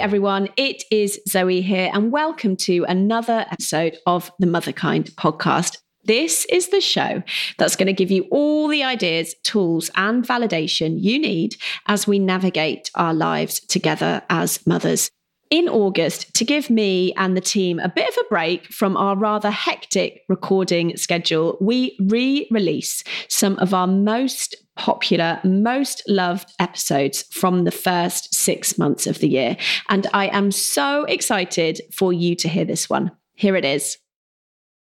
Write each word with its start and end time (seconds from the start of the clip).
everyone. 0.00 0.48
It 0.56 0.82
is 0.90 1.20
Zoe 1.28 1.60
here, 1.60 1.90
and 1.92 2.10
welcome 2.10 2.56
to 2.56 2.84
another 2.88 3.44
episode 3.50 3.98
of 4.06 4.32
the 4.38 4.46
Motherkind 4.46 5.12
podcast. 5.12 5.76
This 6.04 6.46
is 6.46 6.68
the 6.68 6.80
show 6.80 7.22
that's 7.58 7.76
going 7.76 7.86
to 7.86 7.92
give 7.92 8.10
you 8.10 8.26
all 8.30 8.68
the 8.68 8.82
ideas, 8.82 9.34
tools, 9.44 9.90
and 9.96 10.26
validation 10.26 10.96
you 10.98 11.18
need 11.18 11.56
as 11.86 12.06
we 12.06 12.18
navigate 12.18 12.90
our 12.94 13.12
lives 13.12 13.60
together 13.60 14.22
as 14.30 14.66
mothers. 14.66 15.10
In 15.50 15.68
August, 15.68 16.32
to 16.34 16.46
give 16.46 16.70
me 16.70 17.12
and 17.18 17.36
the 17.36 17.42
team 17.42 17.78
a 17.78 17.88
bit 17.88 18.08
of 18.08 18.14
a 18.24 18.28
break 18.30 18.72
from 18.72 18.96
our 18.96 19.16
rather 19.16 19.50
hectic 19.50 20.22
recording 20.30 20.96
schedule, 20.96 21.58
we 21.60 21.98
re 22.00 22.48
release 22.50 23.04
some 23.28 23.58
of 23.58 23.74
our 23.74 23.86
most 23.86 24.54
popular, 24.80 25.38
most 25.44 26.02
loved 26.08 26.54
episodes 26.58 27.22
from 27.30 27.64
the 27.64 27.70
first 27.70 28.34
six 28.34 28.78
months 28.78 29.06
of 29.06 29.18
the 29.18 29.28
year. 29.28 29.54
And 29.90 30.06
I 30.14 30.28
am 30.28 30.50
so 30.50 31.04
excited 31.04 31.82
for 31.92 32.14
you 32.14 32.34
to 32.36 32.48
hear 32.48 32.64
this 32.64 32.88
one. 32.88 33.12
Here 33.34 33.56
it 33.56 33.66
is. 33.66 33.98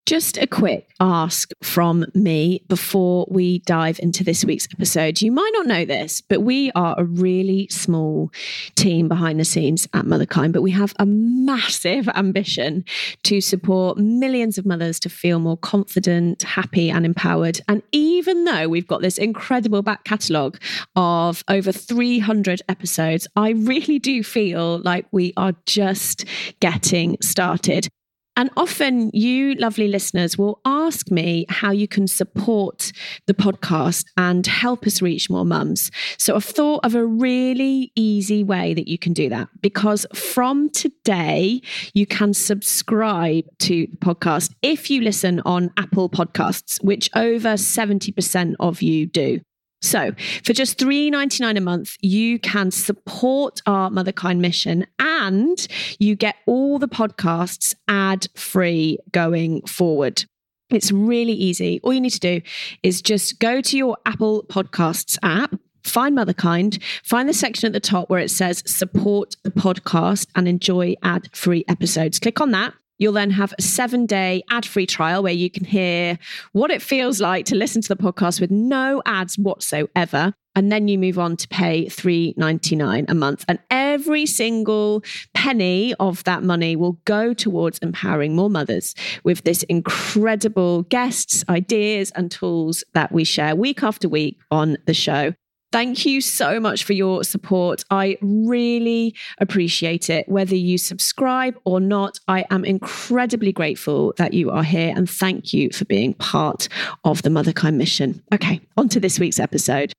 Just 0.06 0.36
a 0.36 0.46
quick 0.46 0.90
ask 1.00 1.52
from 1.62 2.04
me 2.12 2.62
before 2.68 3.26
we 3.30 3.60
dive 3.60 3.98
into 4.00 4.22
this 4.22 4.44
week's 4.44 4.68
episode. 4.70 5.22
You 5.22 5.32
might 5.32 5.50
not 5.54 5.66
know 5.66 5.86
this, 5.86 6.20
but 6.20 6.42
we 6.42 6.70
are 6.72 6.94
a 6.98 7.04
really 7.04 7.68
small 7.70 8.30
team 8.76 9.08
behind 9.08 9.40
the 9.40 9.46
scenes 9.46 9.88
at 9.94 10.04
Motherkind, 10.04 10.52
but 10.52 10.60
we 10.60 10.72
have 10.72 10.92
a 10.98 11.06
massive 11.06 12.06
ambition 12.10 12.84
to 13.22 13.40
support 13.40 13.96
millions 13.96 14.58
of 14.58 14.66
mothers 14.66 15.00
to 15.00 15.08
feel 15.08 15.38
more 15.38 15.56
confident, 15.56 16.42
happy, 16.42 16.90
and 16.90 17.06
empowered. 17.06 17.62
And 17.66 17.82
even 17.92 18.44
though 18.44 18.68
we've 18.68 18.86
got 18.86 19.00
this 19.00 19.16
incredible 19.16 19.80
back 19.80 20.04
catalogue 20.04 20.60
of 20.96 21.42
over 21.48 21.72
300 21.72 22.60
episodes, 22.68 23.26
I 23.36 23.52
really 23.52 23.98
do 23.98 24.22
feel 24.22 24.80
like 24.80 25.06
we 25.12 25.32
are 25.38 25.54
just 25.64 26.26
getting 26.60 27.16
started. 27.22 27.88
And 28.36 28.50
often 28.56 29.10
you, 29.12 29.54
lovely 29.54 29.88
listeners, 29.88 30.36
will 30.36 30.60
ask 30.64 31.10
me 31.10 31.46
how 31.48 31.70
you 31.70 31.86
can 31.86 32.06
support 32.06 32.92
the 33.26 33.34
podcast 33.34 34.06
and 34.16 34.46
help 34.46 34.86
us 34.86 35.00
reach 35.00 35.30
more 35.30 35.44
mums. 35.44 35.90
So 36.18 36.34
I've 36.34 36.44
thought 36.44 36.84
of 36.84 36.94
a 36.94 37.04
really 37.04 37.92
easy 37.94 38.42
way 38.42 38.74
that 38.74 38.88
you 38.88 38.98
can 38.98 39.12
do 39.12 39.28
that 39.28 39.48
because 39.60 40.06
from 40.14 40.70
today, 40.70 41.60
you 41.92 42.06
can 42.06 42.34
subscribe 42.34 43.44
to 43.60 43.86
the 43.86 43.96
podcast 43.98 44.52
if 44.62 44.90
you 44.90 45.00
listen 45.00 45.40
on 45.44 45.70
Apple 45.76 46.08
Podcasts, 46.08 46.82
which 46.82 47.08
over 47.14 47.54
70% 47.54 48.54
of 48.58 48.82
you 48.82 49.06
do. 49.06 49.40
So, 49.84 50.12
for 50.44 50.52
just 50.52 50.78
$3.99 50.78 51.56
a 51.56 51.60
month, 51.60 51.96
you 52.00 52.38
can 52.38 52.70
support 52.70 53.60
our 53.66 53.90
Motherkind 53.90 54.38
mission 54.38 54.86
and 54.98 55.66
you 55.98 56.16
get 56.16 56.36
all 56.46 56.78
the 56.78 56.88
podcasts 56.88 57.74
ad 57.86 58.26
free 58.34 58.98
going 59.12 59.62
forward. 59.66 60.24
It's 60.70 60.90
really 60.90 61.32
easy. 61.32 61.80
All 61.82 61.92
you 61.92 62.00
need 62.00 62.10
to 62.10 62.20
do 62.20 62.40
is 62.82 63.02
just 63.02 63.38
go 63.38 63.60
to 63.60 63.76
your 63.76 63.98
Apple 64.06 64.44
Podcasts 64.48 65.18
app, 65.22 65.54
find 65.84 66.16
Motherkind, 66.16 66.82
find 67.04 67.28
the 67.28 67.34
section 67.34 67.66
at 67.66 67.74
the 67.74 67.80
top 67.80 68.08
where 68.08 68.20
it 68.20 68.30
says 68.30 68.62
support 68.66 69.36
the 69.42 69.50
podcast 69.50 70.26
and 70.34 70.48
enjoy 70.48 70.94
ad 71.02 71.28
free 71.36 71.64
episodes. 71.68 72.18
Click 72.18 72.40
on 72.40 72.52
that. 72.52 72.74
You'll 72.98 73.12
then 73.12 73.30
have 73.30 73.52
a 73.58 73.62
seven 73.62 74.06
day 74.06 74.42
ad 74.50 74.64
free 74.64 74.86
trial 74.86 75.22
where 75.22 75.32
you 75.32 75.50
can 75.50 75.64
hear 75.64 76.18
what 76.52 76.70
it 76.70 76.82
feels 76.82 77.20
like 77.20 77.46
to 77.46 77.54
listen 77.54 77.82
to 77.82 77.88
the 77.88 77.96
podcast 77.96 78.40
with 78.40 78.50
no 78.50 79.02
ads 79.06 79.36
whatsoever. 79.36 80.34
And 80.56 80.70
then 80.70 80.86
you 80.86 80.98
move 80.98 81.18
on 81.18 81.36
to 81.36 81.48
pay 81.48 81.86
$3.99 81.86 83.06
a 83.10 83.14
month. 83.14 83.44
And 83.48 83.58
every 83.70 84.24
single 84.24 85.02
penny 85.34 85.94
of 85.94 86.22
that 86.24 86.44
money 86.44 86.76
will 86.76 87.00
go 87.04 87.34
towards 87.34 87.80
empowering 87.80 88.36
more 88.36 88.48
mothers 88.48 88.94
with 89.24 89.42
this 89.42 89.64
incredible 89.64 90.82
guests, 90.84 91.44
ideas, 91.48 92.12
and 92.12 92.30
tools 92.30 92.84
that 92.94 93.10
we 93.10 93.24
share 93.24 93.56
week 93.56 93.82
after 93.82 94.08
week 94.08 94.38
on 94.52 94.76
the 94.86 94.94
show. 94.94 95.34
Thank 95.74 96.06
you 96.06 96.20
so 96.20 96.60
much 96.60 96.84
for 96.84 96.92
your 96.92 97.24
support. 97.24 97.82
I 97.90 98.16
really 98.20 99.12
appreciate 99.38 100.08
it. 100.08 100.28
Whether 100.28 100.54
you 100.54 100.78
subscribe 100.78 101.58
or 101.64 101.80
not, 101.80 102.20
I 102.28 102.44
am 102.52 102.64
incredibly 102.64 103.50
grateful 103.50 104.14
that 104.16 104.34
you 104.34 104.52
are 104.52 104.62
here 104.62 104.94
and 104.94 105.10
thank 105.10 105.52
you 105.52 105.70
for 105.70 105.84
being 105.84 106.14
part 106.14 106.68
of 107.02 107.22
the 107.22 107.28
Motherkind 107.28 107.74
mission. 107.74 108.22
Okay, 108.32 108.60
on 108.76 108.88
to 108.90 109.00
this 109.00 109.18
week's 109.18 109.40
episode. 109.40 109.92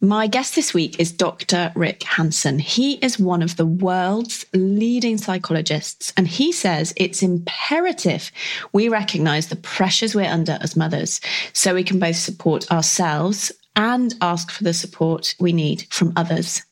My 0.00 0.28
guest 0.28 0.54
this 0.54 0.72
week 0.72 0.98
is 0.98 1.12
Dr. 1.12 1.72
Rick 1.74 2.02
Hanson. 2.04 2.58
He 2.58 2.94
is 3.04 3.18
one 3.18 3.42
of 3.42 3.56
the 3.56 3.66
world's 3.66 4.46
leading 4.54 5.18
psychologists, 5.18 6.10
and 6.16 6.26
he 6.26 6.52
says 6.52 6.94
it's 6.96 7.22
imperative 7.22 8.32
we 8.72 8.88
recognize 8.88 9.48
the 9.48 9.56
pressures 9.56 10.14
we're 10.14 10.24
under 10.24 10.56
as 10.62 10.74
mothers 10.74 11.20
so 11.52 11.74
we 11.74 11.84
can 11.84 11.98
both 11.98 12.16
support 12.16 12.72
ourselves 12.72 13.52
and 13.76 14.14
ask 14.20 14.50
for 14.50 14.64
the 14.64 14.74
support 14.74 15.34
we 15.38 15.52
need 15.52 15.86
from 15.90 16.12
others. 16.16 16.62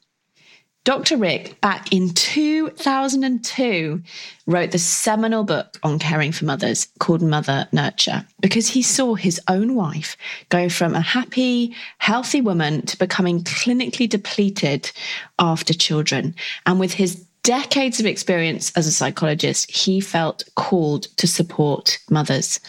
Dr. 0.88 1.18
Rick, 1.18 1.60
back 1.60 1.92
in 1.92 2.08
2002, 2.14 4.02
wrote 4.46 4.70
the 4.70 4.78
seminal 4.78 5.44
book 5.44 5.78
on 5.82 5.98
caring 5.98 6.32
for 6.32 6.46
mothers 6.46 6.88
called 6.98 7.20
Mother 7.20 7.68
Nurture 7.72 8.24
because 8.40 8.68
he 8.68 8.80
saw 8.80 9.14
his 9.14 9.38
own 9.48 9.74
wife 9.74 10.16
go 10.48 10.70
from 10.70 10.94
a 10.94 11.00
happy, 11.02 11.74
healthy 11.98 12.40
woman 12.40 12.86
to 12.86 12.96
becoming 12.96 13.44
clinically 13.44 14.08
depleted 14.08 14.90
after 15.38 15.74
children. 15.74 16.34
And 16.64 16.80
with 16.80 16.94
his 16.94 17.16
decades 17.42 18.00
of 18.00 18.06
experience 18.06 18.72
as 18.74 18.86
a 18.86 18.92
psychologist, 18.92 19.70
he 19.70 20.00
felt 20.00 20.42
called 20.54 21.02
to 21.18 21.26
support 21.26 21.98
mothers. 22.08 22.60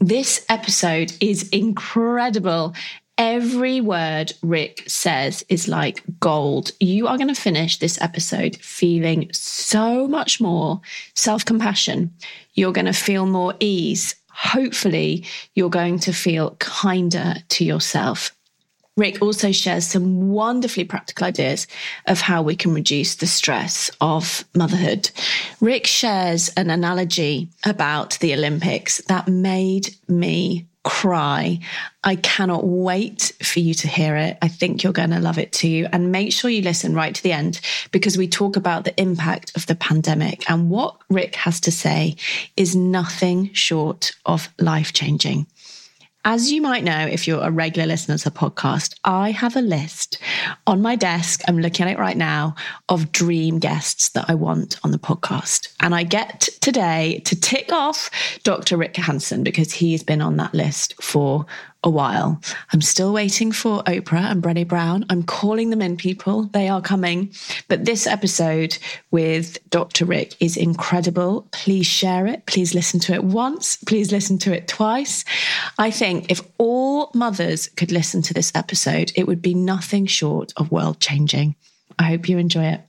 This 0.00 0.46
episode 0.48 1.12
is 1.20 1.48
incredible 1.50 2.74
Every 3.18 3.80
word 3.80 4.34
Rick 4.42 4.84
says 4.86 5.42
is 5.48 5.68
like 5.68 6.02
gold. 6.20 6.72
You 6.80 7.06
are 7.06 7.16
going 7.16 7.34
to 7.34 7.40
finish 7.40 7.78
this 7.78 8.00
episode 8.02 8.56
feeling 8.56 9.30
so 9.32 10.06
much 10.06 10.38
more 10.38 10.82
self 11.14 11.44
compassion. 11.44 12.12
You're 12.54 12.72
going 12.72 12.86
to 12.86 12.92
feel 12.92 13.24
more 13.24 13.54
ease. 13.58 14.14
Hopefully, 14.30 15.24
you're 15.54 15.70
going 15.70 15.98
to 16.00 16.12
feel 16.12 16.56
kinder 16.58 17.36
to 17.48 17.64
yourself. 17.64 18.32
Rick 18.98 19.20
also 19.20 19.52
shares 19.52 19.86
some 19.86 20.28
wonderfully 20.28 20.84
practical 20.84 21.26
ideas 21.26 21.66
of 22.06 22.20
how 22.20 22.42
we 22.42 22.56
can 22.56 22.72
reduce 22.72 23.14
the 23.14 23.26
stress 23.26 23.90
of 24.00 24.44
motherhood. 24.54 25.10
Rick 25.60 25.86
shares 25.86 26.48
an 26.56 26.70
analogy 26.70 27.48
about 27.64 28.18
the 28.20 28.34
Olympics 28.34 28.98
that 29.08 29.28
made 29.28 29.94
me 30.08 30.66
cry. 30.86 31.58
I 32.04 32.14
cannot 32.14 32.64
wait 32.64 33.32
for 33.42 33.58
you 33.58 33.74
to 33.74 33.88
hear 33.88 34.16
it. 34.16 34.38
I 34.40 34.46
think 34.46 34.84
you're 34.84 34.92
going 34.92 35.10
to 35.10 35.18
love 35.18 35.36
it 35.36 35.50
too. 35.50 35.88
And 35.92 36.12
make 36.12 36.32
sure 36.32 36.48
you 36.48 36.62
listen 36.62 36.94
right 36.94 37.12
to 37.12 37.22
the 37.24 37.32
end 37.32 37.60
because 37.90 38.16
we 38.16 38.28
talk 38.28 38.54
about 38.54 38.84
the 38.84 38.98
impact 38.98 39.54
of 39.56 39.66
the 39.66 39.74
pandemic. 39.74 40.48
And 40.48 40.70
what 40.70 40.96
Rick 41.10 41.34
has 41.34 41.58
to 41.62 41.72
say 41.72 42.14
is 42.56 42.76
nothing 42.76 43.52
short 43.52 44.12
of 44.26 44.48
life 44.60 44.92
changing. 44.92 45.48
As 46.28 46.50
you 46.50 46.60
might 46.60 46.82
know, 46.82 47.06
if 47.06 47.28
you're 47.28 47.40
a 47.40 47.52
regular 47.52 47.86
listener 47.86 48.18
to 48.18 48.30
the 48.30 48.36
podcast, 48.36 48.96
I 49.04 49.30
have 49.30 49.54
a 49.54 49.60
list 49.60 50.18
on 50.66 50.82
my 50.82 50.96
desk. 50.96 51.40
I'm 51.46 51.60
looking 51.60 51.86
at 51.86 51.92
it 51.92 52.00
right 52.00 52.16
now 52.16 52.56
of 52.88 53.12
dream 53.12 53.60
guests 53.60 54.08
that 54.08 54.24
I 54.28 54.34
want 54.34 54.76
on 54.82 54.90
the 54.90 54.98
podcast. 54.98 55.68
And 55.78 55.94
I 55.94 56.02
get 56.02 56.48
today 56.60 57.22
to 57.26 57.40
tick 57.40 57.70
off 57.70 58.10
Dr. 58.42 58.76
Rick 58.76 58.96
Hanson 58.96 59.44
because 59.44 59.70
he's 59.70 60.02
been 60.02 60.20
on 60.20 60.36
that 60.38 60.52
list 60.52 61.00
for 61.00 61.46
a 61.86 61.90
while. 61.90 62.40
I'm 62.72 62.80
still 62.80 63.12
waiting 63.12 63.52
for 63.52 63.82
Oprah 63.84 64.32
and 64.32 64.42
Brené 64.42 64.66
Brown. 64.66 65.06
I'm 65.08 65.22
calling 65.22 65.70
them 65.70 65.80
in, 65.80 65.96
people. 65.96 66.44
They 66.46 66.68
are 66.68 66.82
coming. 66.82 67.32
But 67.68 67.84
this 67.84 68.08
episode 68.08 68.76
with 69.12 69.58
Dr. 69.70 70.04
Rick 70.04 70.34
is 70.40 70.56
incredible. 70.56 71.46
Please 71.52 71.86
share 71.86 72.26
it. 72.26 72.44
Please 72.46 72.74
listen 72.74 72.98
to 73.00 73.14
it 73.14 73.22
once. 73.22 73.76
Please 73.76 74.10
listen 74.10 74.36
to 74.38 74.52
it 74.52 74.66
twice. 74.66 75.24
I 75.78 75.92
think 75.92 76.15
if 76.28 76.40
all 76.58 77.10
mothers 77.14 77.68
could 77.68 77.92
listen 77.92 78.22
to 78.22 78.34
this 78.34 78.52
episode, 78.54 79.12
it 79.16 79.26
would 79.26 79.42
be 79.42 79.54
nothing 79.54 80.06
short 80.06 80.52
of 80.56 80.70
world 80.70 81.00
changing. 81.00 81.56
I 81.98 82.04
hope 82.04 82.28
you 82.28 82.38
enjoy 82.38 82.64
it. 82.64 82.80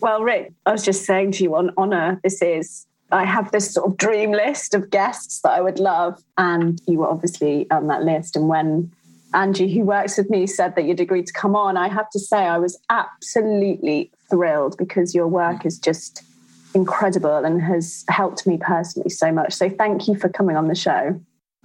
Well, 0.00 0.22
Rick, 0.22 0.52
I 0.66 0.72
was 0.72 0.84
just 0.84 1.04
saying 1.04 1.32
to 1.32 1.44
you 1.44 1.54
on 1.54 1.72
honor, 1.76 2.20
this 2.22 2.42
is 2.42 2.86
I 3.12 3.24
have 3.24 3.52
this 3.52 3.72
sort 3.72 3.90
of 3.90 3.96
dream 3.98 4.32
list 4.32 4.74
of 4.74 4.90
guests 4.90 5.40
that 5.42 5.50
I 5.50 5.60
would 5.60 5.78
love, 5.78 6.22
and 6.38 6.80
you 6.86 6.98
were 6.98 7.08
obviously 7.08 7.70
on 7.70 7.86
that 7.88 8.02
list. 8.02 8.36
And 8.36 8.48
when 8.48 8.90
Angie, 9.34 9.72
who 9.72 9.84
works 9.84 10.16
with 10.16 10.30
me, 10.30 10.46
said 10.46 10.74
that 10.76 10.84
you'd 10.84 11.00
agreed 11.00 11.26
to 11.26 11.32
come 11.32 11.54
on, 11.54 11.76
I 11.76 11.88
have 11.88 12.08
to 12.10 12.18
say 12.18 12.38
I 12.38 12.58
was 12.58 12.78
absolutely 12.90 14.10
thrilled 14.30 14.76
because 14.78 15.14
your 15.14 15.28
work 15.28 15.66
is 15.66 15.78
just 15.78 16.22
incredible 16.74 17.44
and 17.44 17.62
has 17.62 18.04
helped 18.08 18.46
me 18.46 18.58
personally 18.58 19.10
so 19.10 19.30
much. 19.30 19.52
So 19.52 19.68
thank 19.68 20.08
you 20.08 20.16
for 20.16 20.28
coming 20.28 20.56
on 20.56 20.68
the 20.68 20.74
show. 20.74 21.20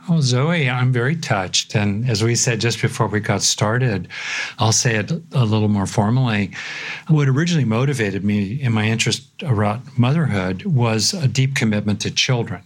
Oh, 0.09 0.21
Zoe, 0.21 0.69
I'm 0.69 0.93
very 0.93 1.15
touched. 1.15 1.75
And 1.75 2.09
as 2.09 2.23
we 2.23 2.35
said 2.35 2.61
just 2.61 2.81
before 2.81 3.07
we 3.07 3.19
got 3.19 3.41
started, 3.41 4.07
I'll 4.57 4.71
say 4.71 4.95
it 4.95 5.11
a 5.11 5.43
little 5.43 5.67
more 5.67 5.85
formally. 5.85 6.51
What 7.07 7.27
originally 7.27 7.65
motivated 7.65 8.23
me 8.23 8.61
in 8.61 8.71
my 8.71 8.85
interest 8.85 9.27
around 9.43 9.81
motherhood 9.97 10.63
was 10.63 11.13
a 11.13 11.27
deep 11.27 11.55
commitment 11.55 11.99
to 12.01 12.11
children. 12.11 12.63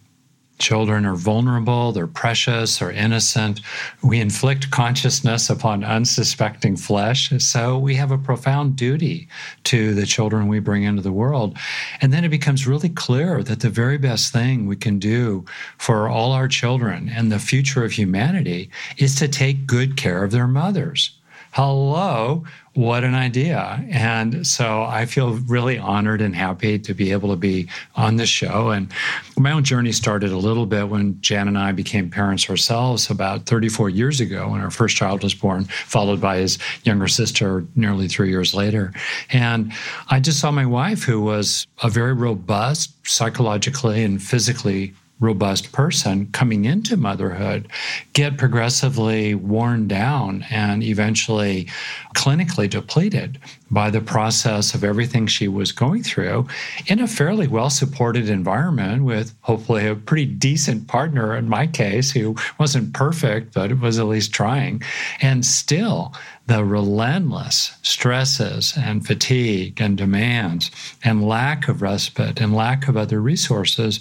Children 0.61 1.07
are 1.07 1.15
vulnerable, 1.15 1.91
they're 1.91 2.05
precious, 2.05 2.77
they're 2.77 2.91
innocent. 2.91 3.61
We 4.03 4.19
inflict 4.19 4.69
consciousness 4.69 5.49
upon 5.49 5.83
unsuspecting 5.83 6.77
flesh. 6.77 7.33
So 7.39 7.79
we 7.79 7.95
have 7.95 8.11
a 8.11 8.17
profound 8.19 8.75
duty 8.75 9.27
to 9.63 9.95
the 9.95 10.05
children 10.05 10.47
we 10.47 10.59
bring 10.59 10.83
into 10.83 11.01
the 11.01 11.11
world. 11.11 11.57
And 11.99 12.13
then 12.13 12.23
it 12.23 12.29
becomes 12.29 12.67
really 12.67 12.89
clear 12.89 13.41
that 13.41 13.61
the 13.61 13.71
very 13.71 13.97
best 13.97 14.31
thing 14.31 14.67
we 14.67 14.75
can 14.75 14.99
do 14.99 15.45
for 15.79 16.07
all 16.07 16.31
our 16.31 16.47
children 16.47 17.09
and 17.09 17.31
the 17.31 17.39
future 17.39 17.83
of 17.83 17.93
humanity 17.93 18.69
is 18.97 19.15
to 19.15 19.27
take 19.27 19.65
good 19.65 19.97
care 19.97 20.23
of 20.23 20.29
their 20.29 20.47
mothers. 20.47 21.17
Hello, 21.53 22.45
what 22.73 23.03
an 23.03 23.13
idea. 23.13 23.83
And 23.89 24.47
so 24.47 24.83
I 24.83 25.05
feel 25.05 25.31
really 25.31 25.77
honored 25.77 26.21
and 26.21 26.33
happy 26.33 26.79
to 26.79 26.93
be 26.93 27.11
able 27.11 27.29
to 27.29 27.35
be 27.35 27.67
on 27.95 28.15
this 28.15 28.29
show. 28.29 28.69
And 28.69 28.91
my 29.37 29.51
own 29.51 29.63
journey 29.63 29.91
started 29.91 30.31
a 30.31 30.37
little 30.37 30.65
bit 30.65 30.87
when 30.87 31.19
Jan 31.19 31.49
and 31.49 31.57
I 31.57 31.73
became 31.73 32.09
parents 32.09 32.49
ourselves 32.49 33.09
about 33.09 33.45
34 33.45 33.89
years 33.89 34.21
ago 34.21 34.49
when 34.49 34.61
our 34.61 34.71
first 34.71 34.95
child 34.95 35.21
was 35.21 35.33
born, 35.33 35.65
followed 35.65 36.21
by 36.21 36.37
his 36.37 36.57
younger 36.83 37.09
sister 37.09 37.65
nearly 37.75 38.07
three 38.07 38.29
years 38.29 38.53
later. 38.53 38.93
And 39.31 39.73
I 40.09 40.21
just 40.21 40.39
saw 40.39 40.51
my 40.51 40.65
wife, 40.65 41.03
who 41.03 41.19
was 41.19 41.67
a 41.83 41.89
very 41.89 42.13
robust, 42.13 42.93
psychologically 43.05 44.03
and 44.03 44.21
physically 44.21 44.93
robust 45.21 45.71
person 45.71 46.27
coming 46.33 46.65
into 46.65 46.97
motherhood 46.97 47.67
get 48.13 48.37
progressively 48.37 49.35
worn 49.35 49.87
down 49.87 50.43
and 50.49 50.83
eventually 50.83 51.69
clinically 52.15 52.69
depleted 52.69 53.39
by 53.69 53.89
the 53.89 54.01
process 54.01 54.73
of 54.73 54.83
everything 54.83 55.27
she 55.27 55.47
was 55.47 55.71
going 55.71 56.03
through 56.03 56.45
in 56.87 56.99
a 56.99 57.07
fairly 57.07 57.47
well 57.47 57.69
supported 57.69 58.29
environment 58.29 59.03
with 59.03 59.33
hopefully 59.41 59.87
a 59.87 59.95
pretty 59.95 60.25
decent 60.25 60.87
partner 60.87 61.35
in 61.35 61.47
my 61.47 61.67
case 61.67 62.11
who 62.11 62.35
wasn't 62.59 62.93
perfect 62.93 63.53
but 63.53 63.79
was 63.79 63.99
at 63.99 64.07
least 64.07 64.33
trying. 64.33 64.81
And 65.21 65.45
still 65.45 66.13
the 66.47 66.65
relentless 66.65 67.71
stresses 67.83 68.73
and 68.75 69.05
fatigue 69.05 69.79
and 69.79 69.97
demands 69.97 70.71
and 71.03 71.25
lack 71.25 71.67
of 71.67 71.81
respite 71.81 72.41
and 72.41 72.53
lack 72.53 72.87
of 72.87 72.97
other 72.97 73.21
resources 73.21 73.99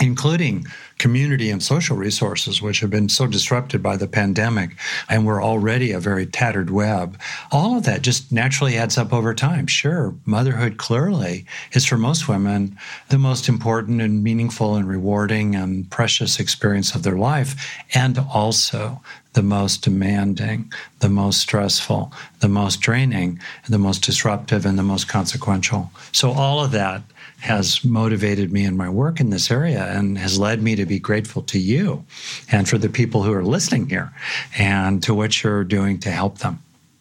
including 0.00 0.66
community 0.98 1.50
and 1.50 1.62
social 1.62 1.96
resources, 1.96 2.60
which 2.60 2.80
have 2.80 2.90
been 2.90 3.08
so 3.08 3.26
disrupted 3.26 3.82
by 3.82 3.96
the 3.96 4.06
pandemic, 4.06 4.76
and 5.08 5.26
we're 5.26 5.42
already 5.42 5.92
a 5.92 6.00
very 6.00 6.26
tattered 6.26 6.70
web. 6.70 7.18
All 7.50 7.76
of 7.76 7.84
that 7.84 8.02
just 8.02 8.30
naturally 8.30 8.76
adds 8.76 8.98
up 8.98 9.12
over 9.12 9.34
time. 9.34 9.66
Sure, 9.66 10.14
motherhood 10.24 10.76
clearly 10.76 11.46
is 11.72 11.86
for 11.86 11.96
most 11.96 12.28
women 12.28 12.78
the 13.08 13.18
most 13.18 13.48
important 13.48 14.00
and 14.00 14.22
meaningful 14.22 14.76
and 14.76 14.88
rewarding 14.88 15.54
and 15.54 15.90
precious 15.90 16.38
experience 16.38 16.94
of 16.94 17.02
their 17.02 17.16
life, 17.16 17.80
and 17.94 18.18
also 18.18 19.00
the 19.32 19.42
most 19.42 19.82
demanding, 19.82 20.72
the 21.00 21.10
most 21.10 21.40
stressful, 21.40 22.10
the 22.40 22.48
most 22.48 22.80
draining, 22.80 23.38
the 23.68 23.78
most 23.78 24.02
disruptive, 24.02 24.64
and 24.64 24.78
the 24.78 24.82
most 24.82 25.08
consequential. 25.08 25.90
So, 26.12 26.32
all 26.32 26.64
of 26.64 26.72
that 26.72 27.02
has 27.40 27.84
motivated 27.84 28.52
me 28.52 28.64
in 28.64 28.76
my 28.76 28.88
work 28.88 29.20
in 29.20 29.30
this 29.30 29.50
area 29.50 29.84
and 29.92 30.18
has 30.18 30.38
led 30.38 30.62
me 30.62 30.74
to 30.76 30.86
be 30.86 30.98
grateful 30.98 31.42
to 31.42 31.58
you 31.58 32.04
and 32.50 32.68
for 32.68 32.78
the 32.78 32.88
people 32.88 33.22
who 33.22 33.32
are 33.32 33.44
listening 33.44 33.88
here 33.88 34.12
and 34.58 35.02
to 35.02 35.14
what 35.14 35.42
you're 35.42 35.64
doing 35.64 35.98
to 36.00 36.10
help 36.10 36.38
them. 36.38 36.58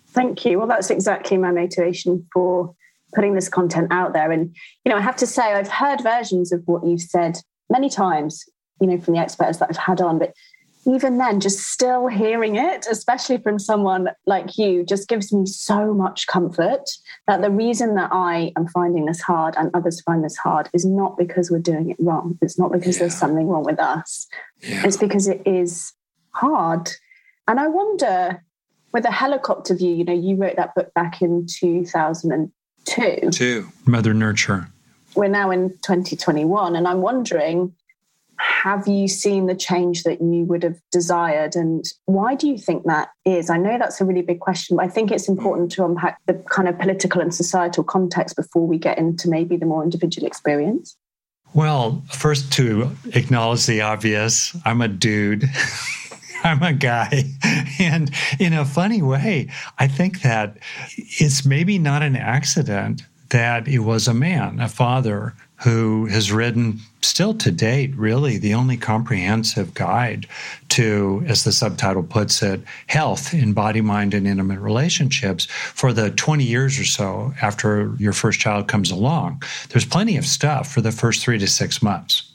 Thank 0.10 0.46
you. 0.46 0.58
Well, 0.58 0.68
that's 0.68 0.90
exactly 0.90 1.38
my 1.38 1.52
motivation 1.52 2.26
for 2.34 2.74
putting 3.14 3.34
this 3.34 3.50
content 3.50 3.88
out 3.92 4.14
there. 4.14 4.32
And, 4.32 4.56
you 4.84 4.92
know, 4.92 4.98
I 4.98 5.02
have 5.02 5.16
to 5.18 5.28
say, 5.28 5.54
I've 5.54 5.70
heard 5.70 6.02
versions 6.02 6.52
of 6.52 6.62
what 6.66 6.86
you've 6.86 7.02
said 7.02 7.38
many 7.70 7.90
times, 7.90 8.44
you 8.80 8.88
know, 8.88 9.00
from 9.00 9.14
the 9.14 9.20
experts 9.20 9.58
that 9.60 9.70
I've 9.70 9.78
had 9.78 10.02
on, 10.02 10.20
but 10.20 10.34
even 10.88 11.18
then, 11.18 11.40
just 11.40 11.60
still 11.60 12.08
hearing 12.08 12.56
it, 12.56 12.86
especially 12.90 13.38
from 13.38 13.58
someone 13.58 14.10
like 14.26 14.58
you, 14.58 14.86
just 14.86 15.08
gives 15.08 15.34
me 15.34 15.46
so 15.46 15.94
much 15.94 16.28
comfort 16.28 16.90
that 17.28 17.42
the 17.42 17.50
reason 17.50 17.96
that 17.96 18.10
I 18.12 18.52
am 18.56 18.68
finding 18.68 19.06
this 19.06 19.22
hard 19.22 19.56
and 19.58 19.72
others 19.74 20.02
find 20.02 20.24
this 20.24 20.38
hard 20.38 20.70
is 20.74 20.86
not 20.86 21.18
because 21.18 21.50
we're 21.50 21.60
doing 21.60 21.90
it 21.90 21.98
wrong. 22.00 22.38
It's 22.42 22.60
not 22.60 22.72
because 22.72 22.98
yeah. 22.98 23.02
there's 23.02 23.16
something 23.16 23.48
wrong 23.48 23.64
with 23.64 23.80
us. 23.80 24.28
Yeah. 24.62 24.86
It's 24.86 24.98
because 24.98 25.28
it 25.28 25.42
is 25.46 25.92
hard. 26.32 26.92
And 27.48 27.60
I 27.60 27.68
wonder, 27.68 28.44
with 28.92 29.06
a 29.06 29.12
helicopter 29.12 29.76
view, 29.76 29.94
you 29.94 30.04
know, 30.04 30.14
you 30.14 30.36
wrote 30.36 30.56
that 30.58 30.76
book 30.76 30.94
back 30.94 31.22
in 31.22 31.48
2002. 31.48 33.30
Two, 33.32 33.72
Mother 33.86 34.14
Nurture. 34.14 34.68
We're 35.16 35.30
now 35.30 35.50
in 35.50 35.70
2021. 35.82 36.76
And 36.76 36.88
I'm 36.88 37.02
wondering, 37.02 37.74
have 38.38 38.88
you 38.88 39.08
seen 39.08 39.46
the 39.46 39.56
change 39.56 40.04
that 40.04 40.22
you 40.22 40.46
would 40.46 40.64
have 40.64 40.80
desired? 40.92 41.56
And 41.56 41.86
why 42.06 42.36
do 42.36 42.48
you 42.48 42.58
think 42.58 42.84
that 42.86 43.10
is? 43.26 43.50
I 43.50 43.58
know 43.58 43.78
that's 43.78 44.02
a 44.02 44.06
really 44.06 44.22
big 44.22 44.40
question, 44.40 44.78
but 44.78 44.86
I 44.86 44.90
think 44.90 45.12
it's 45.12 45.28
important 45.28 45.72
to 45.74 45.86
unpack 45.86 46.20
the 46.26 46.34
kind 46.50 46.68
of 46.68 46.78
political 46.80 47.22
and 47.22 47.34
societal 47.34 47.84
context 47.84 48.36
before 48.36 48.68
we 48.68 48.78
get 48.78 48.98
into 48.98 49.30
maybe 49.30 49.58
the 49.58 49.66
more 49.66 49.84
individual 49.84 50.28
experience. 50.28 50.96
Well, 51.54 52.04
first 52.12 52.52
to 52.54 52.92
acknowledge 53.14 53.66
the 53.66 53.82
obvious, 53.82 54.56
I'm 54.66 54.82
a 54.82 54.88
dude. 54.88 55.46
I'm 56.44 56.62
a 56.62 56.74
guy. 56.74 57.24
And 57.78 58.10
in 58.40 58.54
a 58.54 58.64
funny 58.64 59.02
way, 59.02 59.50
I 59.78 59.90
think 59.90 60.22
that 60.22 60.58
it's 60.98 61.46
maybe 61.46 61.78
not 61.78 62.04
an 62.04 62.16
accident 62.16 63.02
that 63.32 63.68
it 63.68 63.80
was 63.80 64.08
a 64.08 64.14
man, 64.14 64.62
a 64.62 64.70
father, 64.70 65.34
who 65.64 66.06
has 66.08 66.32
written, 66.32 66.80
still 67.02 67.34
to 67.34 67.52
date, 67.52 67.96
really 67.96 68.38
the 68.38 68.54
only 68.54 68.78
comprehensive 68.78 69.74
guide 69.74 70.28
to, 70.70 71.24
as 71.28 71.44
the 71.44 71.52
subtitle 71.52 72.04
puts 72.04 72.42
it, 72.42 72.62
health 72.88 73.34
in 73.34 73.54
body, 73.54 73.82
mind, 73.82 74.14
and 74.14 74.28
intimate 74.28 74.60
relationships 74.60 75.46
for 75.46 75.94
the 75.94 76.12
20 76.12 76.44
years 76.44 76.78
or 76.80 76.86
so 76.86 77.34
after 77.42 77.96
your 77.98 78.14
first 78.14 78.40
child 78.40 78.68
comes 78.68 78.92
along. 78.92 79.42
There's 79.70 79.86
plenty 79.86 80.18
of 80.18 80.26
stuff 80.26 80.72
for 80.72 80.82
the 80.82 80.92
first 80.92 81.24
three 81.24 81.38
to 81.40 81.48
six 81.48 81.82
months. 81.82 82.32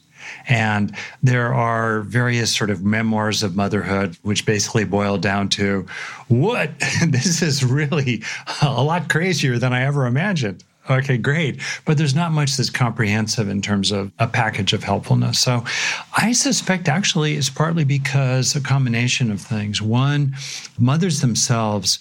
And 0.48 0.96
there 1.22 1.52
are 1.52 2.00
various 2.02 2.54
sort 2.54 2.70
of 2.70 2.82
memoirs 2.82 3.42
of 3.42 3.56
motherhood, 3.56 4.16
which 4.22 4.46
basically 4.46 4.84
boil 4.84 5.18
down 5.18 5.48
to 5.50 5.86
what? 6.28 6.70
this 7.06 7.42
is 7.42 7.64
really 7.64 8.22
a 8.62 8.82
lot 8.82 9.08
crazier 9.08 9.58
than 9.58 9.72
I 9.72 9.82
ever 9.84 10.06
imagined. 10.06 10.64
Okay, 10.88 11.18
great. 11.18 11.60
But 11.84 11.98
there's 11.98 12.14
not 12.14 12.32
much 12.32 12.56
that's 12.56 12.70
comprehensive 12.70 13.48
in 13.48 13.60
terms 13.60 13.92
of 13.92 14.10
a 14.18 14.26
package 14.26 14.72
of 14.72 14.82
helpfulness. 14.82 15.38
So 15.38 15.64
I 16.16 16.32
suspect 16.32 16.88
actually 16.88 17.34
it's 17.34 17.50
partly 17.50 17.84
because 17.84 18.56
a 18.56 18.60
combination 18.60 19.30
of 19.30 19.40
things. 19.40 19.82
One, 19.82 20.34
mothers 20.78 21.20
themselves 21.20 21.98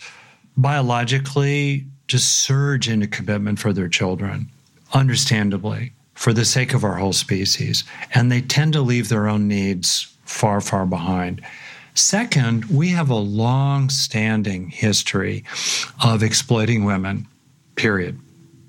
biologically 0.56 1.86
just 2.08 2.42
surge 2.42 2.90
into 2.90 3.08
commitment 3.08 3.60
for 3.60 3.74
their 3.74 3.90
children, 3.90 4.50
understandably, 4.94 5.94
for 6.16 6.34
the 6.34 6.46
sake 6.46 6.74
of 6.74 6.84
our 6.84 6.96
whole 6.96 7.14
species. 7.14 7.84
And 8.14 8.32
they 8.32 8.42
tend 8.42 8.74
to 8.74 8.82
leave 8.82 9.10
their 9.10 9.28
own 9.28 9.48
needs 9.48 10.16
far, 10.24 10.62
far 10.62 10.86
behind. 10.86 11.42
Second, 11.94 12.66
we 12.66 12.90
have 12.90 13.10
a 13.10 13.16
long 13.16 13.90
standing 13.90 14.70
history 14.70 15.44
of 16.04 16.24
exploiting 16.24 16.86
women, 16.86 17.28
period 17.76 18.20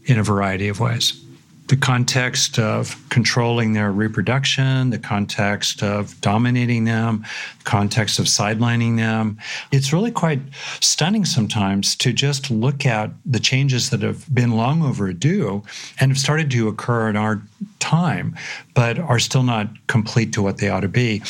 in 0.04 0.18
a 0.18 0.22
variety 0.22 0.68
of 0.68 0.80
ways. 0.80 1.20
The 1.68 1.76
context 1.76 2.58
of 2.58 3.00
controlling 3.10 3.74
their 3.74 3.92
reproduction, 3.92 4.90
the 4.90 4.98
context 4.98 5.84
of 5.84 6.20
dominating 6.20 6.84
them, 6.84 7.24
the 7.58 7.64
context 7.64 8.18
of 8.18 8.24
sidelining 8.24 8.96
them. 8.96 9.38
It's 9.70 9.92
really 9.92 10.10
quite 10.10 10.40
stunning 10.80 11.24
sometimes 11.24 11.94
to 11.96 12.12
just 12.12 12.50
look 12.50 12.84
at 12.84 13.12
the 13.24 13.38
changes 13.38 13.90
that 13.90 14.02
have 14.02 14.26
been 14.34 14.50
long 14.56 14.82
overdue 14.82 15.62
and 16.00 16.10
have 16.10 16.18
started 16.18 16.50
to 16.50 16.66
occur 16.66 17.08
in 17.08 17.16
our 17.16 17.40
time, 17.78 18.34
but 18.74 18.98
are 18.98 19.20
still 19.20 19.44
not 19.44 19.68
complete 19.86 20.32
to 20.32 20.42
what 20.42 20.58
they 20.58 20.68
ought 20.70 20.80
to 20.80 20.88
be. 20.88 21.22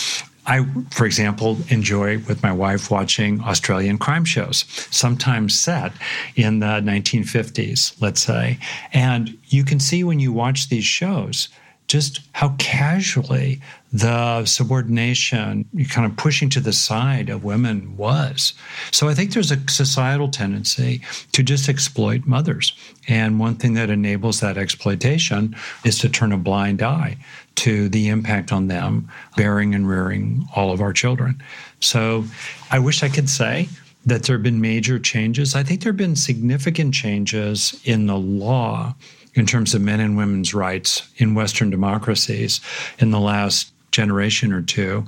I, 0.51 0.67
for 0.91 1.07
example, 1.07 1.59
enjoy 1.69 2.19
with 2.19 2.43
my 2.43 2.53
wife 2.53 2.91
watching 2.91 3.41
Australian 3.41 3.99
crime 3.99 4.25
shows, 4.25 4.65
sometimes 4.91 5.57
set 5.59 5.93
in 6.35 6.59
the 6.59 6.81
1950s, 6.83 7.95
let's 8.01 8.21
say. 8.21 8.59
And 8.93 9.39
you 9.47 9.65
can 9.65 9.79
see 9.79 10.03
when 10.03 10.19
you 10.19 10.33
watch 10.33 10.69
these 10.69 10.85
shows 10.85 11.51
just 11.87 12.23
how 12.33 12.57
casually 12.59 13.61
the 13.93 14.45
subordination, 14.45 15.65
kind 15.89 16.11
of 16.11 16.17
pushing 16.17 16.49
to 16.51 16.61
the 16.61 16.73
side 16.73 17.29
of 17.29 17.43
women 17.43 17.97
was. 17.97 18.53
So 18.93 19.09
I 19.09 19.15
think 19.15 19.33
there's 19.33 19.51
a 19.51 19.69
societal 19.69 20.29
tendency 20.29 21.03
to 21.33 21.43
just 21.43 21.69
exploit 21.69 22.25
mothers. 22.25 22.73
And 23.09 23.41
one 23.41 23.57
thing 23.57 23.75
that 23.75 23.91
enables 23.91 24.41
that 24.41 24.57
exploitation 24.57 25.57
is 25.85 25.99
to 25.99 26.09
turn 26.09 26.33
a 26.33 26.37
blind 26.37 26.83
eye 26.83 27.17
to 27.57 27.89
the 27.89 28.09
impact 28.09 28.53
on 28.53 28.69
them 28.69 29.09
bearing 29.37 29.75
and 29.75 29.89
rearing 29.89 30.47
all 30.55 30.71
of 30.71 30.81
our 30.81 30.93
children. 30.93 31.43
So 31.81 32.25
I 32.71 32.79
wish 32.79 33.03
I 33.03 33.09
could 33.09 33.29
say 33.29 33.69
that 34.07 34.23
there 34.23 34.37
have 34.37 34.43
been 34.43 34.61
major 34.61 34.99
changes. 34.99 35.55
I 35.55 35.63
think 35.63 35.83
there 35.83 35.93
have 35.93 35.97
been 35.97 36.17
significant 36.17 36.95
changes 36.95 37.79
in 37.85 38.07
the 38.07 38.17
law 38.17 38.95
in 39.35 39.47
terms 39.47 39.75
of 39.75 39.83
men 39.83 40.01
and 40.01 40.17
women's 40.17 40.55
rights 40.55 41.09
in 41.17 41.35
Western 41.35 41.71
democracies 41.71 42.61
in 42.99 43.11
the 43.11 43.21
last 43.21 43.73
generation 43.91 44.53
or 44.53 44.63
two. 44.63 45.07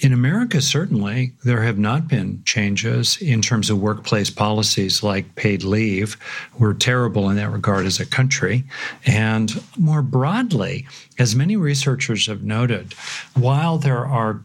In 0.00 0.12
America, 0.12 0.60
certainly, 0.60 1.32
there 1.42 1.62
have 1.62 1.78
not 1.78 2.06
been 2.06 2.42
changes 2.44 3.16
in 3.22 3.40
terms 3.40 3.70
of 3.70 3.80
workplace 3.80 4.28
policies 4.28 5.02
like 5.02 5.34
paid 5.36 5.64
leave. 5.64 6.18
We're 6.58 6.74
terrible 6.74 7.30
in 7.30 7.36
that 7.36 7.50
regard 7.50 7.86
as 7.86 7.98
a 7.98 8.04
country. 8.04 8.64
And 9.06 9.58
more 9.78 10.02
broadly, 10.02 10.86
as 11.18 11.34
many 11.34 11.56
researchers 11.56 12.26
have 12.26 12.42
noted, 12.42 12.92
while 13.34 13.78
there 13.78 14.04
are 14.04 14.42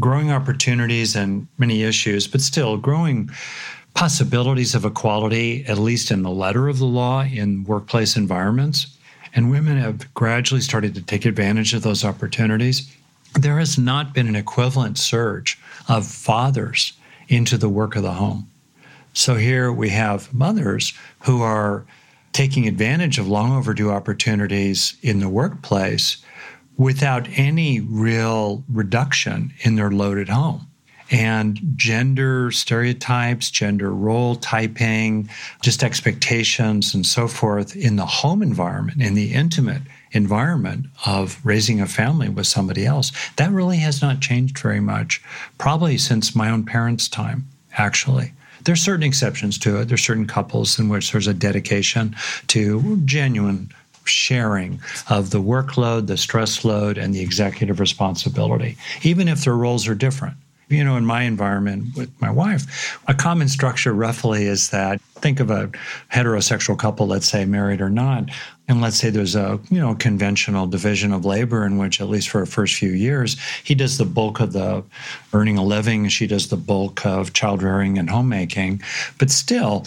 growing 0.00 0.32
opportunities 0.32 1.14
and 1.14 1.46
many 1.58 1.82
issues, 1.82 2.26
but 2.26 2.40
still 2.40 2.78
growing 2.78 3.28
possibilities 3.92 4.74
of 4.74 4.86
equality, 4.86 5.66
at 5.66 5.78
least 5.78 6.10
in 6.10 6.22
the 6.22 6.30
letter 6.30 6.66
of 6.66 6.78
the 6.78 6.86
law, 6.86 7.22
in 7.22 7.64
workplace 7.64 8.16
environments. 8.16 8.96
And 9.34 9.50
women 9.50 9.76
have 9.76 10.12
gradually 10.14 10.62
started 10.62 10.94
to 10.94 11.02
take 11.02 11.26
advantage 11.26 11.74
of 11.74 11.82
those 11.82 12.04
opportunities. 12.04 12.90
There 13.34 13.58
has 13.58 13.78
not 13.78 14.14
been 14.14 14.28
an 14.28 14.36
equivalent 14.36 14.98
surge 14.98 15.58
of 15.88 16.06
fathers 16.06 16.92
into 17.28 17.58
the 17.58 17.68
work 17.68 17.96
of 17.96 18.02
the 18.02 18.12
home. 18.12 18.50
So 19.12 19.34
here 19.34 19.72
we 19.72 19.90
have 19.90 20.32
mothers 20.32 20.92
who 21.20 21.42
are 21.42 21.84
taking 22.32 22.66
advantage 22.66 23.18
of 23.18 23.28
long 23.28 23.56
overdue 23.56 23.90
opportunities 23.90 24.96
in 25.02 25.20
the 25.20 25.28
workplace 25.28 26.16
without 26.76 27.28
any 27.36 27.80
real 27.80 28.64
reduction 28.68 29.52
in 29.60 29.76
their 29.76 29.90
load 29.90 30.18
at 30.18 30.28
home 30.28 30.66
and 31.10 31.60
gender 31.76 32.50
stereotypes, 32.50 33.50
gender 33.50 33.92
role 33.92 34.36
typing, 34.36 35.28
just 35.60 35.84
expectations 35.84 36.94
and 36.94 37.06
so 37.06 37.28
forth 37.28 37.76
in 37.76 37.96
the 37.96 38.06
home 38.06 38.42
environment, 38.42 39.00
in 39.00 39.14
the 39.14 39.32
intimate 39.32 39.82
environment 40.14 40.86
of 41.04 41.38
raising 41.44 41.80
a 41.80 41.86
family 41.86 42.28
with 42.28 42.46
somebody 42.46 42.86
else. 42.86 43.12
That 43.36 43.50
really 43.50 43.78
has 43.78 44.00
not 44.00 44.20
changed 44.20 44.58
very 44.58 44.80
much, 44.80 45.22
probably 45.58 45.98
since 45.98 46.34
my 46.34 46.50
own 46.50 46.64
parents' 46.64 47.08
time, 47.08 47.46
actually. 47.76 48.32
There's 48.64 48.80
certain 48.80 49.02
exceptions 49.02 49.58
to 49.58 49.80
it. 49.80 49.88
There's 49.88 50.02
certain 50.02 50.26
couples 50.26 50.78
in 50.78 50.88
which 50.88 51.12
there's 51.12 51.26
a 51.26 51.34
dedication 51.34 52.16
to 52.46 52.96
genuine 53.04 53.70
sharing 54.04 54.80
of 55.10 55.30
the 55.30 55.40
workload, 55.40 56.06
the 56.06 56.16
stress 56.16 56.64
load, 56.64 56.96
and 56.96 57.14
the 57.14 57.20
executive 57.20 57.80
responsibility, 57.80 58.76
even 59.02 59.28
if 59.28 59.44
their 59.44 59.56
roles 59.56 59.86
are 59.88 59.94
different. 59.94 60.36
You 60.68 60.82
know, 60.82 60.96
in 60.96 61.04
my 61.04 61.22
environment 61.22 61.94
with 61.94 62.10
my 62.22 62.30
wife, 62.30 62.98
a 63.06 63.14
common 63.14 63.48
structure 63.48 63.92
roughly 63.92 64.46
is 64.46 64.70
that 64.70 65.00
think 65.16 65.38
of 65.38 65.50
a 65.50 65.70
heterosexual 66.12 66.78
couple, 66.78 67.06
let's 67.06 67.28
say 67.28 67.44
married 67.44 67.82
or 67.82 67.90
not, 67.90 68.30
and 68.66 68.80
let's 68.80 68.96
say 68.96 69.10
there's 69.10 69.36
a 69.36 69.60
you 69.70 69.78
know 69.78 69.94
conventional 69.94 70.66
division 70.66 71.12
of 71.12 71.24
labor 71.24 71.66
in 71.66 71.78
which 71.78 72.00
at 72.00 72.08
least 72.08 72.28
for 72.28 72.40
the 72.40 72.46
first 72.46 72.74
few 72.74 72.90
years 72.90 73.36
he 73.62 73.74
does 73.74 73.98
the 73.98 74.04
bulk 74.04 74.40
of 74.40 74.52
the 74.52 74.82
earning 75.32 75.58
a 75.58 75.64
living, 75.64 76.08
she 76.08 76.26
does 76.26 76.48
the 76.48 76.56
bulk 76.56 77.04
of 77.04 77.32
child 77.32 77.62
rearing 77.62 77.98
and 77.98 78.10
homemaking, 78.10 78.82
but 79.18 79.30
still 79.30 79.86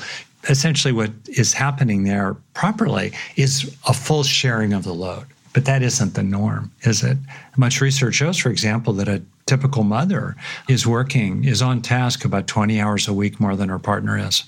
essentially 0.50 0.92
what 0.92 1.12
is 1.28 1.54
happening 1.54 2.04
there 2.04 2.36
properly 2.54 3.12
is 3.36 3.76
a 3.88 3.94
full 3.94 4.24
sharing 4.24 4.74
of 4.74 4.84
the 4.84 4.94
load. 4.94 5.26
But 5.54 5.66
that 5.66 5.82
isn't 5.82 6.14
the 6.14 6.24
norm, 6.24 6.72
is 6.84 7.04
it? 7.04 7.18
Much 7.58 7.82
research 7.82 8.16
shows, 8.16 8.38
for 8.38 8.50
example, 8.50 8.94
that 8.94 9.08
a 9.08 9.24
typical 9.48 9.84
mother 9.84 10.36
is 10.70 10.86
working, 10.86 11.46
is 11.46 11.62
on 11.62 11.82
task 11.82 12.26
about 12.26 12.46
20 12.48 12.80
hours 12.80 13.08
a 13.08 13.14
week 13.14 13.40
more 13.40 13.56
than 13.56 13.70
her 13.70 13.80
partner 13.80 14.18
is, 14.18 14.44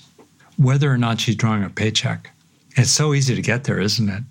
whether 0.56 0.90
or 0.90 0.98
not 0.98 1.20
she's 1.20 1.34
drawing 1.34 1.64
a 1.64 1.70
paycheck. 1.70 2.30
It's 2.76 2.90
so 2.90 3.14
easy 3.14 3.34
to 3.34 3.42
get 3.42 3.64
there, 3.64 3.80
isn't 3.80 4.08
it? 4.08 4.22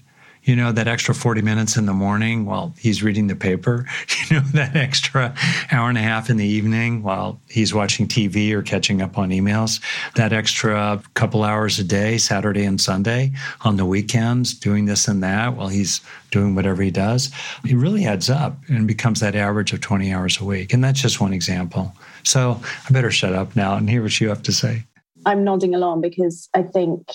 you 0.44 0.56
know, 0.56 0.72
that 0.72 0.88
extra 0.88 1.14
40 1.14 1.42
minutes 1.42 1.78
in 1.78 1.86
the 1.86 1.94
morning 1.94 2.46
while 2.46 2.74
he's 2.80 3.04
reading 3.04 3.28
the 3.28 3.36
paper, 3.36 3.86
you 4.30 4.38
know, 4.38 4.44
that 4.54 4.76
extra 4.76 5.36
hour 5.72 5.90
and 5.90 5.98
a 5.98 6.02
half 6.02 6.30
in 6.30 6.38
the 6.38 6.46
evening 6.46 7.04
while 7.04 7.40
he's 7.50 7.74
watching 7.74 8.08
TV 8.08 8.52
or 8.52 8.62
catching 8.62 9.02
up 9.02 9.18
on 9.18 9.30
emails, 9.30 9.80
that 10.16 10.34
extra 10.34 11.02
couple 11.14 11.44
hours 11.44 11.78
a 11.80 11.84
day, 11.84 12.18
Saturday 12.18 12.66
and 12.66 12.80
Sunday 12.80 13.32
on 13.62 13.78
the 13.78 13.86
weekends, 13.86 14.54
doing 14.54 14.86
this 14.86 15.08
and 15.08 15.22
that 15.22 15.56
while 15.56 15.68
he's 15.68 16.02
doing 16.32 16.56
whatever 16.56 16.82
he 16.82 16.92
does, 16.92 17.32
it 17.66 17.76
really 17.76 18.06
adds 18.06 18.30
up 18.30 18.58
and 18.70 18.88
becomes 18.88 19.20
that 19.20 19.36
average 19.36 19.74
of 19.74 19.82
20 19.82 20.12
hours 20.14 20.40
a 20.40 20.46
week. 20.46 20.74
And 20.74 20.84
that's 20.84 21.02
just 21.02 21.20
one 21.20 21.34
example. 21.34 21.94
So 22.24 22.60
I 22.88 22.92
better 22.92 23.12
shut 23.12 23.34
up 23.34 23.56
now 23.56 23.76
and 23.76 23.90
hear 23.90 24.02
what 24.02 24.20
you 24.20 24.30
have 24.30 24.44
to 24.44 24.52
say. 24.52 24.84
I'm 25.26 25.44
nodding 25.44 25.76
along 25.76 26.02
because 26.02 26.50
I 26.56 26.64
think 26.64 27.08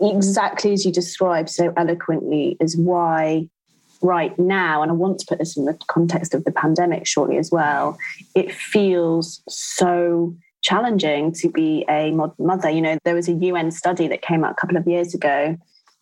exactly 0.00 0.72
as 0.72 0.84
you 0.84 0.92
described 0.92 1.50
so 1.50 1.72
eloquently 1.76 2.56
is 2.60 2.76
why 2.76 3.48
right 4.02 4.38
now, 4.38 4.82
and 4.82 4.90
I 4.90 4.94
want 4.94 5.18
to 5.20 5.26
put 5.26 5.38
this 5.38 5.56
in 5.56 5.64
the 5.64 5.78
context 5.88 6.34
of 6.34 6.44
the 6.44 6.52
pandemic 6.52 7.06
shortly 7.06 7.38
as 7.38 7.50
well, 7.50 7.96
it 8.34 8.52
feels 8.52 9.42
so 9.48 10.34
challenging 10.62 11.32
to 11.32 11.48
be 11.50 11.84
a 11.88 12.10
modern 12.10 12.46
mother. 12.46 12.70
You 12.70 12.82
know, 12.82 12.98
there 13.04 13.14
was 13.14 13.28
a 13.28 13.32
UN 13.32 13.70
study 13.70 14.08
that 14.08 14.22
came 14.22 14.44
out 14.44 14.52
a 14.52 14.54
couple 14.54 14.76
of 14.76 14.86
years 14.86 15.14
ago. 15.14 15.56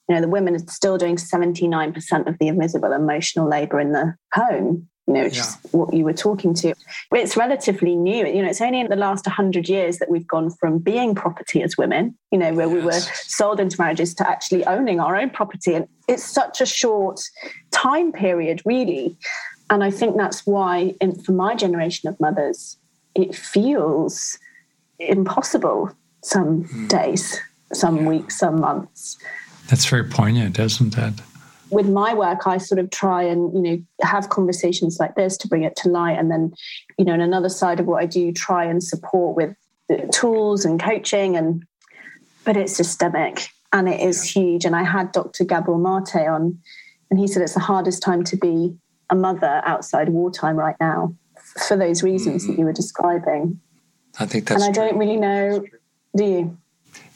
You 0.08 0.14
know, 0.14 0.20
the 0.20 0.28
women 0.28 0.54
are 0.54 0.66
still 0.68 0.98
doing 0.98 1.16
79% 1.16 2.26
of 2.26 2.38
the 2.38 2.48
invisible 2.48 2.92
emotional 2.92 3.48
labor 3.48 3.80
in 3.80 3.92
the 3.92 4.14
home 4.34 4.88
you 5.14 5.18
know, 5.20 5.24
which 5.24 5.36
yeah. 5.36 5.42
is 5.42 5.58
what 5.72 5.92
you 5.92 6.04
were 6.04 6.12
talking 6.12 6.54
to. 6.54 6.74
It's 7.12 7.36
relatively 7.36 7.94
new. 7.94 8.26
You 8.26 8.42
know, 8.42 8.48
it's 8.48 8.60
only 8.60 8.80
in 8.80 8.88
the 8.88 8.96
last 8.96 9.26
100 9.26 9.68
years 9.68 9.98
that 9.98 10.10
we've 10.10 10.26
gone 10.26 10.50
from 10.50 10.78
being 10.78 11.14
property 11.14 11.62
as 11.62 11.76
women, 11.76 12.16
you 12.30 12.38
know, 12.38 12.52
where 12.54 12.66
yes. 12.66 12.74
we 12.74 12.80
were 12.80 13.00
sold 13.24 13.60
into 13.60 13.80
marriages 13.80 14.14
to 14.14 14.28
actually 14.28 14.64
owning 14.66 15.00
our 15.00 15.16
own 15.16 15.30
property. 15.30 15.74
And 15.74 15.86
it's 16.08 16.24
such 16.24 16.60
a 16.60 16.66
short 16.66 17.20
time 17.70 18.12
period, 18.12 18.62
really. 18.64 19.16
And 19.70 19.82
I 19.84 19.90
think 19.90 20.16
that's 20.16 20.46
why, 20.46 20.94
in, 21.00 21.14
for 21.14 21.32
my 21.32 21.54
generation 21.54 22.08
of 22.08 22.18
mothers, 22.20 22.76
it 23.14 23.34
feels 23.34 24.38
impossible 24.98 25.90
some 26.22 26.64
mm. 26.64 26.88
days, 26.88 27.40
some 27.72 28.04
weeks, 28.04 28.38
some 28.38 28.60
months. 28.60 29.18
That's 29.68 29.86
very 29.86 30.04
poignant, 30.04 30.58
isn't 30.58 30.96
it? 30.96 31.14
With 31.72 31.88
my 31.88 32.12
work, 32.12 32.46
I 32.46 32.58
sort 32.58 32.78
of 32.78 32.90
try 32.90 33.22
and, 33.22 33.52
you 33.54 33.62
know, 33.62 33.82
have 34.02 34.28
conversations 34.28 34.98
like 35.00 35.14
this 35.14 35.36
to 35.38 35.48
bring 35.48 35.62
it 35.62 35.74
to 35.76 35.88
light. 35.88 36.18
And 36.18 36.30
then, 36.30 36.52
you 36.98 37.04
know, 37.04 37.14
in 37.14 37.20
another 37.20 37.48
side 37.48 37.80
of 37.80 37.86
what 37.86 38.02
I 38.02 38.06
do, 38.06 38.30
try 38.30 38.64
and 38.64 38.82
support 38.82 39.36
with 39.36 39.56
tools 40.12 40.64
and 40.64 40.80
coaching. 40.80 41.36
And, 41.36 41.64
but 42.44 42.56
it's 42.56 42.76
systemic 42.76 43.48
and 43.72 43.88
it 43.88 44.00
is 44.00 44.36
yeah. 44.36 44.42
huge. 44.42 44.64
And 44.66 44.76
I 44.76 44.84
had 44.84 45.12
Dr. 45.12 45.44
Gabor 45.44 45.78
Mate 45.78 46.28
on, 46.28 46.58
and 47.10 47.18
he 47.18 47.26
said 47.26 47.42
it's 47.42 47.54
the 47.54 47.60
hardest 47.60 48.02
time 48.02 48.22
to 48.24 48.36
be 48.36 48.76
a 49.08 49.14
mother 49.14 49.62
outside 49.64 50.10
wartime 50.10 50.56
right 50.56 50.76
now 50.78 51.14
for 51.66 51.76
those 51.76 52.02
reasons 52.02 52.42
mm-hmm. 52.42 52.52
that 52.52 52.58
you 52.58 52.64
were 52.66 52.72
describing. 52.72 53.58
I 54.20 54.26
think 54.26 54.46
that's 54.46 54.62
And 54.62 54.70
I 54.70 54.74
true. 54.74 54.88
don't 54.88 54.98
really 54.98 55.16
know, 55.16 55.64
do 56.14 56.24
you? 56.24 56.58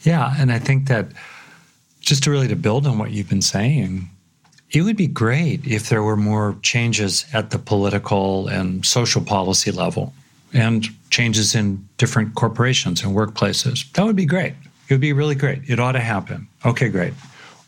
Yeah. 0.01 0.33
And 0.39 0.51
I 0.51 0.57
think 0.57 0.87
that 0.87 1.07
just 1.99 2.23
to 2.23 2.31
really 2.31 2.47
to 2.47 2.55
build 2.55 2.87
on 2.87 2.97
what 2.97 3.11
you've 3.11 3.29
been 3.29 3.41
saying, 3.41 4.09
it 4.71 4.81
would 4.81 4.97
be 4.97 5.07
great 5.07 5.65
if 5.65 5.89
there 5.89 6.03
were 6.03 6.17
more 6.17 6.57
changes 6.61 7.25
at 7.33 7.51
the 7.51 7.59
political 7.59 8.47
and 8.47 8.85
social 8.85 9.21
policy 9.21 9.71
level 9.71 10.13
and 10.53 10.87
changes 11.09 11.55
in 11.55 11.87
different 11.97 12.35
corporations 12.35 13.03
and 13.03 13.15
workplaces. 13.15 13.89
That 13.93 14.05
would 14.05 14.15
be 14.15 14.25
great. 14.25 14.53
It 14.89 14.93
would 14.93 15.01
be 15.01 15.13
really 15.13 15.35
great. 15.35 15.61
It 15.67 15.79
ought 15.79 15.93
to 15.93 15.99
happen. 15.99 16.47
Okay, 16.65 16.89
great. 16.89 17.13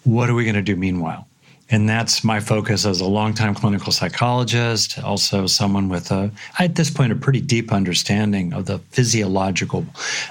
What 0.03 0.29
are 0.29 0.33
we 0.33 0.43
going 0.43 0.55
to 0.55 0.61
do 0.61 0.75
meanwhile? 0.75 1.27
And 1.71 1.87
that's 1.87 2.23
my 2.23 2.39
focus 2.39 2.85
as 2.85 2.99
a 2.99 3.05
longtime 3.05 3.53
clinical 3.53 3.91
psychologist, 3.91 4.97
also 5.03 5.45
someone 5.45 5.87
with 5.87 6.09
a, 6.09 6.31
at 6.57 6.75
this 6.75 6.89
point, 6.89 7.11
a 7.11 7.15
pretty 7.15 7.41
deep 7.41 7.71
understanding 7.71 8.53
of 8.53 8.65
the 8.65 8.79
physiological 8.89 9.85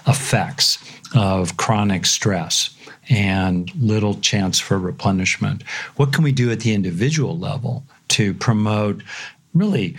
effects 0.07 0.79
of 1.15 1.57
chronic 1.57 2.07
stress 2.07 2.71
and 3.11 3.75
little 3.75 4.15
chance 4.21 4.59
for 4.59 4.79
replenishment. 4.79 5.62
What 5.97 6.12
can 6.12 6.25
we 6.25 6.33
do 6.33 6.50
at 6.50 6.61
the 6.61 6.75
individual 6.75 7.38
level 7.38 7.85
to 8.09 8.35
promote 8.35 9.03
really 9.55 9.97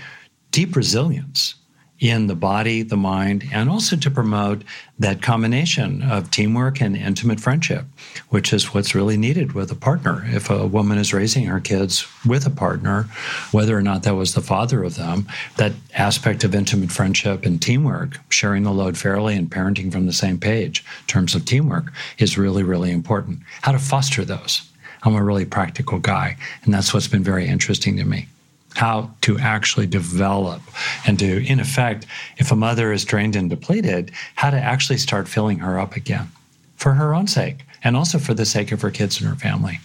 deep 0.52 0.76
resilience 0.76 1.56
in 2.00 2.28
the 2.28 2.36
body, 2.36 2.82
the 2.82 2.98
mind, 2.98 3.44
and 3.52 3.70
also 3.70 3.96
to 3.98 4.10
promote 4.10 4.64
that 4.98 5.22
combination 5.22 6.02
of 6.02 6.32
teamwork 6.32 6.82
and 6.82 6.96
intimate 6.96 7.40
friendship, 7.40 7.86
which 8.30 8.54
is 8.54 8.74
what's 8.74 8.96
really 8.96 9.18
needed 9.18 9.54
with 9.54 9.72
a 9.72 9.76
partner. 9.76 10.24
If 10.28 10.50
a 10.50 10.66
woman 10.66 10.98
is 10.98 11.14
raising 11.14 11.46
her 11.46 11.60
kids 11.60 12.08
with 12.26 12.46
a 12.46 12.50
partner, 12.50 13.04
whether 13.52 13.78
or 13.78 13.82
not 13.82 14.04
that 14.04 14.16
was 14.16 14.34
the 14.34 14.42
father 14.42 14.84
of 14.84 14.96
them, 14.96 15.28
that 15.58 15.74
aspect 15.94 16.44
of 16.44 16.56
intimate 16.56 16.92
friendship 16.92 17.46
and 17.46 17.62
teamwork, 17.62 18.18
sharing 18.30 18.64
the 18.64 18.72
load 18.72 18.98
fairly 18.98 19.36
and 19.36 19.50
parenting 19.50 19.92
from 19.92 20.06
the 20.06 20.14
same 20.14 20.40
page 20.40 20.84
in 21.02 21.08
terms 21.08 21.36
of 21.36 21.46
teamwork, 21.46 21.92
is 22.18 22.38
really, 22.38 22.64
really 22.64 22.92
important. 22.92 23.40
How 23.62 23.74
to 23.74 23.80
foster 23.80 24.24
those. 24.24 24.62
I'm 25.04 25.16
a 25.16 25.24
really 25.24 25.46
practical 25.46 26.00
guy, 26.00 26.36
and 26.64 26.74
that's 26.74 26.94
what's 26.94 27.08
been 27.08 27.24
very 27.24 27.48
interesting 27.48 27.96
to 27.98 28.06
me 28.06 28.28
how 28.76 29.12
to 29.22 29.38
actually 29.40 29.88
develop 29.88 30.62
and 31.08 31.18
to, 31.20 31.46
in 31.46 31.60
effect, 31.60 32.06
if 32.38 32.52
a 32.52 32.56
mother 32.56 32.92
is 32.92 33.04
drained 33.04 33.36
and 33.36 33.50
depleted, 33.50 34.12
how 34.36 34.50
to 34.50 34.58
actually 34.58 34.98
start 34.98 35.28
filling 35.28 35.60
her 35.60 35.80
up 35.80 35.96
again 35.96 36.30
for 36.78 36.94
her 36.94 37.14
own 37.14 37.28
sake 37.28 37.66
and 37.84 37.96
also 37.96 38.20
for 38.20 38.34
the 38.34 38.46
sake 38.46 38.72
of 38.72 38.82
her 38.82 38.92
kids 38.92 39.20
and 39.20 39.30
her 39.30 39.36
family. 39.36 39.80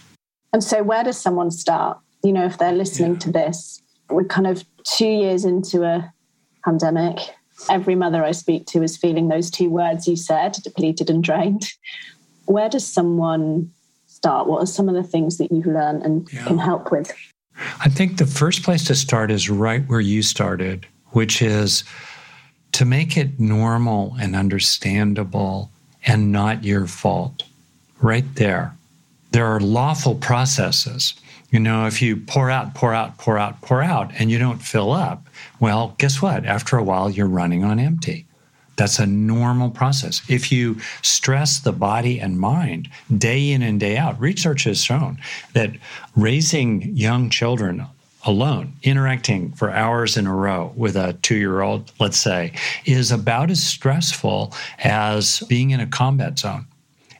And 0.53 0.63
so, 0.63 0.83
where 0.83 1.03
does 1.03 1.17
someone 1.17 1.51
start? 1.51 1.97
You 2.23 2.31
know, 2.31 2.45
if 2.45 2.57
they're 2.57 2.71
listening 2.71 3.13
yeah. 3.13 3.19
to 3.19 3.31
this, 3.31 3.81
we're 4.09 4.23
kind 4.25 4.47
of 4.47 4.63
two 4.83 5.07
years 5.07 5.45
into 5.45 5.83
a 5.83 6.13
pandemic. 6.63 7.19
Every 7.69 7.95
mother 7.95 8.23
I 8.23 8.31
speak 8.31 8.65
to 8.67 8.83
is 8.83 8.97
feeling 8.97 9.27
those 9.27 9.49
two 9.49 9.69
words 9.69 10.07
you 10.07 10.15
said 10.15 10.53
depleted 10.63 11.09
and 11.09 11.23
drained. 11.23 11.65
Where 12.45 12.69
does 12.69 12.85
someone 12.85 13.71
start? 14.05 14.47
What 14.47 14.61
are 14.61 14.67
some 14.67 14.87
of 14.87 14.95
the 14.95 15.03
things 15.03 15.37
that 15.37 15.51
you've 15.51 15.65
learned 15.65 16.03
and 16.03 16.27
yeah. 16.31 16.45
can 16.45 16.57
help 16.57 16.91
with? 16.91 17.11
I 17.79 17.89
think 17.89 18.17
the 18.17 18.25
first 18.25 18.63
place 18.63 18.83
to 18.85 18.95
start 18.95 19.31
is 19.31 19.49
right 19.49 19.87
where 19.87 20.01
you 20.01 20.21
started, 20.21 20.85
which 21.11 21.41
is 21.41 21.83
to 22.73 22.85
make 22.85 23.15
it 23.17 23.39
normal 23.39 24.15
and 24.19 24.35
understandable 24.35 25.71
and 26.05 26.31
not 26.31 26.63
your 26.63 26.87
fault. 26.87 27.43
Right 28.01 28.25
there. 28.35 28.75
There 29.31 29.45
are 29.45 29.59
lawful 29.59 30.15
processes. 30.15 31.13
You 31.51 31.59
know, 31.59 31.85
if 31.87 32.01
you 32.01 32.17
pour 32.17 32.49
out, 32.49 32.73
pour 32.73 32.93
out, 32.93 33.17
pour 33.17 33.37
out, 33.37 33.61
pour 33.61 33.81
out, 33.81 34.11
and 34.19 34.29
you 34.29 34.37
don't 34.37 34.61
fill 34.61 34.91
up, 34.91 35.25
well, 35.59 35.95
guess 35.97 36.21
what? 36.21 36.45
After 36.45 36.77
a 36.77 36.83
while, 36.83 37.09
you're 37.09 37.27
running 37.27 37.63
on 37.63 37.79
empty. 37.79 38.24
That's 38.75 38.99
a 38.99 39.05
normal 39.05 39.69
process. 39.69 40.21
If 40.27 40.51
you 40.51 40.77
stress 41.01 41.59
the 41.59 41.71
body 41.71 42.19
and 42.19 42.39
mind 42.39 42.89
day 43.17 43.51
in 43.51 43.61
and 43.61 43.79
day 43.79 43.97
out, 43.97 44.19
research 44.19 44.65
has 44.65 44.83
shown 44.83 45.17
that 45.53 45.71
raising 46.15 46.95
young 46.95 47.29
children 47.29 47.87
alone, 48.25 48.73
interacting 48.83 49.51
for 49.51 49.69
hours 49.69 50.17
in 50.17 50.27
a 50.27 50.33
row 50.33 50.73
with 50.75 50.95
a 50.95 51.13
two 51.21 51.35
year 51.35 51.61
old, 51.61 51.91
let's 51.99 52.19
say, 52.19 52.53
is 52.85 53.11
about 53.11 53.49
as 53.49 53.63
stressful 53.63 54.53
as 54.79 55.39
being 55.47 55.69
in 55.71 55.79
a 55.79 55.87
combat 55.87 56.39
zone. 56.39 56.65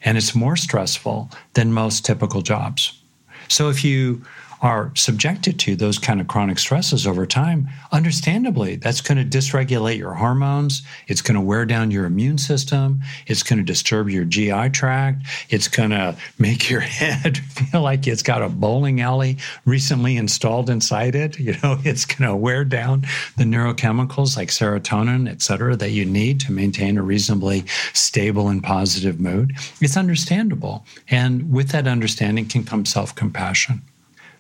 And 0.04 0.18
it's 0.18 0.36
more 0.36 0.56
stressful 0.56 1.30
than 1.54 1.72
most 1.74 2.06
typical 2.06 2.42
jobs. 2.42 3.00
So 3.48 3.70
if 3.70 3.84
you 3.84 4.24
are 4.66 4.92
subjected 4.96 5.60
to 5.60 5.76
those 5.76 6.00
kind 6.00 6.20
of 6.20 6.28
chronic 6.28 6.58
stresses 6.58 7.06
over 7.06 7.28
time, 7.28 7.70
understandably, 7.92 8.78
that's 8.78 9.00
going 9.00 9.16
to 9.16 9.38
dysregulate 9.38 10.00
your 10.00 10.16
hormones. 10.16 10.82
It's 11.08 11.22
going 11.22 11.36
to 11.36 11.42
wear 11.42 11.68
down 11.68 11.92
your 11.92 12.06
immune 12.06 12.40
system. 12.40 13.02
It's 13.28 13.44
going 13.44 13.60
to 13.60 13.64
disturb 13.64 14.10
your 14.10 14.26
GI 14.26 14.72
tract. 14.72 15.28
It's 15.50 15.68
going 15.68 15.92
to 15.92 16.18
make 16.40 16.68
your 16.68 16.80
head 17.00 17.38
feel 17.38 17.82
like 17.82 18.08
it's 18.08 18.24
got 18.24 18.42
a 18.42 18.50
bowling 18.50 19.02
alley 19.02 19.38
recently 19.66 20.18
installed 20.18 20.72
inside 20.72 21.14
it. 21.14 21.38
You 21.38 21.54
know, 21.62 21.78
it's 21.84 22.06
going 22.06 22.28
to 22.28 22.36
wear 22.36 22.66
down 22.66 23.06
the 23.38 23.44
neurochemicals 23.44 24.36
like 24.36 24.50
serotonin, 24.50 25.30
et 25.30 25.44
cetera, 25.44 25.76
that 25.76 25.92
you 25.92 26.06
need 26.06 26.40
to 26.40 26.52
maintain 26.52 26.98
a 26.98 27.04
reasonably 27.04 27.66
stable 27.94 28.48
and 28.48 28.64
positive 28.64 29.20
mood. 29.20 29.54
It's 29.80 29.96
understandable. 29.96 30.88
And 31.08 31.54
with 31.54 31.70
that 31.70 31.88
understanding 31.88 32.48
can 32.48 32.64
come 32.64 32.84
self 32.84 33.14
compassion. 33.14 33.84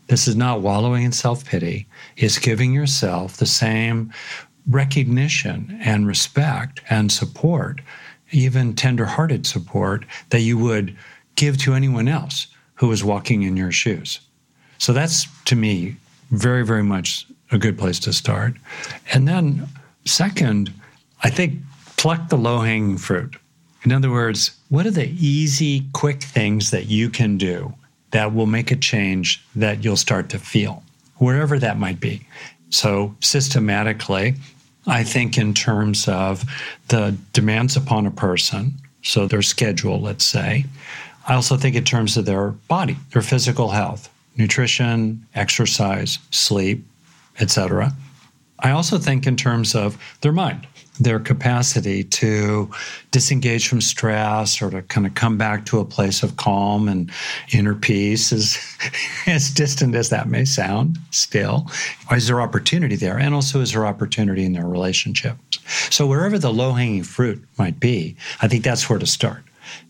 This 0.07 0.27
is 0.27 0.35
not 0.35 0.61
wallowing 0.61 1.03
in 1.03 1.11
self 1.11 1.45
pity, 1.45 1.87
it's 2.15 2.37
giving 2.37 2.73
yourself 2.73 3.37
the 3.37 3.45
same 3.45 4.13
recognition 4.69 5.77
and 5.81 6.07
respect 6.07 6.81
and 6.89 7.11
support, 7.11 7.81
even 8.31 8.75
tender 8.75 9.05
hearted 9.05 9.45
support, 9.45 10.05
that 10.29 10.41
you 10.41 10.57
would 10.57 10.95
give 11.35 11.57
to 11.59 11.73
anyone 11.73 12.07
else 12.07 12.47
who 12.75 12.91
is 12.91 13.03
walking 13.03 13.43
in 13.43 13.57
your 13.57 13.71
shoes. 13.71 14.19
So 14.77 14.93
that's 14.93 15.27
to 15.45 15.55
me 15.55 15.95
very, 16.31 16.65
very 16.65 16.83
much 16.83 17.27
a 17.51 17.57
good 17.57 17.77
place 17.77 17.99
to 17.99 18.13
start. 18.13 18.55
And 19.13 19.27
then, 19.27 19.67
second, 20.05 20.73
I 21.23 21.29
think 21.29 21.59
pluck 21.97 22.29
the 22.29 22.37
low 22.37 22.59
hanging 22.59 22.97
fruit. 22.97 23.35
In 23.83 23.91
other 23.91 24.09
words, 24.09 24.57
what 24.69 24.85
are 24.85 24.91
the 24.91 25.09
easy, 25.09 25.85
quick 25.93 26.23
things 26.23 26.71
that 26.71 26.87
you 26.87 27.09
can 27.09 27.37
do 27.37 27.73
that 28.11 28.33
will 28.33 28.45
make 28.45 28.71
a 28.71 28.75
change 28.75 29.43
that 29.55 29.83
you'll 29.83 29.97
start 29.97 30.29
to 30.29 30.39
feel, 30.39 30.83
wherever 31.17 31.59
that 31.59 31.77
might 31.77 31.99
be. 31.99 32.25
So, 32.69 33.15
systematically, 33.19 34.35
I 34.87 35.03
think 35.03 35.37
in 35.37 35.53
terms 35.53 36.07
of 36.07 36.43
the 36.89 37.17
demands 37.33 37.75
upon 37.75 38.05
a 38.05 38.11
person, 38.11 38.73
so 39.01 39.27
their 39.27 39.41
schedule, 39.41 39.99
let's 39.99 40.25
say. 40.25 40.65
I 41.27 41.33
also 41.33 41.57
think 41.57 41.75
in 41.75 41.83
terms 41.83 42.17
of 42.17 42.25
their 42.25 42.49
body, 42.49 42.97
their 43.11 43.21
physical 43.21 43.69
health, 43.69 44.09
nutrition, 44.37 45.25
exercise, 45.33 46.19
sleep, 46.31 46.85
etc. 47.39 47.93
I 48.59 48.71
also 48.71 48.97
think 48.97 49.25
in 49.27 49.35
terms 49.35 49.75
of 49.75 49.97
their 50.21 50.31
mind 50.31 50.67
their 50.99 51.19
capacity 51.19 52.03
to 52.03 52.69
disengage 53.11 53.67
from 53.67 53.81
stress 53.81 54.61
or 54.61 54.69
to 54.69 54.81
kind 54.83 55.05
of 55.05 55.13
come 55.15 55.37
back 55.37 55.65
to 55.65 55.79
a 55.79 55.85
place 55.85 56.23
of 56.23 56.37
calm 56.37 56.87
and 56.87 57.11
inner 57.51 57.75
peace 57.75 58.31
is 58.31 58.57
as 59.27 59.49
distant 59.49 59.95
as 59.95 60.09
that 60.09 60.27
may 60.27 60.45
sound 60.45 60.97
still 61.11 61.69
is 62.11 62.27
there 62.27 62.41
opportunity 62.41 62.95
there 62.95 63.17
and 63.17 63.33
also 63.33 63.61
is 63.61 63.73
there 63.73 63.85
opportunity 63.85 64.45
in 64.45 64.53
their 64.53 64.67
relationships 64.67 65.59
so 65.89 66.07
wherever 66.07 66.37
the 66.37 66.51
low-hanging 66.51 67.03
fruit 67.03 67.43
might 67.57 67.79
be 67.79 68.15
i 68.41 68.47
think 68.47 68.63
that's 68.63 68.89
where 68.89 68.99
to 68.99 69.05
start. 69.05 69.43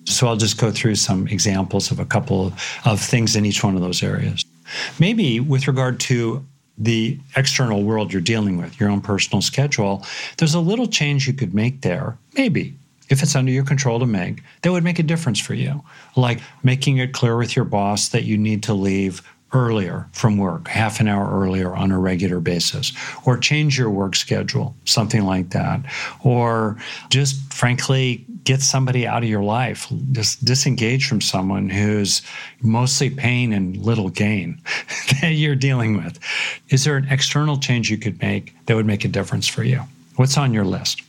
So 0.05 0.27
i'll 0.27 0.35
just 0.37 0.59
go 0.59 0.71
through 0.71 0.95
some 0.95 1.27
examples 1.27 1.91
of 1.91 1.99
a 1.99 2.05
couple 2.05 2.53
of 2.85 2.99
things 2.99 3.35
in 3.35 3.45
each 3.45 3.63
one 3.63 3.75
of 3.75 3.81
those 3.81 4.01
areas. 4.03 4.45
Maybe 4.99 5.39
with 5.39 5.67
regard 5.67 5.99
to 6.01 6.45
the 6.77 7.19
external 7.35 7.83
world 7.83 8.11
you're 8.11 8.21
dealing 8.21 8.57
with, 8.57 8.79
your 8.79 8.89
own 8.89 9.01
personal 9.01 9.41
schedule, 9.41 10.05
there's 10.37 10.53
a 10.53 10.59
little 10.59 10.87
change 10.87 11.27
you 11.27 11.33
could 11.33 11.53
make 11.53 11.81
there, 11.81 12.17
maybe. 12.33 12.75
If 13.07 13.21
it's 13.21 13.35
under 13.35 13.51
your 13.51 13.63
control 13.63 13.99
to 13.99 14.07
make, 14.07 14.41
that 14.61 14.71
would 14.71 14.83
make 14.83 14.97
a 14.97 15.03
difference 15.03 15.39
for 15.39 15.53
you. 15.53 15.83
Like 16.15 16.39
making 16.63 16.97
it 16.97 17.13
clear 17.13 17.37
with 17.37 17.55
your 17.55 17.65
boss 17.65 18.09
that 18.09 18.23
you 18.23 18.37
need 18.37 18.63
to 18.63 18.73
leave 18.73 19.21
earlier 19.53 20.07
from 20.11 20.37
work, 20.37 20.67
half 20.67 20.99
an 20.99 21.07
hour 21.07 21.29
earlier 21.31 21.73
on 21.75 21.91
a 21.91 21.99
regular 21.99 22.39
basis, 22.39 22.91
or 23.23 23.37
change 23.37 23.77
your 23.77 23.89
work 23.89 24.15
schedule, 24.15 24.75
something 24.85 25.23
like 25.23 25.51
that. 25.51 25.81
Or 26.23 26.77
just 27.09 27.53
frankly, 27.53 28.25
get 28.45 28.61
somebody 28.61 29.05
out 29.05 29.23
of 29.23 29.29
your 29.29 29.43
life, 29.43 29.91
just 30.11 30.45
disengage 30.45 31.07
from 31.07 31.19
someone 31.19 31.69
who's 31.69 32.21
mostly 32.61 33.09
pain 33.09 33.51
and 33.51 33.75
little 33.77 34.09
gain 34.09 34.61
that 35.21 35.31
you're 35.31 35.55
dealing 35.55 35.97
with. 35.97 36.19
Is 36.69 36.85
there 36.85 36.95
an 36.95 37.07
external 37.09 37.57
change 37.57 37.91
you 37.91 37.97
could 37.97 38.21
make 38.21 38.55
that 38.67 38.75
would 38.75 38.85
make 38.85 39.03
a 39.03 39.09
difference 39.09 39.47
for 39.47 39.63
you? 39.63 39.81
What's 40.15 40.37
on 40.37 40.53
your 40.53 40.63
list? 40.63 41.01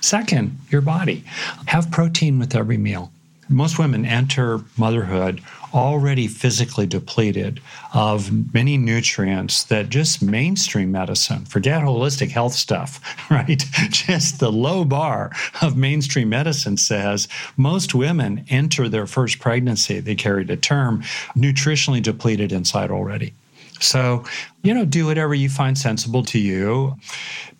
Second, 0.00 0.58
your 0.70 0.80
body. 0.80 1.24
Have 1.66 1.90
protein 1.90 2.38
with 2.38 2.54
every 2.54 2.76
meal. 2.76 3.12
Most 3.48 3.78
women 3.78 4.04
enter 4.04 4.60
motherhood 4.76 5.40
already 5.74 6.26
physically 6.26 6.86
depleted 6.86 7.60
of 7.92 8.54
many 8.54 8.76
nutrients 8.76 9.64
that 9.64 9.88
just 9.88 10.22
mainstream 10.22 10.92
medicine, 10.92 11.44
forget 11.44 11.82
holistic 11.82 12.30
health 12.30 12.54
stuff, 12.54 13.00
right? 13.30 13.64
Just 13.90 14.40
the 14.40 14.52
low 14.52 14.84
bar 14.84 15.30
of 15.62 15.76
mainstream 15.76 16.28
medicine 16.28 16.76
says 16.76 17.28
most 17.56 17.94
women 17.94 18.44
enter 18.48 18.88
their 18.88 19.06
first 19.06 19.38
pregnancy, 19.38 20.00
they 20.00 20.14
carry 20.14 20.44
to 20.46 20.56
term, 20.56 21.02
nutritionally 21.36 22.02
depleted 22.02 22.52
inside 22.52 22.90
already. 22.90 23.32
So, 23.80 24.24
you 24.62 24.74
know, 24.74 24.84
do 24.84 25.06
whatever 25.06 25.34
you 25.34 25.48
find 25.48 25.76
sensible 25.76 26.22
to 26.24 26.38
you. 26.38 26.96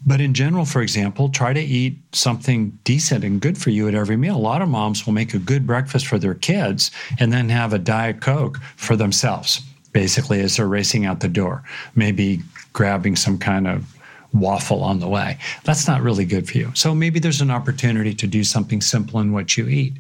But 0.06 0.20
in 0.20 0.32
general, 0.32 0.64
for 0.64 0.82
example, 0.82 1.28
try 1.28 1.52
to 1.52 1.60
eat 1.60 1.98
something 2.12 2.78
decent 2.84 3.24
and 3.24 3.40
good 3.40 3.58
for 3.58 3.70
you 3.70 3.88
at 3.88 3.94
every 3.94 4.16
meal. 4.16 4.36
A 4.36 4.38
lot 4.38 4.62
of 4.62 4.68
moms 4.68 5.04
will 5.04 5.12
make 5.12 5.34
a 5.34 5.38
good 5.38 5.66
breakfast 5.66 6.06
for 6.06 6.18
their 6.18 6.34
kids 6.34 6.90
and 7.18 7.32
then 7.32 7.48
have 7.48 7.72
a 7.72 7.78
Diet 7.78 8.20
Coke 8.20 8.58
for 8.76 8.96
themselves, 8.96 9.60
basically, 9.92 10.40
as 10.40 10.56
they're 10.56 10.68
racing 10.68 11.04
out 11.04 11.20
the 11.20 11.28
door. 11.28 11.62
Maybe 11.94 12.40
grabbing 12.72 13.16
some 13.16 13.38
kind 13.38 13.66
of 13.66 13.99
waffle 14.32 14.82
on 14.84 15.00
the 15.00 15.08
way. 15.08 15.38
That's 15.64 15.88
not 15.88 16.02
really 16.02 16.24
good 16.24 16.48
for 16.48 16.56
you. 16.56 16.70
So 16.74 16.94
maybe 16.94 17.18
there's 17.18 17.40
an 17.40 17.50
opportunity 17.50 18.14
to 18.14 18.26
do 18.26 18.44
something 18.44 18.80
simple 18.80 19.18
in 19.20 19.32
what 19.32 19.56
you 19.56 19.66
eat. 19.66 19.94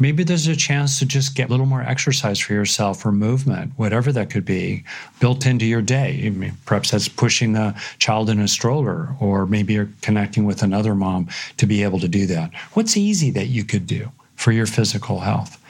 Maybe 0.00 0.24
there's 0.24 0.48
a 0.48 0.56
chance 0.56 0.98
to 0.98 1.06
just 1.06 1.36
get 1.36 1.48
a 1.48 1.50
little 1.52 1.66
more 1.66 1.82
exercise 1.82 2.40
for 2.40 2.52
yourself 2.52 3.06
or 3.06 3.12
movement, 3.12 3.72
whatever 3.76 4.10
that 4.12 4.30
could 4.30 4.44
be, 4.44 4.84
built 5.20 5.46
into 5.46 5.64
your 5.64 5.82
day. 5.82 6.32
Perhaps 6.64 6.90
that's 6.90 7.08
pushing 7.08 7.52
the 7.52 7.80
child 7.98 8.28
in 8.28 8.40
a 8.40 8.48
stroller, 8.48 9.14
or 9.20 9.46
maybe 9.46 9.74
you're 9.74 9.88
connecting 10.02 10.44
with 10.44 10.62
another 10.62 10.94
mom 10.94 11.28
to 11.56 11.66
be 11.66 11.82
able 11.82 12.00
to 12.00 12.08
do 12.08 12.26
that. 12.26 12.52
What's 12.72 12.96
easy 12.96 13.30
that 13.30 13.46
you 13.46 13.64
could 13.64 13.86
do 13.86 14.10
for 14.34 14.50
your 14.52 14.66
physical 14.66 15.20
health? 15.20 15.62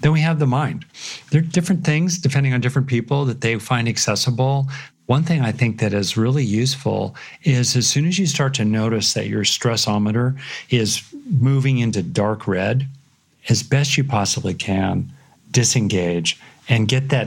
Then 0.00 0.12
we 0.12 0.20
have 0.20 0.38
the 0.38 0.46
mind. 0.46 0.86
There 1.30 1.40
are 1.40 1.44
different 1.44 1.84
things 1.84 2.18
depending 2.18 2.52
on 2.54 2.60
different 2.60 2.88
people 2.88 3.26
that 3.26 3.42
they 3.42 3.58
find 3.58 3.86
accessible. 3.86 4.66
One 5.10 5.24
thing 5.24 5.40
I 5.40 5.50
think 5.50 5.80
that 5.80 5.92
is 5.92 6.16
really 6.16 6.44
useful 6.44 7.16
is 7.42 7.74
as 7.74 7.88
soon 7.88 8.06
as 8.06 8.16
you 8.16 8.28
start 8.28 8.54
to 8.54 8.64
notice 8.64 9.12
that 9.14 9.26
your 9.26 9.42
stressometer 9.42 10.38
is 10.68 11.02
moving 11.28 11.78
into 11.78 12.00
dark 12.00 12.46
red, 12.46 12.86
as 13.48 13.64
best 13.64 13.98
you 13.98 14.04
possibly 14.04 14.54
can, 14.54 15.12
disengage 15.50 16.38
and 16.68 16.86
get 16.86 17.08
that 17.08 17.26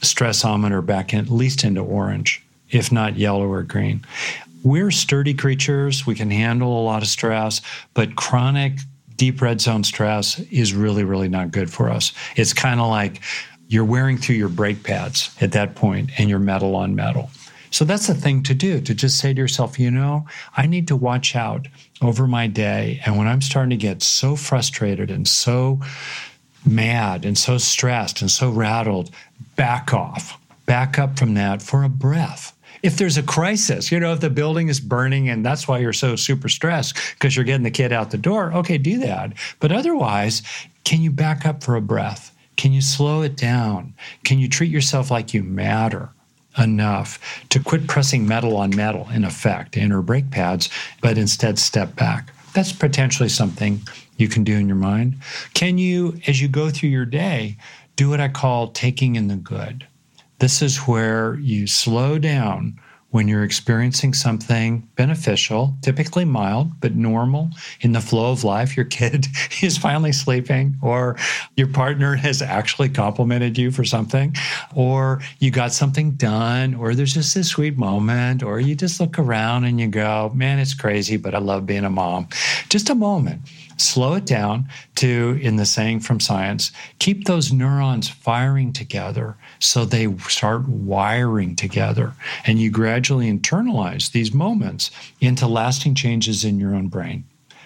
stressometer 0.00 0.84
back 0.84 1.12
in, 1.12 1.18
at 1.18 1.28
least 1.28 1.64
into 1.64 1.82
orange, 1.82 2.42
if 2.70 2.90
not 2.90 3.18
yellow 3.18 3.46
or 3.46 3.62
green. 3.62 4.06
We're 4.62 4.90
sturdy 4.90 5.34
creatures. 5.34 6.06
We 6.06 6.14
can 6.14 6.30
handle 6.30 6.80
a 6.80 6.82
lot 6.82 7.02
of 7.02 7.08
stress, 7.08 7.60
but 7.92 8.16
chronic 8.16 8.78
deep 9.16 9.42
red 9.42 9.60
zone 9.60 9.84
stress 9.84 10.40
is 10.50 10.72
really, 10.72 11.04
really 11.04 11.28
not 11.28 11.50
good 11.50 11.70
for 11.70 11.90
us. 11.90 12.14
It's 12.36 12.54
kind 12.54 12.80
of 12.80 12.88
like 12.88 13.20
you're 13.68 13.84
wearing 13.84 14.16
through 14.16 14.36
your 14.36 14.48
brake 14.48 14.82
pads 14.82 15.34
at 15.40 15.52
that 15.52 15.74
point 15.74 16.10
and 16.18 16.28
you're 16.28 16.38
metal 16.38 16.74
on 16.74 16.96
metal. 16.96 17.30
So 17.70 17.84
that's 17.84 18.06
the 18.06 18.14
thing 18.14 18.42
to 18.44 18.54
do 18.54 18.80
to 18.80 18.94
just 18.94 19.18
say 19.18 19.34
to 19.34 19.40
yourself, 19.40 19.78
you 19.78 19.90
know, 19.90 20.26
I 20.56 20.66
need 20.66 20.88
to 20.88 20.96
watch 20.96 21.36
out 21.36 21.68
over 22.00 22.26
my 22.26 22.46
day. 22.46 23.02
And 23.04 23.18
when 23.18 23.28
I'm 23.28 23.42
starting 23.42 23.70
to 23.70 23.76
get 23.76 24.02
so 24.02 24.36
frustrated 24.36 25.10
and 25.10 25.28
so 25.28 25.80
mad 26.64 27.24
and 27.24 27.36
so 27.36 27.58
stressed 27.58 28.22
and 28.22 28.30
so 28.30 28.50
rattled, 28.50 29.10
back 29.56 29.92
off, 29.92 30.40
back 30.66 30.98
up 30.98 31.18
from 31.18 31.34
that 31.34 31.60
for 31.60 31.84
a 31.84 31.88
breath. 31.88 32.54
If 32.82 32.96
there's 32.96 33.18
a 33.18 33.22
crisis, 33.22 33.90
you 33.90 33.98
know, 33.98 34.12
if 34.12 34.20
the 34.20 34.30
building 34.30 34.68
is 34.68 34.80
burning 34.80 35.28
and 35.28 35.44
that's 35.44 35.66
why 35.66 35.78
you're 35.78 35.92
so 35.92 36.16
super 36.16 36.48
stressed 36.48 36.96
because 37.14 37.34
you're 37.34 37.44
getting 37.44 37.64
the 37.64 37.70
kid 37.70 37.92
out 37.92 38.12
the 38.12 38.18
door, 38.18 38.52
okay, 38.54 38.78
do 38.78 38.98
that. 39.00 39.32
But 39.60 39.72
otherwise, 39.72 40.42
can 40.84 41.02
you 41.02 41.10
back 41.10 41.44
up 41.44 41.62
for 41.62 41.74
a 41.74 41.82
breath? 41.82 42.32
Can 42.58 42.74
you 42.74 42.82
slow 42.82 43.22
it 43.22 43.36
down? 43.36 43.94
Can 44.24 44.38
you 44.38 44.48
treat 44.48 44.70
yourself 44.70 45.10
like 45.10 45.32
you 45.32 45.42
matter? 45.42 46.10
enough 46.56 47.20
to 47.50 47.60
quit 47.60 47.86
pressing 47.86 48.26
metal 48.26 48.56
on 48.56 48.74
metal, 48.74 49.08
in 49.10 49.22
effect, 49.24 49.76
inner 49.76 50.02
brake 50.02 50.28
pads, 50.32 50.68
but 51.00 51.16
instead 51.16 51.56
step 51.56 51.94
back. 51.94 52.32
That's 52.52 52.72
potentially 52.72 53.28
something 53.28 53.82
you 54.16 54.26
can 54.26 54.42
do 54.42 54.56
in 54.56 54.66
your 54.66 54.76
mind. 54.76 55.18
Can 55.54 55.78
you, 55.78 56.20
as 56.26 56.42
you 56.42 56.48
go 56.48 56.70
through 56.70 56.88
your 56.88 57.04
day, 57.04 57.58
do 57.94 58.10
what 58.10 58.20
I 58.20 58.26
call 58.26 58.68
taking 58.68 59.14
in 59.14 59.28
the 59.28 59.36
good? 59.36 59.86
This 60.40 60.60
is 60.60 60.78
where 60.78 61.36
you 61.36 61.68
slow 61.68 62.18
down 62.18 62.80
when 63.10 63.26
you're 63.26 63.44
experiencing 63.44 64.12
something 64.12 64.86
beneficial, 64.94 65.74
typically 65.80 66.26
mild, 66.26 66.78
but 66.80 66.94
normal 66.94 67.50
in 67.80 67.92
the 67.92 68.00
flow 68.00 68.30
of 68.30 68.44
life, 68.44 68.76
your 68.76 68.84
kid 68.84 69.26
is 69.62 69.78
finally 69.78 70.12
sleeping, 70.12 70.76
or 70.82 71.16
your 71.56 71.68
partner 71.68 72.16
has 72.16 72.42
actually 72.42 72.88
complimented 72.88 73.56
you 73.56 73.70
for 73.70 73.84
something, 73.84 74.34
or 74.74 75.20
you 75.38 75.50
got 75.50 75.72
something 75.72 76.12
done, 76.12 76.74
or 76.74 76.94
there's 76.94 77.14
just 77.14 77.34
this 77.34 77.48
sweet 77.48 77.78
moment, 77.78 78.42
or 78.42 78.60
you 78.60 78.74
just 78.74 79.00
look 79.00 79.18
around 79.18 79.64
and 79.64 79.80
you 79.80 79.88
go, 79.88 80.30
man, 80.34 80.58
it's 80.58 80.74
crazy, 80.74 81.16
but 81.16 81.34
I 81.34 81.38
love 81.38 81.64
being 81.64 81.84
a 81.84 81.90
mom. 81.90 82.28
Just 82.68 82.90
a 82.90 82.94
moment 82.94 83.40
slow 83.78 84.14
it 84.14 84.26
down 84.26 84.68
to, 84.96 85.38
in 85.40 85.56
the 85.56 85.64
saying 85.64 86.00
from 86.00 86.20
science, 86.20 86.72
keep 86.98 87.24
those 87.24 87.52
neurons 87.52 88.08
firing 88.08 88.72
together 88.72 89.36
so 89.58 89.84
they 89.84 90.14
start 90.18 90.68
wiring 90.68 91.56
together. 91.56 92.12
And 92.46 92.58
you 92.58 92.70
gradually 92.70 93.32
internalize 93.32 94.12
these 94.12 94.32
moments 94.32 94.90
into 95.20 95.46
lasting 95.46 95.94
changes 95.94 96.44
in 96.44 96.58
your 96.58 96.74
own 96.74 96.88
brain 96.88 97.24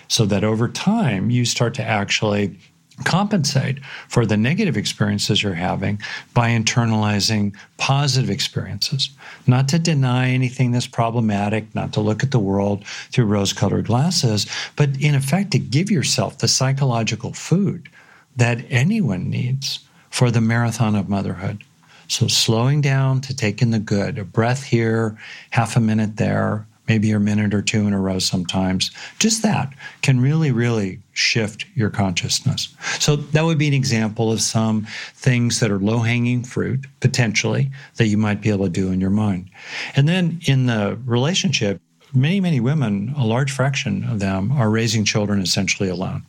so 0.09 0.27
that 0.27 0.45
over 0.45 0.69
time 0.69 1.31
you 1.31 1.45
start 1.45 1.75
to 1.75 1.83
actually 1.83 2.59
compensate 3.05 3.83
for 4.09 4.27
the 4.27 4.37
negative 4.37 4.77
experiences 4.77 5.43
you're 5.43 5.55
having 5.55 5.99
by 6.35 6.51
internalizing 6.51 7.57
positive 7.79 8.31
experiences. 8.31 9.11
Not 9.47 9.69
to 9.69 9.79
deny 9.79 10.31
anything 10.31 10.73
that's 10.73 10.87
problematic, 10.87 11.75
not 11.75 11.93
to 11.95 12.01
look 12.01 12.23
at 12.23 12.31
the 12.31 12.39
world 12.39 12.85
through 13.11 13.25
rose 13.25 13.53
colored 13.53 13.87
glasses, 13.87 14.47
but 14.77 14.91
in 15.01 15.15
effect 15.15 15.51
to 15.53 15.59
give 15.59 15.91
yourself 15.91 16.39
the 16.39 16.49
psychological 16.49 17.33
food 17.33 17.89
that 18.37 18.65
anyone 18.71 19.31
needs 19.31 19.81
for 20.11 20.31
the 20.31 20.41
marathon 20.41 20.95
of 20.95 21.09
motherhood. 21.09 21.65
So 22.13 22.29
slowing 22.29 22.83
down 22.83 23.23
to 23.23 23.35
take 23.35 23.63
in 23.63 23.71
the 23.71 23.79
good, 23.79 24.19
a 24.19 24.25
breath 24.25 24.65
here, 24.65 25.17
half 25.49 25.77
a 25.77 25.81
minute 25.81 26.19
there, 26.19 26.67
maybe 26.87 27.11
a 27.11 27.19
minute 27.19 27.55
or 27.55 27.63
two 27.63 27.87
in 27.87 27.95
a 27.95 27.99
row 27.99 28.19
sometimes. 28.19 28.91
Just 29.19 29.43
that 29.45 29.73
can 30.03 30.21
really, 30.21 30.53
really 30.53 30.99
shift 31.15 31.65
your 31.75 31.89
consciousness. 31.89 32.69
So 32.99 33.17
that 33.17 33.43
would 33.45 33.57
be 33.57 33.69
an 33.69 33.73
example 33.73 34.31
of 34.31 34.43
some 34.43 34.87
things 35.15 35.59
that 35.61 35.71
are 35.71 35.79
low 35.79 36.01
hanging 36.01 36.45
fruit, 36.45 36.87
potentially, 37.01 37.71
that 37.97 38.09
you 38.09 38.19
might 38.19 38.43
be 38.43 38.51
able 38.51 38.67
to 38.67 38.71
do 38.71 38.93
in 38.93 39.01
your 39.01 39.09
mind. 39.09 39.49
And 39.97 40.07
then 40.07 40.39
in 40.47 40.67
the 40.67 40.99
relationship, 41.07 41.81
many, 42.13 42.43
many 42.43 42.61
women, 42.61 43.15
a 43.17 43.25
large 43.25 43.51
fraction 43.51 44.05
of 44.05 44.21
them, 44.21 44.53
are 44.53 44.69
raising 44.69 45.07
children 45.07 45.41
essentially 45.41 45.89
alone. 45.89 46.27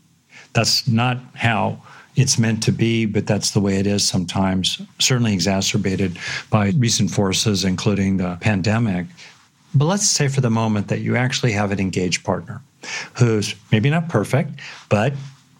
That's 0.53 0.87
not 0.87 1.17
how 1.33 1.81
it's 2.15 2.37
meant 2.37 2.61
to 2.63 2.71
be, 2.71 3.05
but 3.05 3.25
that's 3.25 3.51
the 3.51 3.59
way 3.59 3.77
it 3.77 3.87
is 3.87 4.07
sometimes, 4.07 4.81
certainly 4.99 5.33
exacerbated 5.33 6.17
by 6.49 6.69
recent 6.77 7.09
forces, 7.09 7.63
including 7.63 8.17
the 8.17 8.37
pandemic. 8.39 9.07
But 9.73 9.85
let's 9.85 10.07
say 10.07 10.27
for 10.27 10.41
the 10.41 10.49
moment 10.49 10.87
that 10.89 10.99
you 10.99 11.15
actually 11.15 11.53
have 11.53 11.71
an 11.71 11.79
engaged 11.79 12.23
partner 12.23 12.61
who's 13.13 13.55
maybe 13.71 13.89
not 13.89 14.09
perfect, 14.09 14.59
but 14.89 15.13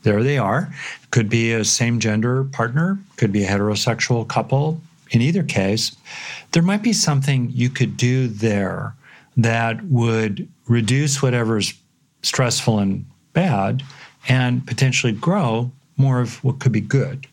there 0.03 0.21
they 0.21 0.37
are. 0.37 0.73
Could 1.11 1.29
be 1.29 1.53
a 1.53 1.65
same 1.65 1.99
gender 1.99 2.43
partner, 2.43 2.99
could 3.17 3.31
be 3.31 3.43
a 3.43 3.47
heterosexual 3.47 4.27
couple. 4.27 4.81
In 5.11 5.21
either 5.21 5.43
case, 5.43 5.95
there 6.51 6.63
might 6.63 6.83
be 6.83 6.93
something 6.93 7.49
you 7.51 7.69
could 7.69 7.97
do 7.97 8.27
there 8.27 8.95
that 9.37 9.83
would 9.85 10.47
reduce 10.67 11.21
whatever's 11.21 11.73
stressful 12.21 12.79
and 12.79 13.05
bad 13.33 13.83
and 14.27 14.65
potentially 14.65 15.13
grow 15.13 15.71
more 15.97 16.19
of 16.19 16.43
what 16.43 16.59
could 16.59 16.71
be 16.71 16.81
good. 16.81 17.27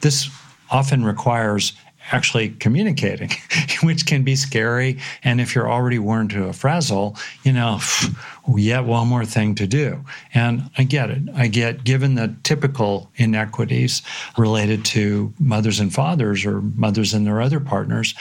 This 0.00 0.30
often 0.70 1.04
requires 1.04 1.72
actually 2.10 2.50
communicating, 2.50 3.30
which 3.82 4.06
can 4.06 4.22
be 4.24 4.34
scary. 4.34 4.98
And 5.22 5.40
if 5.40 5.54
you're 5.54 5.70
already 5.70 5.98
worn 5.98 6.28
to 6.28 6.46
a 6.46 6.52
frazzle, 6.52 7.16
you 7.44 7.52
know, 7.52 7.78
oh, 8.48 8.56
yet 8.56 8.84
one 8.84 9.06
more 9.06 9.24
thing 9.24 9.54
to 9.56 9.66
do. 9.66 10.04
And 10.34 10.70
I 10.76 10.84
get 10.84 11.10
it. 11.10 11.22
I 11.34 11.46
get, 11.46 11.84
given 11.84 12.14
the 12.14 12.34
typical 12.42 13.10
inequities 13.16 14.02
related 14.36 14.84
to 14.86 15.32
mothers 15.38 15.78
and 15.78 15.94
fathers 15.94 16.44
or 16.44 16.60
mothers 16.60 17.14
and 17.14 17.26
their 17.26 17.40
other 17.40 17.60
partners, 17.60 18.14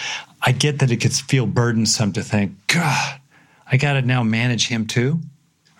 I 0.44 0.52
get 0.52 0.80
that 0.80 0.92
it 0.92 0.98
could 0.98 1.14
feel 1.14 1.46
burdensome 1.46 2.14
to 2.14 2.24
think, 2.24 2.54
God, 2.68 3.20
I 3.72 3.78
got 3.78 3.94
to 3.94 4.02
now 4.02 4.24
manage 4.24 4.68
him 4.68 4.86
too. 4.86 5.20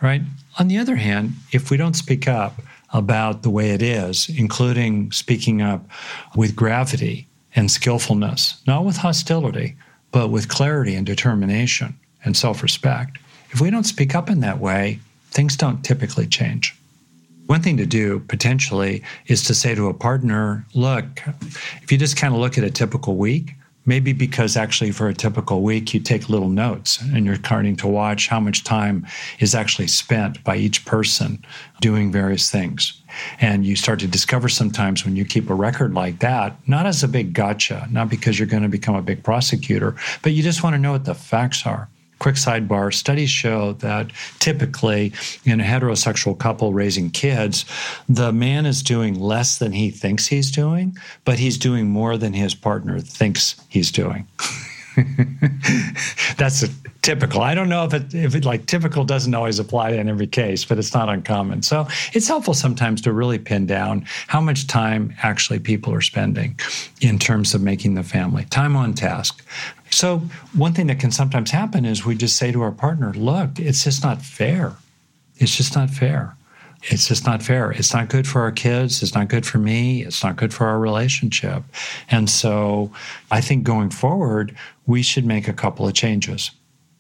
Right. 0.02 0.22
On 0.58 0.68
the 0.68 0.80
other 0.80 0.96
hand, 0.96 1.34
if 1.52 1.70
we 1.70 1.78
don't 1.78 1.96
speak 1.96 2.28
up 2.28 2.60
about 2.94 3.44
the 3.44 3.50
way 3.50 3.72
it 3.72 3.82
is, 3.82 4.30
including 4.30 5.12
speaking 5.12 5.62
up 5.62 5.88
with 6.36 6.56
gravity, 6.56 7.28
and 7.56 7.70
skillfulness, 7.70 8.62
not 8.66 8.86
with 8.86 8.98
hostility, 8.98 9.76
but 10.12 10.30
with 10.30 10.48
clarity 10.48 10.96
and 10.96 11.06
determination 11.06 11.98
and 12.24 12.36
self 12.36 12.64
respect. 12.64 13.18
If 13.52 13.60
we 13.62 13.70
don't 13.70 13.84
speak 13.84 14.16
up 14.16 14.30
in 14.30 14.40
that 14.42 14.60
way, 14.60 15.00
things 15.32 15.58
don't 15.58 15.84
typically 15.84 16.28
change. 16.28 16.76
One 17.48 17.62
thing 17.62 17.78
to 17.78 17.86
do 17.86 18.20
potentially 18.20 19.04
is 19.28 19.44
to 19.46 19.54
say 19.54 19.76
to 19.76 19.90
a 19.90 19.94
partner, 19.94 20.66
look, 20.74 21.06
if 21.82 21.92
you 21.92 21.98
just 21.98 22.16
kind 22.16 22.34
of 22.34 22.40
look 22.40 22.58
at 22.58 22.64
a 22.64 22.72
typical 22.72 23.18
week, 23.18 23.56
maybe 23.86 24.14
because 24.14 24.56
actually 24.56 24.92
for 24.92 25.08
a 25.08 25.14
typical 25.14 25.62
week 25.62 25.94
you 25.94 26.00
take 26.00 26.30
little 26.30 26.50
notes 26.50 27.02
and 27.02 27.26
you're 27.26 27.36
starting 27.36 27.76
to 27.76 27.88
watch 27.88 28.28
how 28.28 28.40
much 28.40 28.64
time 28.64 29.06
is 29.40 29.56
actually 29.56 29.88
spent 29.88 30.44
by 30.44 30.56
each 30.56 30.86
person 30.86 31.44
doing 31.80 32.12
various 32.12 32.52
things. 32.52 33.02
And 33.40 33.66
you 33.66 33.76
start 33.76 34.00
to 34.02 34.08
discover 34.08 34.50
sometimes 34.50 35.04
when 35.04 35.16
you 35.16 35.26
keep 35.26 35.50
a 35.50 35.54
record 35.54 35.94
like 35.94 36.20
that 36.20 36.56
not 36.68 36.86
as 36.86 37.04
a 37.04 37.08
big 37.08 37.34
gotcha 37.34 37.88
not 37.92 38.10
because 38.10 38.40
you're 38.40 38.48
going 38.48 38.64
to 38.64 38.70
become 38.70 38.96
a 38.96 39.02
big 39.02 39.24
prosecutor 39.24 39.96
but 40.22 40.32
you 40.32 40.44
just 40.44 40.64
want 40.64 40.74
to 40.74 40.80
know 40.80 40.92
what 40.92 41.06
the 41.06 41.16
facts 41.16 41.66
are 41.66 41.90
quick 42.22 42.36
sidebar 42.36 42.94
studies 42.94 43.32
show 43.32 43.74
that 43.74 44.12
typically 44.38 45.12
in 45.44 45.60
a 45.60 45.64
heterosexual 45.64 46.38
couple 46.38 46.72
raising 46.72 47.10
kids, 47.10 47.66
the 48.08 48.32
man 48.32 48.68
is 48.68 48.84
doing 48.84 49.20
less 49.20 49.58
than 49.58 49.72
he 49.72 49.90
thinks 49.90 50.28
he's 50.28 50.52
doing, 50.52 50.96
but 51.26 51.40
he's 51.40 51.58
doing 51.58 51.90
more 51.90 52.18
than 52.18 52.32
his 52.32 52.54
partner 52.54 53.00
thinks 53.00 53.56
he's 53.70 53.92
doing. 53.92 54.28
That's 56.38 56.62
a 56.62 56.68
typical. 57.02 57.42
I 57.42 57.56
don't 57.56 57.70
know 57.70 57.86
if 57.86 57.94
it 57.94 58.14
if 58.14 58.36
it 58.36 58.46
like 58.46 58.68
typical 58.68 59.04
doesn't 59.04 59.34
always 59.34 59.58
apply 59.58 59.92
in 59.92 60.08
every 60.08 60.28
case, 60.28 60.64
but 60.66 60.78
it's 60.78 60.94
not 60.94 61.10
uncommon. 61.10 61.64
So 61.64 61.88
it's 62.14 62.28
helpful 62.28 62.54
sometimes 62.54 63.02
to 63.02 63.14
really 63.14 63.40
pin 63.40 63.66
down 63.66 64.06
how 64.28 64.42
much 64.42 64.68
time 64.68 65.16
actually 65.24 65.60
people 65.60 65.94
are 65.94 66.02
spending 66.02 66.60
in 67.00 67.18
terms 67.18 67.56
of 67.56 67.62
making 67.62 67.96
the 67.96 68.04
family 68.04 68.46
time 68.46 68.76
on 68.76 68.94
task. 68.94 69.44
So 69.92 70.20
one 70.54 70.74
thing 70.74 70.88
that 70.88 71.00
can 71.00 71.12
sometimes 71.12 71.52
happen 71.52 71.86
is 71.86 72.06
we 72.06 72.16
just 72.16 72.38
say 72.38 72.52
to 72.52 72.62
our 72.62 72.72
partner, 72.72 73.14
"Look, 73.14 73.60
it's 73.60 73.84
just 73.84 74.04
not 74.04 74.22
fair. 74.22 74.74
It's 75.38 75.56
just 75.56 75.76
not 75.76 75.90
fair." 75.90 76.36
It's 76.84 77.08
just 77.08 77.28
not 77.28 77.44
fair. 77.44 77.70
It's 77.72 77.94
not 77.94 78.10
good 78.10 78.28
for 78.28 78.42
our 78.42 78.52
kids. 78.52 79.04
It's 79.04 79.14
not 79.14 79.28
good 79.28 79.46
for 79.46 79.60
me. 79.60 80.04
It's 80.04 80.24
not 80.24 80.36
good 80.36 80.52
for 80.52 80.66
our 80.66 80.80
relationship. 80.80 81.64
And 82.10 82.28
so 82.28 82.92
I 83.30 83.40
think 83.40 83.64
going 83.64 83.92
forward, 83.92 84.56
we 84.88 85.04
should 85.04 85.26
make 85.26 85.48
a 85.48 85.54
couple 85.54 85.88
of 85.88 85.94
changes. 85.94 86.50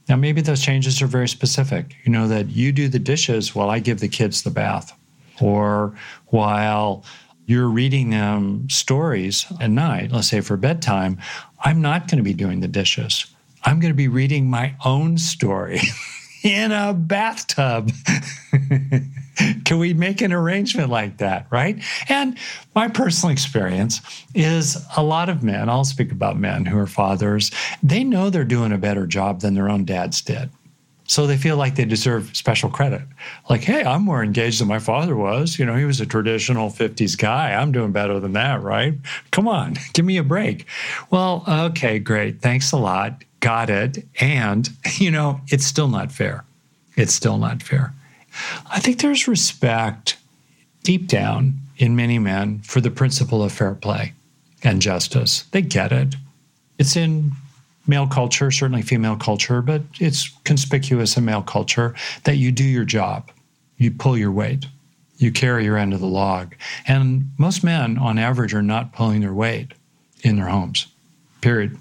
Now, 0.07 0.17
maybe 0.17 0.41
those 0.41 0.61
changes 0.61 1.01
are 1.01 1.07
very 1.07 1.27
specific. 1.27 1.95
You 2.03 2.11
know, 2.11 2.27
that 2.27 2.51
you 2.51 2.71
do 2.71 2.89
the 2.89 2.99
dishes 2.99 3.55
while 3.55 3.71
I 3.71 3.79
give 3.79 4.01
the 4.01 4.07
kids 4.07 4.43
the 4.43 4.51
bath, 4.51 4.93
or 5.39 5.95
while 6.27 7.03
you're 7.47 7.69
reading 7.69 8.11
them 8.11 8.69
stories 8.69 9.47
at 9.59 9.71
night, 9.71 10.11
let's 10.11 10.27
say 10.27 10.41
for 10.41 10.57
bedtime, 10.57 11.17
I'm 11.63 11.81
not 11.81 12.07
going 12.07 12.17
to 12.17 12.23
be 12.23 12.33
doing 12.33 12.59
the 12.59 12.67
dishes. 12.67 13.25
I'm 13.63 13.79
going 13.79 13.91
to 13.91 13.97
be 13.97 14.07
reading 14.07 14.49
my 14.49 14.75
own 14.83 15.17
story 15.17 15.81
in 16.43 16.71
a 16.71 16.93
bathtub. 16.93 17.91
Can 19.65 19.79
we 19.79 19.93
make 19.93 20.21
an 20.21 20.33
arrangement 20.33 20.89
like 20.89 21.17
that, 21.17 21.47
right? 21.49 21.81
And 22.09 22.37
my 22.75 22.87
personal 22.87 23.31
experience 23.31 24.01
is 24.35 24.83
a 24.97 25.03
lot 25.03 25.29
of 25.29 25.43
men, 25.43 25.69
I'll 25.69 25.85
speak 25.85 26.11
about 26.11 26.37
men 26.37 26.65
who 26.65 26.77
are 26.77 26.87
fathers, 26.87 27.51
they 27.81 28.03
know 28.03 28.29
they're 28.29 28.43
doing 28.43 28.71
a 28.71 28.77
better 28.77 29.07
job 29.07 29.41
than 29.41 29.53
their 29.53 29.69
own 29.69 29.85
dads 29.85 30.21
did. 30.21 30.49
So 31.11 31.27
they 31.27 31.35
feel 31.35 31.57
like 31.57 31.75
they 31.75 31.83
deserve 31.83 32.33
special 32.37 32.69
credit. 32.69 33.01
Like, 33.49 33.65
hey, 33.65 33.83
I'm 33.83 34.03
more 34.03 34.23
engaged 34.23 34.61
than 34.61 34.69
my 34.69 34.79
father 34.79 35.13
was. 35.13 35.59
You 35.59 35.65
know, 35.65 35.75
he 35.75 35.83
was 35.83 35.99
a 35.99 36.05
traditional 36.05 36.69
50s 36.69 37.17
guy. 37.17 37.51
I'm 37.51 37.73
doing 37.73 37.91
better 37.91 38.17
than 38.21 38.31
that, 38.31 38.61
right? 38.61 38.93
Come 39.29 39.45
on, 39.45 39.75
give 39.93 40.05
me 40.05 40.15
a 40.15 40.23
break. 40.23 40.65
Well, 41.09 41.43
okay, 41.45 41.99
great. 41.99 42.39
Thanks 42.39 42.71
a 42.71 42.77
lot. 42.77 43.25
Got 43.41 43.69
it. 43.69 44.05
And, 44.21 44.69
you 44.99 45.11
know, 45.11 45.41
it's 45.49 45.65
still 45.65 45.89
not 45.89 46.13
fair. 46.13 46.45
It's 46.95 47.13
still 47.13 47.37
not 47.37 47.61
fair. 47.61 47.93
I 48.71 48.79
think 48.79 49.01
there's 49.01 49.27
respect 49.27 50.15
deep 50.83 51.07
down 51.07 51.59
in 51.75 51.93
many 51.97 52.19
men 52.19 52.59
for 52.59 52.79
the 52.79 52.89
principle 52.89 53.43
of 53.43 53.51
fair 53.51 53.75
play 53.75 54.13
and 54.63 54.81
justice. 54.81 55.43
They 55.51 55.61
get 55.61 55.91
it. 55.91 56.15
It's 56.79 56.95
in 56.95 57.33
male 57.87 58.07
culture, 58.07 58.51
certainly 58.51 58.81
female 58.81 59.15
culture, 59.15 59.61
but 59.61 59.81
it's 59.99 60.29
conspicuous 60.43 61.17
in 61.17 61.25
male 61.25 61.41
culture 61.41 61.95
that 62.23 62.37
you 62.37 62.51
do 62.51 62.63
your 62.63 62.85
job, 62.85 63.31
you 63.77 63.91
pull 63.91 64.17
your 64.17 64.31
weight, 64.31 64.65
you 65.17 65.31
carry 65.31 65.63
your 65.63 65.77
end 65.77 65.93
of 65.93 65.99
the 65.99 66.07
log. 66.07 66.55
And 66.87 67.31
most 67.37 67.63
men, 67.63 67.97
on 67.97 68.17
average, 68.17 68.53
are 68.53 68.61
not 68.61 68.93
pulling 68.93 69.21
their 69.21 69.33
weight 69.33 69.73
in 70.23 70.35
their 70.35 70.47
homes, 70.47 70.87
period. 71.41 71.77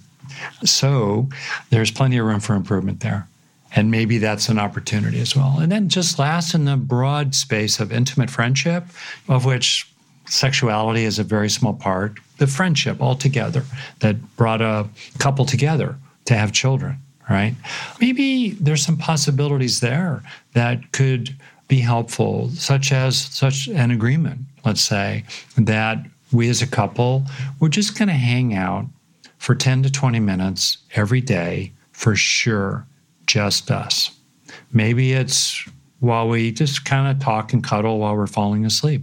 So 0.64 1.28
there's 1.70 1.90
plenty 1.90 2.18
of 2.18 2.26
room 2.26 2.40
for 2.40 2.54
improvement 2.54 3.00
there. 3.00 3.28
And 3.74 3.90
maybe 3.90 4.18
that's 4.18 4.48
an 4.48 4.58
opportunity 4.58 5.20
as 5.20 5.36
well. 5.36 5.58
And 5.60 5.70
then 5.70 5.88
just 5.88 6.18
last 6.18 6.54
in 6.54 6.64
the 6.64 6.76
broad 6.76 7.34
space 7.34 7.78
of 7.78 7.92
intimate 7.92 8.28
friendship, 8.28 8.84
of 9.28 9.44
which 9.44 9.89
sexuality 10.30 11.04
is 11.04 11.18
a 11.18 11.24
very 11.24 11.50
small 11.50 11.74
part, 11.74 12.18
the 12.38 12.46
friendship 12.46 13.00
altogether 13.00 13.64
that 13.98 14.36
brought 14.36 14.62
a 14.62 14.88
couple 15.18 15.44
together 15.44 15.96
to 16.24 16.34
have 16.34 16.52
children, 16.52 16.96
right? 17.28 17.54
Maybe 18.00 18.50
there's 18.52 18.84
some 18.84 18.96
possibilities 18.96 19.80
there 19.80 20.22
that 20.54 20.92
could 20.92 21.36
be 21.68 21.80
helpful, 21.80 22.48
such 22.50 22.92
as 22.92 23.16
such 23.16 23.68
an 23.68 23.90
agreement, 23.90 24.40
let's 24.64 24.80
say, 24.80 25.24
that 25.56 25.98
we 26.32 26.48
as 26.48 26.62
a 26.62 26.66
couple, 26.66 27.24
we're 27.58 27.68
just 27.68 27.98
going 27.98 28.08
to 28.08 28.14
hang 28.14 28.54
out 28.54 28.86
for 29.38 29.54
10 29.54 29.82
to 29.84 29.90
20 29.90 30.20
minutes 30.20 30.78
every 30.94 31.20
day 31.20 31.72
for 31.92 32.14
sure 32.14 32.86
just 33.26 33.70
us. 33.70 34.10
Maybe 34.72 35.12
it's 35.12 35.64
while 36.00 36.28
we 36.28 36.50
just 36.50 36.84
kind 36.84 37.08
of 37.08 37.22
talk 37.22 37.52
and 37.52 37.62
cuddle 37.62 37.98
while 37.98 38.16
we're 38.16 38.26
falling 38.26 38.64
asleep. 38.64 39.02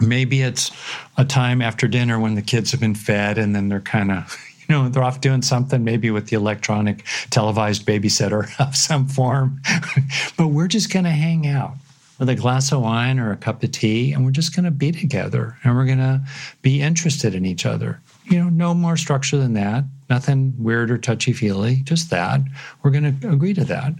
Maybe 0.00 0.42
it's 0.42 0.70
a 1.16 1.24
time 1.24 1.62
after 1.62 1.86
dinner 1.86 2.18
when 2.18 2.34
the 2.34 2.42
kids 2.42 2.70
have 2.72 2.80
been 2.80 2.94
fed 2.94 3.38
and 3.38 3.54
then 3.54 3.68
they're 3.68 3.80
kind 3.80 4.10
of, 4.10 4.36
you 4.68 4.74
know, 4.74 4.88
they're 4.88 5.04
off 5.04 5.20
doing 5.20 5.42
something, 5.42 5.84
maybe 5.84 6.10
with 6.10 6.28
the 6.28 6.36
electronic 6.36 7.04
televised 7.30 7.86
babysitter 7.86 8.48
of 8.60 8.76
some 8.76 9.06
form. 9.06 9.60
but 10.36 10.48
we're 10.48 10.68
just 10.68 10.92
going 10.92 11.04
to 11.04 11.10
hang 11.10 11.46
out 11.46 11.74
with 12.18 12.28
a 12.28 12.34
glass 12.34 12.72
of 12.72 12.80
wine 12.80 13.18
or 13.18 13.32
a 13.32 13.36
cup 13.36 13.62
of 13.62 13.72
tea 13.72 14.12
and 14.12 14.24
we're 14.24 14.30
just 14.30 14.54
going 14.54 14.64
to 14.64 14.70
be 14.70 14.92
together 14.92 15.56
and 15.64 15.74
we're 15.74 15.86
going 15.86 15.98
to 15.98 16.20
be 16.62 16.80
interested 16.80 17.34
in 17.34 17.44
each 17.44 17.66
other 17.66 18.00
you 18.24 18.38
know, 18.38 18.48
no 18.48 18.74
more 18.74 18.96
structure 18.96 19.36
than 19.36 19.54
that. 19.54 19.84
Nothing 20.10 20.54
weird 20.58 20.90
or 20.90 20.98
touchy 20.98 21.32
feely, 21.32 21.76
just 21.84 22.10
that. 22.10 22.40
We're 22.82 22.90
going 22.90 23.18
to 23.20 23.30
agree 23.30 23.54
to 23.54 23.64
that. 23.64 23.94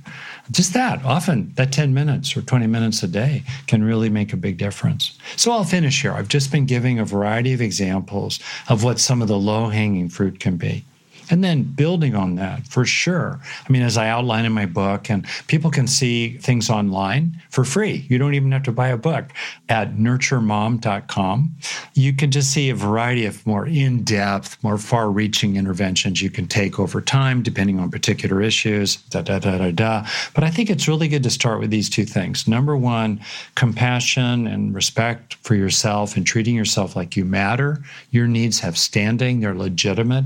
Just 0.51 0.75
that. 0.75 1.03
Often 1.05 1.55
that 1.55 1.73
10 1.73 1.95
minutes 1.95 2.37
or 2.37 2.43
20 2.43 2.67
minutes 2.67 3.03
a 3.03 3.09
day 3.09 3.43
can 3.67 3.83
really 3.83 4.11
make 4.11 4.33
a 4.33 4.37
big 4.37 4.59
difference. 4.59 5.19
So 5.37 5.51
I'll 5.53 5.65
finish 5.65 6.03
here. 6.03 6.13
I've 6.13 6.29
just 6.29 6.53
been 6.53 6.67
giving 6.67 6.99
a 6.99 7.05
variety 7.05 7.53
of 7.53 7.63
examples 7.63 8.39
of 8.69 8.85
what 8.85 9.01
some 9.01 9.23
of 9.23 9.29
the 9.29 9.39
low 9.39 9.69
hanging 9.69 10.09
fruit 10.09 10.41
can 10.41 10.57
be. 10.57 10.85
And 11.31 11.43
then 11.43 11.63
building 11.63 12.15
on 12.15 12.37
that 12.37 12.67
for 12.67 12.85
sure. 12.85 13.41
I 13.67 13.73
mean, 13.73 13.83
as 13.83 13.97
I 13.97 14.09
outline 14.09 14.45
in 14.45 14.53
my 14.53 14.67
book, 14.67 15.11
and 15.11 15.27
people 15.47 15.71
can 15.71 15.87
see 15.87 16.37
things 16.39 16.71
online 16.71 17.41
for 17.51 17.65
free. 17.65 18.07
You 18.09 18.19
don't 18.19 18.35
even 18.35 18.53
have 18.53 18.63
to 18.65 18.73
buy 18.73 18.89
a 18.89 18.97
book 18.97 19.27
at 19.69 19.95
nurturemom.com. 19.95 21.55
You 21.95 22.13
can 22.13 22.31
just 22.31 22.53
see 22.53 22.71
a 22.71 22.75
variety 22.75 23.27
of 23.27 23.47
more 23.47 23.67
in 23.67 24.05
depth, 24.05 24.63
more 24.63 24.79
far 24.79 25.11
reaching 25.11 25.57
interventions 25.57 26.21
you 26.21 26.31
can 26.31 26.47
take 26.47 26.79
over 26.79 27.01
time, 27.01 27.43
depending 27.43 27.79
on 27.79 27.91
particular 27.91 28.43
issues, 28.43 28.97
da, 28.97 29.23
da, 29.23 29.39
da, 29.39 29.59
da, 29.59 29.71
da. 29.71 30.07
But 30.35 30.45
I 30.45 30.51
think 30.51 30.71
it's 30.71 30.89
really 30.89 31.09
good 31.09 31.23
to 31.23 31.31
start 31.31 31.61
with 31.61 31.71
these 31.71 31.89
two 31.89 32.05
things. 32.05 32.47
Number 32.47 32.77
one, 32.77 33.21
compassion 33.55 34.47
and 34.47 34.75
respect 34.75 35.35
for 35.43 35.55
yourself 35.55 36.17
and 36.17 36.27
treating 36.27 36.55
yourself 36.55 36.97
like 36.97 37.17
you 37.17 37.25
matter. 37.25 37.83
Your 38.11 38.27
needs 38.27 38.61
have 38.61 38.77
standing, 38.77 39.41
they're 39.41 39.55
legitimate 39.55 40.25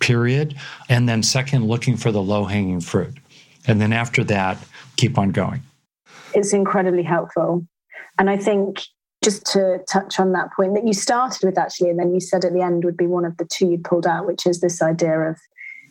period. 0.00 0.56
And 0.88 1.08
then, 1.08 1.22
second, 1.22 1.66
looking 1.66 1.96
for 1.96 2.10
the 2.10 2.22
low 2.22 2.44
hanging 2.44 2.80
fruit. 2.80 3.16
And 3.66 3.80
then 3.80 3.92
after 3.92 4.24
that, 4.24 4.58
keep 4.96 5.18
on 5.18 5.30
going. 5.30 5.62
It's 6.34 6.52
incredibly 6.52 7.02
helpful. 7.02 7.66
And 8.18 8.28
I 8.28 8.36
think 8.36 8.80
just 9.22 9.44
to 9.46 9.80
touch 9.90 10.18
on 10.18 10.32
that 10.32 10.48
point 10.56 10.74
that 10.74 10.86
you 10.86 10.94
started 10.94 11.44
with 11.44 11.58
actually, 11.58 11.90
and 11.90 11.98
then 11.98 12.12
you 12.12 12.20
said 12.20 12.44
at 12.44 12.52
the 12.52 12.62
end 12.62 12.84
would 12.84 12.96
be 12.96 13.06
one 13.06 13.24
of 13.24 13.36
the 13.36 13.44
two 13.44 13.66
you 13.66 13.78
pulled 13.78 14.06
out, 14.06 14.26
which 14.26 14.46
is 14.46 14.60
this 14.60 14.82
idea 14.82 15.20
of 15.20 15.38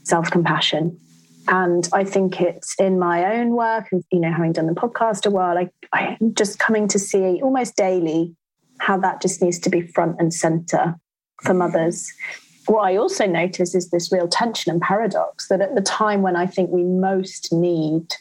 self 0.04 0.30
compassion. 0.32 1.00
And 1.48 1.88
I 1.94 2.04
think 2.04 2.42
it's 2.42 2.76
in 2.80 3.00
my 3.00 3.38
own 3.38 3.52
work, 3.52 3.88
and 3.92 4.04
you 4.12 4.20
know, 4.20 4.32
having 4.32 4.54
done 4.54 4.68
the 4.68 4.74
podcast 4.74 5.26
a 5.26 5.32
while, 5.32 5.58
I, 5.58 5.70
I'm 5.94 6.34
just 6.36 6.60
coming 6.60 6.88
to 6.90 7.00
see 7.00 7.42
almost 7.42 7.76
daily 7.76 8.36
how 8.80 8.98
that 8.98 9.22
just 9.22 9.42
needs 9.42 9.60
to 9.60 9.70
be 9.70 9.82
front 9.82 10.18
and 10.20 10.34
center 10.34 10.96
for 11.42 11.54
mothers 11.54 12.12
what 12.70 12.86
I 12.86 12.98
also 12.98 13.26
notice 13.26 13.74
is 13.74 13.90
this 13.90 14.12
real 14.12 14.28
tension 14.28 14.72
and 14.72 14.82
paradox 14.82 15.48
that 15.48 15.62
at 15.62 15.74
the 15.74 15.82
time 15.82 16.22
when 16.22 16.36
I 16.36 16.46
think 16.46 16.70
we 16.70 16.84
most 16.84 17.52
need 17.52 18.14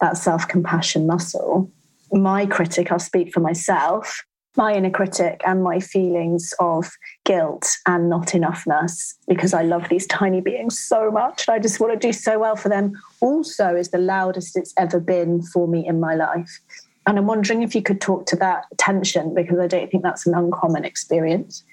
that 0.00 0.16
self 0.16 0.48
compassion 0.48 1.06
muscle, 1.06 1.70
my 2.10 2.46
critic, 2.46 2.90
I'll 2.90 2.98
speak 2.98 3.32
for 3.32 3.40
myself, 3.40 4.24
my 4.56 4.72
inner 4.72 4.90
critic 4.90 5.42
and 5.46 5.62
my 5.62 5.80
feelings 5.80 6.54
of 6.58 6.90
guilt 7.24 7.68
and 7.86 8.08
not 8.08 8.28
enoughness 8.28 9.14
because 9.28 9.52
I 9.52 9.62
love 9.62 9.88
these 9.90 10.06
tiny 10.06 10.40
beings 10.40 10.78
so 10.78 11.10
much. 11.10 11.46
And 11.46 11.54
I 11.54 11.58
just 11.58 11.78
want 11.78 11.92
to 11.92 11.98
do 12.08 12.12
so 12.12 12.38
well 12.38 12.56
for 12.56 12.70
them, 12.70 12.92
also 13.20 13.76
is 13.76 13.90
the 13.90 13.98
loudest 13.98 14.56
it's 14.56 14.72
ever 14.78 14.98
been 14.98 15.42
for 15.42 15.68
me 15.68 15.86
in 15.86 16.00
my 16.00 16.14
life. 16.14 16.60
And 17.06 17.18
I'm 17.18 17.26
wondering 17.26 17.62
if 17.62 17.74
you 17.74 17.82
could 17.82 18.00
talk 18.00 18.24
to 18.26 18.36
that 18.36 18.64
tension 18.78 19.34
because 19.34 19.58
I 19.58 19.66
don't 19.66 19.90
think 19.90 20.02
that's 20.02 20.26
an 20.26 20.34
uncommon 20.34 20.86
experience 20.86 21.64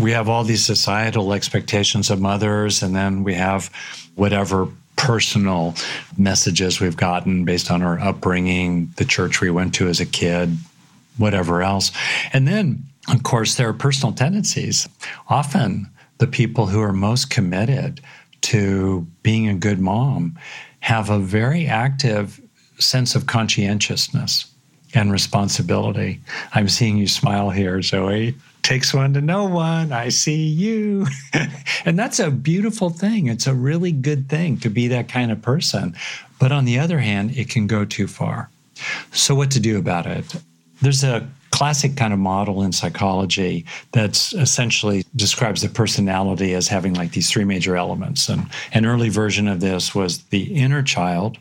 we 0.00 0.12
have 0.12 0.28
all 0.28 0.44
these 0.44 0.64
societal 0.64 1.32
expectations 1.32 2.10
of 2.10 2.20
mothers, 2.20 2.82
and 2.82 2.94
then 2.94 3.24
we 3.24 3.34
have 3.34 3.70
whatever 4.14 4.68
personal 4.96 5.74
messages 6.16 6.80
we've 6.80 6.96
gotten 6.96 7.44
based 7.44 7.70
on 7.70 7.82
our 7.82 7.98
upbringing, 8.00 8.92
the 8.96 9.04
church 9.04 9.40
we 9.40 9.50
went 9.50 9.74
to 9.74 9.88
as 9.88 10.00
a 10.00 10.06
kid, 10.06 10.56
whatever 11.16 11.62
else. 11.62 11.92
And 12.32 12.46
then, 12.46 12.82
of 13.08 13.22
course, 13.22 13.54
there 13.54 13.68
are 13.68 13.74
personal 13.74 14.12
tendencies. 14.12 14.88
Often, 15.28 15.88
the 16.18 16.26
people 16.26 16.66
who 16.66 16.80
are 16.80 16.92
most 16.92 17.30
committed 17.30 18.00
to 18.40 19.06
being 19.22 19.48
a 19.48 19.54
good 19.54 19.80
mom 19.80 20.38
have 20.80 21.10
a 21.10 21.18
very 21.18 21.66
active 21.66 22.40
sense 22.78 23.14
of 23.14 23.26
conscientiousness 23.26 24.46
and 24.94 25.12
responsibility. 25.12 26.20
I'm 26.54 26.68
seeing 26.68 26.96
you 26.96 27.08
smile 27.08 27.50
here, 27.50 27.82
Zoe. 27.82 28.34
Takes 28.68 28.92
one 28.92 29.14
to 29.14 29.20
know 29.22 29.46
one. 29.46 29.92
I 29.92 30.10
see 30.10 30.46
you. 30.46 31.06
and 31.86 31.98
that's 31.98 32.18
a 32.18 32.30
beautiful 32.30 32.90
thing. 32.90 33.26
It's 33.26 33.46
a 33.46 33.54
really 33.54 33.92
good 33.92 34.28
thing 34.28 34.58
to 34.58 34.68
be 34.68 34.88
that 34.88 35.08
kind 35.08 35.32
of 35.32 35.40
person. 35.40 35.96
But 36.38 36.52
on 36.52 36.66
the 36.66 36.78
other 36.78 36.98
hand, 36.98 37.34
it 37.34 37.48
can 37.48 37.66
go 37.66 37.86
too 37.86 38.06
far. 38.06 38.50
So, 39.10 39.34
what 39.34 39.50
to 39.52 39.60
do 39.60 39.78
about 39.78 40.06
it? 40.06 40.36
There's 40.82 41.02
a 41.02 41.26
classic 41.50 41.96
kind 41.96 42.12
of 42.12 42.18
model 42.18 42.62
in 42.62 42.72
psychology 42.72 43.64
that's 43.92 44.34
essentially 44.34 45.06
describes 45.16 45.62
the 45.62 45.70
personality 45.70 46.52
as 46.52 46.68
having 46.68 46.92
like 46.92 47.12
these 47.12 47.30
three 47.30 47.44
major 47.44 47.74
elements. 47.74 48.28
And 48.28 48.50
an 48.74 48.84
early 48.84 49.08
version 49.08 49.48
of 49.48 49.60
this 49.60 49.94
was 49.94 50.18
the 50.24 50.42
inner 50.54 50.82
child, 50.82 51.38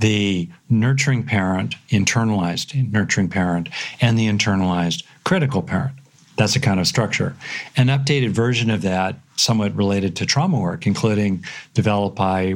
the 0.00 0.48
nurturing 0.68 1.22
parent, 1.22 1.76
internalized 1.90 2.90
nurturing 2.90 3.28
parent, 3.28 3.68
and 4.00 4.18
the 4.18 4.26
internalized 4.26 5.04
critical 5.22 5.62
parent. 5.62 5.94
That's 6.36 6.56
a 6.56 6.60
kind 6.60 6.80
of 6.80 6.86
structure. 6.86 7.34
An 7.76 7.86
updated 7.86 8.30
version 8.30 8.70
of 8.70 8.82
that, 8.82 9.18
somewhat 9.36 9.74
related 9.74 10.16
to 10.16 10.26
trauma 10.26 10.58
work, 10.58 10.86
including 10.86 11.44
developed 11.74 12.16
by 12.16 12.54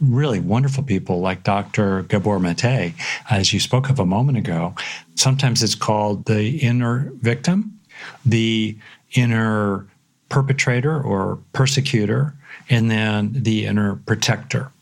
really 0.00 0.40
wonderful 0.40 0.82
people 0.82 1.20
like 1.20 1.44
Dr. 1.44 2.02
Gabor 2.02 2.38
Mate, 2.38 2.94
as 3.30 3.52
you 3.52 3.60
spoke 3.60 3.88
of 3.88 4.00
a 4.00 4.06
moment 4.06 4.36
ago. 4.36 4.74
Sometimes 5.14 5.62
it's 5.62 5.74
called 5.74 6.24
the 6.24 6.58
inner 6.58 7.12
victim, 7.20 7.78
the 8.26 8.76
inner 9.12 9.86
perpetrator 10.28 11.00
or 11.00 11.38
persecutor, 11.52 12.34
and 12.68 12.90
then 12.90 13.30
the 13.32 13.66
inner 13.66 13.96
protector. 13.96 14.72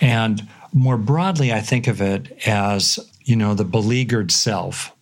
And 0.00 0.48
more 0.72 0.96
broadly, 0.96 1.52
I 1.52 1.60
think 1.60 1.86
of 1.86 2.00
it 2.00 2.32
as, 2.46 2.98
you 3.24 3.36
know, 3.36 3.54
the 3.54 3.64
beleaguered 3.64 4.30
self, 4.30 4.94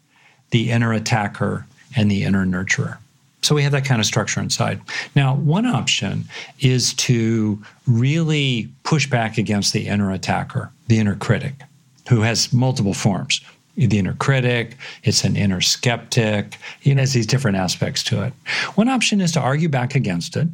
the 0.51 0.71
inner 0.71 0.93
attacker, 0.93 1.67
and 1.97 2.11
the 2.11 2.25
inner 2.25 2.45
nurturer. 2.47 2.99
So 3.43 3.55
we 3.55 3.63
have 3.63 3.73
that 3.73 3.85
kind 3.85 4.01
of 4.01 4.07
structure 4.07 4.41
inside. 4.41 4.81
Now, 5.17 5.35
one 5.35 5.67
option 5.67 6.25
is 6.61 6.93
to 6.95 7.63
really 7.87 8.69
push 8.85 9.09
back 9.09 9.39
against 9.39 9.73
the 9.73 9.87
inner 9.87 10.13
attacker, 10.13 10.71
the 10.89 10.99
inner 10.99 11.17
critic, 11.17 11.55
who 12.09 12.21
has 12.21 12.53
multiple 12.53 12.95
forms. 12.95 13.41
The 13.77 13.99
inner 13.99 14.15
critic, 14.15 14.77
it's 15.05 15.25
an 15.25 15.37
inner 15.37 15.63
skeptic, 15.63 16.59
it 16.83 16.99
has 16.99 17.15
these 17.15 17.27
different 17.27 17.57
aspects 17.57 18.03
to 18.05 18.23
it. 18.25 18.35
One 18.75 18.89
option 18.89 19.23
is 19.23 19.33
to 19.33 19.41
argue 19.41 19.71
back 19.71 19.95
against 19.95 20.37
it 20.37 20.49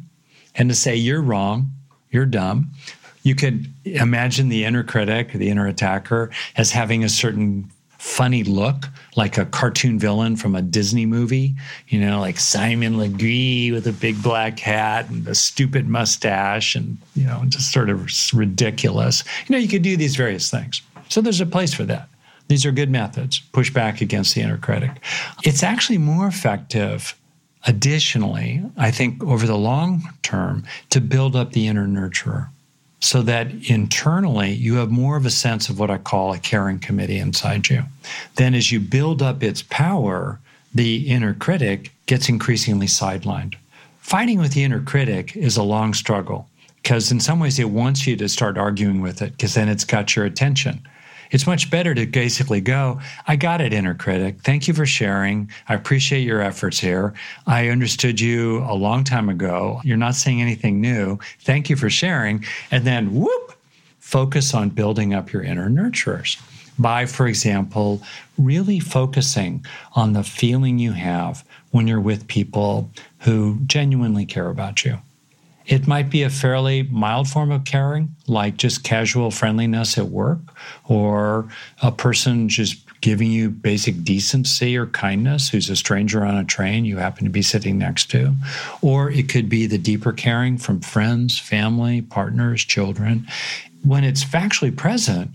and 0.55 0.69
to 0.69 0.75
say, 0.75 0.95
you're 0.95 1.21
wrong, 1.21 1.69
you're 2.11 2.25
dumb. 2.25 2.71
You 3.23 3.35
could 3.35 3.67
imagine 3.83 4.47
the 4.47 4.63
inner 4.63 4.83
critic, 4.83 5.33
the 5.33 5.49
inner 5.49 5.67
attacker, 5.67 6.29
as 6.55 6.71
having 6.71 7.03
a 7.03 7.09
certain 7.09 7.69
funny 7.97 8.43
look, 8.43 8.85
like 9.15 9.37
a 9.37 9.45
cartoon 9.45 9.97
villain 9.97 10.35
from 10.35 10.55
a 10.55 10.61
Disney 10.61 11.05
movie, 11.05 11.55
you 11.87 11.99
know, 11.99 12.19
like 12.19 12.39
Simon 12.39 12.97
Legree 12.97 13.71
with 13.71 13.87
a 13.87 13.91
big 13.91 14.21
black 14.21 14.59
hat 14.59 15.09
and 15.09 15.27
a 15.27 15.35
stupid 15.35 15.87
mustache 15.87 16.75
and, 16.75 16.97
you 17.15 17.25
know, 17.25 17.43
just 17.47 17.71
sort 17.71 17.89
of 17.89 18.07
ridiculous. 18.33 19.23
You 19.47 19.53
know, 19.53 19.59
you 19.59 19.67
could 19.67 19.81
do 19.81 19.97
these 19.97 20.15
various 20.15 20.51
things. 20.51 20.81
So 21.09 21.21
there's 21.21 21.41
a 21.41 21.45
place 21.45 21.73
for 21.73 21.83
that. 21.85 22.09
These 22.47 22.65
are 22.65 22.71
good 22.71 22.89
methods, 22.89 23.39
push 23.39 23.71
back 23.71 23.99
against 24.01 24.35
the 24.35 24.41
inner 24.41 24.57
critic. 24.57 24.91
It's 25.43 25.63
actually 25.63 25.97
more 25.97 26.27
effective, 26.27 27.13
additionally, 27.65 28.63
I 28.77 28.91
think, 28.91 29.23
over 29.23 29.45
the 29.45 29.57
long 29.57 30.07
term, 30.23 30.63
to 30.91 31.01
build 31.01 31.35
up 31.35 31.51
the 31.51 31.67
inner 31.67 31.87
nurturer 31.87 32.49
so 32.99 33.21
that 33.21 33.51
internally 33.69 34.51
you 34.51 34.75
have 34.75 34.89
more 34.89 35.17
of 35.17 35.25
a 35.25 35.29
sense 35.29 35.69
of 35.69 35.79
what 35.79 35.91
I 35.91 35.97
call 35.97 36.33
a 36.33 36.39
caring 36.39 36.79
committee 36.79 37.19
inside 37.19 37.69
you. 37.69 37.83
Then, 38.35 38.55
as 38.55 38.71
you 38.71 38.79
build 38.79 39.21
up 39.21 39.43
its 39.43 39.61
power, 39.63 40.39
the 40.73 41.07
inner 41.07 41.33
critic 41.33 41.91
gets 42.07 42.29
increasingly 42.29 42.87
sidelined. 42.87 43.55
Fighting 43.99 44.39
with 44.39 44.53
the 44.53 44.63
inner 44.63 44.81
critic 44.81 45.35
is 45.35 45.57
a 45.57 45.63
long 45.63 45.93
struggle 45.93 46.49
because, 46.81 47.11
in 47.11 47.19
some 47.19 47.39
ways, 47.39 47.59
it 47.59 47.69
wants 47.69 48.07
you 48.07 48.15
to 48.15 48.29
start 48.29 48.57
arguing 48.57 49.01
with 49.01 49.21
it 49.21 49.31
because 49.31 49.53
then 49.53 49.69
it's 49.69 49.83
got 49.83 50.15
your 50.15 50.25
attention. 50.25 50.81
It's 51.31 51.47
much 51.47 51.69
better 51.69 51.93
to 51.93 52.05
basically 52.05 52.61
go, 52.61 52.99
I 53.27 53.35
got 53.35 53.61
it, 53.61 53.73
inner 53.73 53.93
critic. 53.93 54.41
Thank 54.41 54.67
you 54.67 54.73
for 54.73 54.85
sharing. 54.85 55.49
I 55.67 55.73
appreciate 55.73 56.21
your 56.21 56.41
efforts 56.41 56.79
here. 56.79 57.13
I 57.45 57.69
understood 57.69 58.19
you 58.19 58.63
a 58.63 58.75
long 58.75 59.03
time 59.03 59.29
ago. 59.29 59.81
You're 59.83 59.97
not 59.97 60.15
saying 60.15 60.41
anything 60.41 60.81
new. 60.81 61.19
Thank 61.41 61.69
you 61.69 61.75
for 61.75 61.89
sharing. 61.89 62.45
And 62.71 62.85
then, 62.85 63.13
whoop, 63.13 63.53
focus 63.99 64.53
on 64.53 64.69
building 64.69 65.13
up 65.13 65.33
your 65.33 65.43
inner 65.43 65.69
nurturers 65.69 66.41
by, 66.79 67.05
for 67.05 67.27
example, 67.27 68.01
really 68.37 68.79
focusing 68.79 69.65
on 69.93 70.13
the 70.13 70.23
feeling 70.23 70.79
you 70.79 70.91
have 70.93 71.43
when 71.71 71.87
you're 71.87 71.99
with 71.99 72.27
people 72.27 72.89
who 73.19 73.59
genuinely 73.65 74.25
care 74.25 74.49
about 74.49 74.85
you. 74.85 74.99
It 75.67 75.85
might 75.85 76.09
be 76.09 76.23
a 76.23 76.29
fairly 76.29 76.83
mild 76.83 77.27
form 77.27 77.51
of 77.51 77.65
caring, 77.65 78.15
like 78.25 78.55
just 78.55 78.83
casual 78.83 79.31
friendliness 79.31 79.97
at 79.97 80.07
work, 80.07 80.39
or 80.85 81.49
a 81.81 81.91
person 81.91 82.47
just 82.47 82.87
giving 83.01 83.29
you 83.29 83.49
basic 83.49 84.03
decency 84.03 84.77
or 84.77 84.87
kindness 84.87 85.49
who's 85.49 85.69
a 85.69 85.75
stranger 85.75 86.25
on 86.25 86.37
a 86.37 86.43
train 86.45 86.85
you 86.85 86.97
happen 86.97 87.25
to 87.25 87.29
be 87.29 87.41
sitting 87.41 87.77
next 87.77 88.09
to. 88.11 88.33
Or 88.81 89.11
it 89.11 89.29
could 89.29 89.49
be 89.49 89.67
the 89.67 89.77
deeper 89.77 90.13
caring 90.13 90.57
from 90.57 90.79
friends, 90.79 91.37
family, 91.37 92.01
partners, 92.01 92.63
children. 92.63 93.27
When 93.83 94.05
it's 94.05 94.23
factually 94.23 94.75
present, 94.75 95.31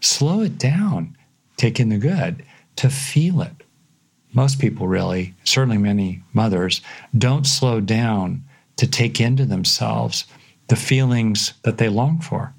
slow 0.00 0.40
it 0.42 0.58
down, 0.58 1.16
take 1.56 1.78
in 1.78 1.90
the 1.90 1.98
good 1.98 2.44
to 2.76 2.90
feel 2.90 3.40
it. 3.40 3.62
Most 4.32 4.58
people, 4.58 4.86
really, 4.86 5.34
certainly 5.44 5.78
many 5.78 6.22
mothers, 6.34 6.82
don't 7.16 7.46
slow 7.46 7.80
down 7.80 8.44
to 8.76 8.86
take 8.86 9.20
into 9.20 9.44
themselves 9.44 10.24
the 10.68 10.76
feelings 10.76 11.54
that 11.62 11.78
they 11.78 11.88
long 11.88 12.20
for. 12.20 12.52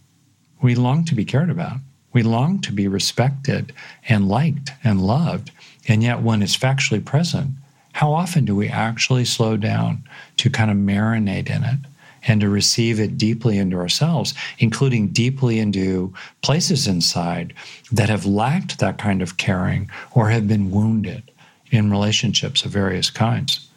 We 0.62 0.76
long 0.76 1.06
to 1.06 1.16
be 1.16 1.26
cared 1.26 1.50
about. 1.50 1.78
We 2.14 2.24
long 2.24 2.60
to 2.62 2.72
be 2.72 2.88
respected 2.88 3.74
and 4.08 4.28
liked 4.28 4.72
and 4.84 5.02
loved. 5.02 5.52
And 5.88 6.02
yet, 6.02 6.22
when 6.22 6.42
it's 6.42 6.58
factually 6.58 7.04
present, 7.04 7.52
how 7.94 8.14
often 8.14 8.46
do 8.46 8.56
we 8.56 8.70
actually 8.70 9.26
slow 9.26 9.58
down 9.58 10.04
to 10.38 10.50
kind 10.50 10.72
of 10.72 10.78
marinate 10.78 11.50
in 11.50 11.64
it 11.64 11.80
and 12.28 12.42
to 12.42 12.50
receive 12.50 13.00
it 13.00 13.18
deeply 13.18 13.58
into 13.58 13.78
ourselves, 13.78 14.34
including 14.60 15.10
deeply 15.10 15.60
into 15.60 16.14
places 16.42 16.88
inside 16.88 17.54
that 17.92 18.10
have 18.10 18.26
lacked 18.26 18.80
that 18.80 18.98
kind 18.98 19.22
of 19.22 19.38
caring 19.38 19.90
or 20.12 20.30
have 20.30 20.48
been 20.48 20.72
wounded 20.72 21.32
in 21.72 21.92
relationships 21.92 22.66
of 22.66 22.72
various 22.72 23.10
kinds? 23.10 23.68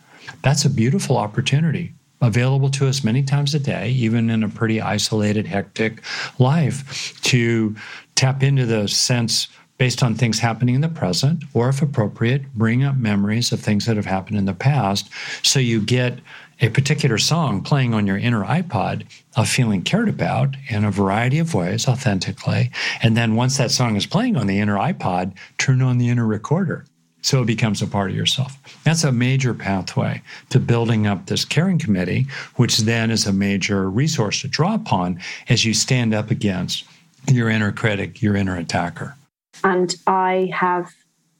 That's 0.42 0.64
a 0.64 0.70
beautiful 0.70 1.16
opportunity 1.16 1.92
available 2.20 2.70
to 2.70 2.86
us 2.86 3.02
many 3.02 3.22
times 3.22 3.54
a 3.54 3.58
day, 3.58 3.90
even 3.90 4.30
in 4.30 4.42
a 4.42 4.48
pretty 4.48 4.80
isolated, 4.80 5.46
hectic 5.46 6.02
life, 6.38 7.20
to 7.22 7.74
tap 8.14 8.42
into 8.42 8.66
the 8.66 8.86
sense 8.88 9.48
based 9.78 10.02
on 10.02 10.14
things 10.14 10.38
happening 10.38 10.74
in 10.74 10.82
the 10.82 10.88
present, 10.90 11.42
or 11.54 11.70
if 11.70 11.80
appropriate, 11.80 12.52
bring 12.52 12.84
up 12.84 12.96
memories 12.96 13.50
of 13.50 13.58
things 13.58 13.86
that 13.86 13.96
have 13.96 14.04
happened 14.04 14.36
in 14.36 14.44
the 14.44 14.52
past. 14.52 15.08
So 15.42 15.58
you 15.58 15.80
get 15.80 16.18
a 16.60 16.68
particular 16.68 17.16
song 17.16 17.62
playing 17.62 17.94
on 17.94 18.06
your 18.06 18.18
inner 18.18 18.44
iPod 18.44 19.06
of 19.36 19.48
feeling 19.48 19.80
cared 19.80 20.10
about 20.10 20.54
in 20.68 20.84
a 20.84 20.90
variety 20.90 21.38
of 21.38 21.54
ways 21.54 21.88
authentically. 21.88 22.70
And 23.02 23.16
then 23.16 23.34
once 23.36 23.56
that 23.56 23.70
song 23.70 23.96
is 23.96 24.04
playing 24.04 24.36
on 24.36 24.46
the 24.46 24.58
inner 24.60 24.76
iPod, 24.76 25.32
turn 25.56 25.80
on 25.80 25.96
the 25.96 26.10
inner 26.10 26.26
recorder 26.26 26.84
so 27.22 27.42
it 27.42 27.46
becomes 27.46 27.82
a 27.82 27.86
part 27.86 28.10
of 28.10 28.16
yourself. 28.16 28.56
That's 28.84 29.04
a 29.04 29.12
major 29.12 29.54
pathway 29.54 30.22
to 30.50 30.58
building 30.58 31.06
up 31.06 31.26
this 31.26 31.44
caring 31.44 31.78
committee, 31.78 32.26
which 32.56 32.78
then 32.78 33.10
is 33.10 33.26
a 33.26 33.32
major 33.32 33.90
resource 33.90 34.40
to 34.42 34.48
draw 34.48 34.74
upon 34.74 35.20
as 35.48 35.64
you 35.64 35.74
stand 35.74 36.14
up 36.14 36.30
against 36.30 36.84
your 37.28 37.48
inner 37.48 37.72
critic, 37.72 38.22
your 38.22 38.36
inner 38.36 38.56
attacker. 38.56 39.16
And 39.62 39.94
I 40.06 40.50
have 40.54 40.90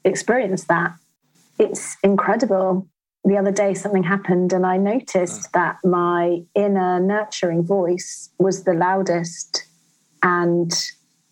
experienced 0.04 0.68
that. 0.68 0.92
It's 1.58 1.96
incredible. 2.02 2.86
The 3.24 3.36
other 3.36 3.52
day, 3.52 3.74
something 3.74 4.02
happened, 4.02 4.52
and 4.52 4.64
I 4.64 4.78
noticed 4.78 5.52
that 5.52 5.76
my 5.84 6.42
inner 6.54 7.00
nurturing 7.00 7.62
voice 7.64 8.30
was 8.38 8.64
the 8.64 8.72
loudest. 8.72 9.64
And 10.22 10.72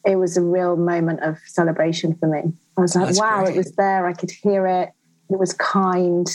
it 0.05 0.17
was 0.17 0.37
a 0.37 0.43
real 0.43 0.77
moment 0.77 1.21
of 1.23 1.39
celebration 1.47 2.15
for 2.15 2.29
me. 2.29 2.53
I 2.79 2.81
was 2.83 2.95
like, 2.95 3.07
that's 3.07 3.21
wow, 3.21 3.43
great. 3.43 3.55
it 3.55 3.59
was 3.59 3.73
there. 3.73 4.07
I 4.07 4.13
could 4.13 4.31
hear 4.31 4.67
it. 4.67 4.91
It 5.31 5.39
was 5.39 5.53
kind. 5.55 6.27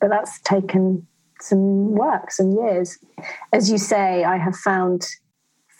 But 0.00 0.10
that's 0.10 0.40
taken 0.42 1.06
some 1.40 1.92
work, 1.92 2.30
some 2.30 2.52
years. 2.52 2.98
As 3.52 3.68
you 3.68 3.78
say, 3.78 4.24
I 4.24 4.36
have 4.36 4.56
found 4.56 5.06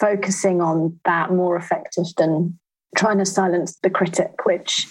focusing 0.00 0.60
on 0.60 0.98
that 1.04 1.30
more 1.30 1.56
effective 1.56 2.06
than 2.18 2.58
trying 2.96 3.18
to 3.18 3.24
silence 3.24 3.78
the 3.82 3.90
critic, 3.90 4.44
which, 4.44 4.88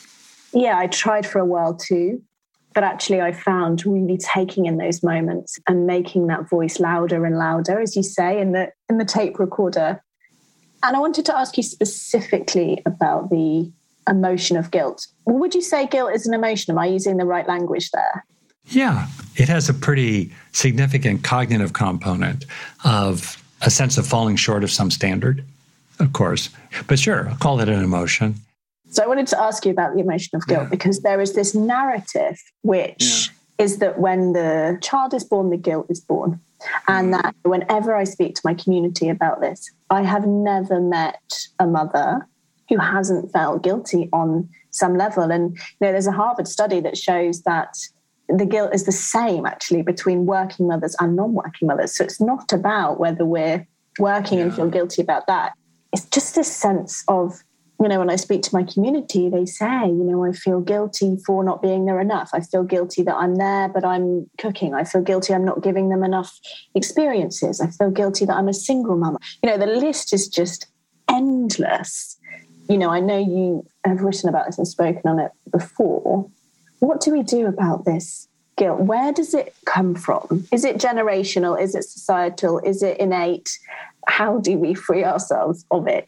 yeah, 0.54 0.78
I 0.78 0.88
tried 0.88 1.26
for 1.26 1.40
a 1.40 1.46
while 1.46 1.76
too. 1.76 2.22
But 2.74 2.86
actually, 2.86 3.20
I 3.20 3.34
found 3.34 3.86
really 3.86 4.18
taking 4.18 4.66
in 4.66 4.78
those 4.78 5.04
moments 5.04 5.60
and 5.68 5.86
making 5.86 6.28
that 6.28 6.50
voice 6.50 6.80
louder 6.80 7.26
and 7.26 7.38
louder, 7.38 7.82
as 7.82 7.98
you 7.98 8.04
say, 8.04 8.40
in 8.40 8.54
the 8.54 8.72
in 8.90 8.98
the 8.98 9.04
tape 9.04 9.40
recorder. 9.40 10.02
And 10.82 10.96
I 10.96 11.00
wanted 11.00 11.26
to 11.26 11.36
ask 11.36 11.58
you 11.58 11.64
specifically 11.64 12.82
about 12.86 13.30
the 13.30 13.70
emotion 14.10 14.58
of 14.58 14.72
guilt. 14.72 15.08
Would 15.26 15.54
you 15.54 15.62
say 15.62 15.88
guilt 15.88 16.14
is 16.14 16.28
an 16.28 16.34
emotion? 16.34 16.72
Am 16.72 16.80
I 16.80 16.88
using 16.88 17.18
the 17.18 17.26
right 17.26 17.48
language 17.48 17.92
there? 17.92 18.26
Yeah, 18.66 19.08
it 19.36 19.50
has 19.50 19.70
a 19.70 19.74
pretty 19.74 20.32
significant 20.52 21.24
cognitive 21.24 21.74
component 21.74 22.46
of 22.86 23.44
a 23.62 23.70
sense 23.70 23.98
of 23.98 24.08
falling 24.08 24.36
short 24.36 24.64
of 24.64 24.72
some 24.72 24.92
standard, 24.92 25.44
of 26.00 26.14
course. 26.14 26.50
But 26.88 27.00
sure, 27.00 27.30
I'll 27.30 27.38
call 27.38 27.60
it 27.60 27.70
an 27.70 27.84
emotion. 27.84 28.36
So 28.90 29.04
I 29.04 29.08
wanted 29.08 29.28
to 29.28 29.40
ask 29.40 29.66
you 29.66 29.72
about 29.72 29.94
the 29.94 30.02
emotion 30.02 30.36
of 30.36 30.46
guilt 30.48 30.64
yeah. 30.64 30.70
because 30.70 31.02
there 31.02 31.22
is 31.22 31.34
this 31.34 31.56
narrative 31.56 32.38
which 32.62 33.30
yeah. 33.58 33.64
is 33.64 33.78
that 33.78 34.00
when 34.00 34.34
the 34.34 34.78
child 34.82 35.14
is 35.14 35.24
born, 35.24 35.50
the 35.50 35.58
guilt 35.58 35.88
is 35.90 36.00
born. 36.00 36.40
And 36.88 37.14
mm. 37.14 37.22
that 37.22 37.36
whenever 37.44 37.96
I 37.96 38.04
speak 38.04 38.36
to 38.36 38.42
my 38.44 38.54
community 38.54 39.10
about 39.10 39.42
this, 39.42 39.72
I 39.90 40.04
have 40.04 40.28
never 40.28 40.80
met 40.80 41.48
a 41.60 41.66
mother 41.66 42.28
who 42.72 42.78
hasn't 42.78 43.32
felt 43.34 43.64
guilty 43.64 44.08
on 44.14 44.48
some 44.70 44.98
level. 44.98 45.30
And 45.30 45.58
you 45.58 45.64
know, 45.82 45.92
there's 45.92 46.08
a 46.08 46.12
Harvard 46.12 46.48
study 46.48 46.80
that 46.80 46.98
shows 46.98 47.42
that 47.42 47.76
the 48.30 48.46
guilt 48.46 48.74
is 48.74 48.86
the 48.86 48.94
same 48.94 49.46
actually 49.46 49.82
between 49.82 50.26
working 50.26 50.68
mothers 50.68 50.96
and 51.02 51.18
non-working 51.18 51.68
mothers. 51.68 51.96
So 51.96 52.06
it's 52.06 52.22
not 52.22 52.54
about 52.54 52.98
whether 52.98 53.26
we're 53.26 53.68
working 54.00 54.38
yeah. 54.38 54.46
and 54.46 54.56
feel 54.56 54.70
guilty 54.70 55.02
about 55.02 55.28
that. 55.28 55.52
It's 55.92 56.06
just 56.06 56.36
this 56.36 56.50
sense 56.50 57.04
of, 57.10 57.44
you 57.82 57.90
know, 57.90 58.00
when 58.00 58.10
I 58.10 58.16
speak 58.16 58.42
to 58.44 58.56
my 58.56 58.64
community, 58.64 59.28
they 59.28 59.46
say, 59.46 59.88
you 59.88 60.06
know, 60.06 60.24
I 60.24 60.32
feel 60.32 60.62
guilty 60.62 61.18
for 61.26 61.44
not 61.44 61.62
being 61.62 61.86
there 61.86 62.00
enough. 62.00 62.30
I 62.32 62.40
feel 62.40 62.64
guilty 62.64 63.04
that 63.04 63.16
I'm 63.16 63.36
there, 63.36 63.68
but 63.68 63.84
I'm 63.84 64.30
cooking. 64.38 64.74
I 64.74 64.86
feel 64.86 65.02
guilty 65.02 65.34
I'm 65.34 65.44
not 65.44 65.62
giving 65.62 65.90
them 65.90 66.06
enough 66.06 66.40
experiences. 66.74 67.60
I 67.60 67.68
feel 67.68 67.92
guilty 67.92 68.24
that 68.24 68.36
I'm 68.36 68.48
a 68.48 68.54
single 68.54 68.96
mama. 68.96 69.18
You 69.44 69.50
know, 69.50 69.58
the 69.58 69.66
list 69.66 70.14
is 70.14 70.30
just 70.30 70.68
endless. 71.10 72.18
You 72.72 72.78
know, 72.78 72.90
I 72.90 73.02
know 73.02 73.18
you 73.18 73.66
have 73.84 74.00
written 74.00 74.30
about 74.30 74.46
this 74.46 74.58
and 74.58 74.66
spoken 74.66 75.02
on 75.04 75.20
it 75.20 75.32
before 75.52 76.30
what 76.80 77.02
do 77.02 77.12
we 77.12 77.22
do 77.22 77.46
about 77.46 77.84
this 77.84 78.30
guilt? 78.58 78.80
Where 78.80 79.12
does 79.12 79.34
it 79.34 79.54
come 79.66 79.94
from? 79.94 80.48
Is 80.54 80.64
it 80.64 80.78
generational? 80.78 81.62
Is 81.62 81.76
it 81.76 81.84
societal? 81.84 82.60
Is 82.60 82.82
it 82.82 82.98
innate? 82.98 83.60
How 84.08 84.40
do 84.40 84.58
we 84.58 84.74
free 84.74 85.04
ourselves 85.04 85.66
of 85.70 85.86
it? 85.86 86.08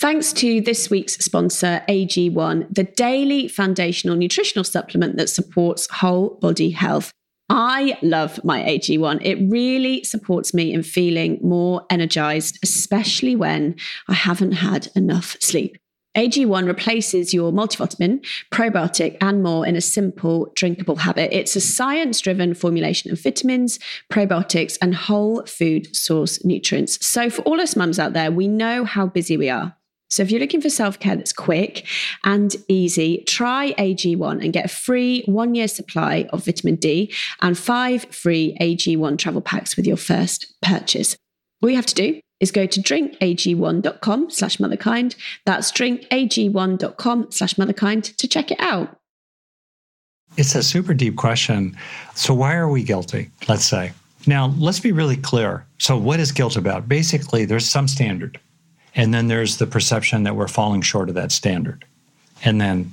Thanks 0.00 0.32
to 0.34 0.60
this 0.60 0.88
week's 0.88 1.14
sponsor, 1.14 1.82
AG1, 1.88 2.72
the 2.72 2.84
daily 2.84 3.48
foundational 3.48 4.14
nutritional 4.14 4.62
supplement 4.62 5.16
that 5.16 5.28
supports 5.28 5.88
whole 5.90 6.38
body 6.40 6.70
health. 6.70 7.10
I 7.50 7.98
love 8.02 8.42
my 8.44 8.62
AG1. 8.62 9.20
It 9.22 9.36
really 9.50 10.04
supports 10.04 10.52
me 10.52 10.72
in 10.72 10.82
feeling 10.82 11.38
more 11.42 11.86
energized, 11.88 12.58
especially 12.62 13.36
when 13.36 13.76
I 14.06 14.14
haven't 14.14 14.52
had 14.52 14.88
enough 14.94 15.36
sleep. 15.40 15.78
AG1 16.16 16.66
replaces 16.66 17.32
your 17.32 17.52
multivitamin, 17.52 18.26
probiotic, 18.50 19.16
and 19.20 19.42
more 19.42 19.66
in 19.66 19.76
a 19.76 19.80
simple, 19.80 20.50
drinkable 20.56 20.96
habit. 20.96 21.32
It's 21.32 21.54
a 21.54 21.60
science 21.60 22.20
driven 22.20 22.54
formulation 22.54 23.12
of 23.12 23.20
vitamins, 23.22 23.78
probiotics, 24.12 24.76
and 24.82 24.94
whole 24.94 25.44
food 25.46 25.94
source 25.94 26.44
nutrients. 26.44 27.04
So, 27.06 27.30
for 27.30 27.42
all 27.42 27.60
us 27.60 27.76
mums 27.76 27.98
out 27.98 28.14
there, 28.14 28.32
we 28.32 28.48
know 28.48 28.84
how 28.84 29.06
busy 29.06 29.36
we 29.36 29.48
are. 29.48 29.76
So, 30.08 30.22
if 30.22 30.30
you're 30.30 30.40
looking 30.40 30.60
for 30.60 30.70
self 30.70 30.98
care 30.98 31.16
that's 31.16 31.32
quick 31.32 31.86
and 32.24 32.54
easy, 32.68 33.24
try 33.26 33.72
AG1 33.78 34.42
and 34.42 34.52
get 34.52 34.64
a 34.64 34.68
free 34.68 35.22
one 35.26 35.54
year 35.54 35.68
supply 35.68 36.28
of 36.32 36.44
vitamin 36.44 36.76
D 36.76 37.12
and 37.40 37.56
five 37.56 38.04
free 38.06 38.56
AG1 38.60 39.18
travel 39.18 39.40
packs 39.40 39.76
with 39.76 39.86
your 39.86 39.96
first 39.96 40.54
purchase. 40.62 41.16
All 41.62 41.70
you 41.70 41.76
have 41.76 41.86
to 41.86 41.94
do 41.94 42.20
is 42.40 42.52
go 42.52 42.66
to 42.66 42.80
drinkag1.com 42.80 44.30
slash 44.30 44.58
motherkind. 44.58 45.16
That's 45.44 45.72
drinkag1.com 45.72 47.30
slash 47.30 47.54
motherkind 47.54 48.16
to 48.16 48.28
check 48.28 48.50
it 48.50 48.60
out. 48.60 48.96
It's 50.36 50.54
a 50.54 50.62
super 50.62 50.94
deep 50.94 51.16
question. 51.16 51.76
So, 52.14 52.34
why 52.34 52.54
are 52.54 52.68
we 52.68 52.82
guilty? 52.84 53.30
Let's 53.48 53.64
say. 53.64 53.92
Now, 54.26 54.54
let's 54.58 54.78
be 54.78 54.92
really 54.92 55.16
clear. 55.16 55.64
So, 55.78 55.96
what 55.96 56.20
is 56.20 56.32
guilt 56.32 56.56
about? 56.56 56.88
Basically, 56.88 57.44
there's 57.44 57.66
some 57.66 57.88
standard, 57.88 58.38
and 58.94 59.12
then 59.12 59.28
there's 59.28 59.58
the 59.58 59.66
perception 59.66 60.24
that 60.24 60.36
we're 60.36 60.48
falling 60.48 60.82
short 60.82 61.08
of 61.08 61.14
that 61.14 61.32
standard. 61.32 61.84
And 62.44 62.60
then, 62.60 62.92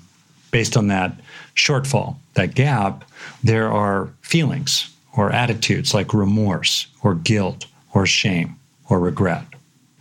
based 0.51 0.77
on 0.77 0.87
that 0.87 1.19
shortfall, 1.55 2.17
that 2.33 2.55
gap, 2.55 3.03
there 3.43 3.71
are 3.71 4.09
feelings 4.21 4.89
or 5.15 5.31
attitudes 5.31 5.93
like 5.93 6.13
remorse 6.13 6.87
or 7.03 7.15
guilt 7.15 7.65
or 7.93 8.05
shame 8.05 8.55
or 8.89 8.99
regret. 8.99 9.45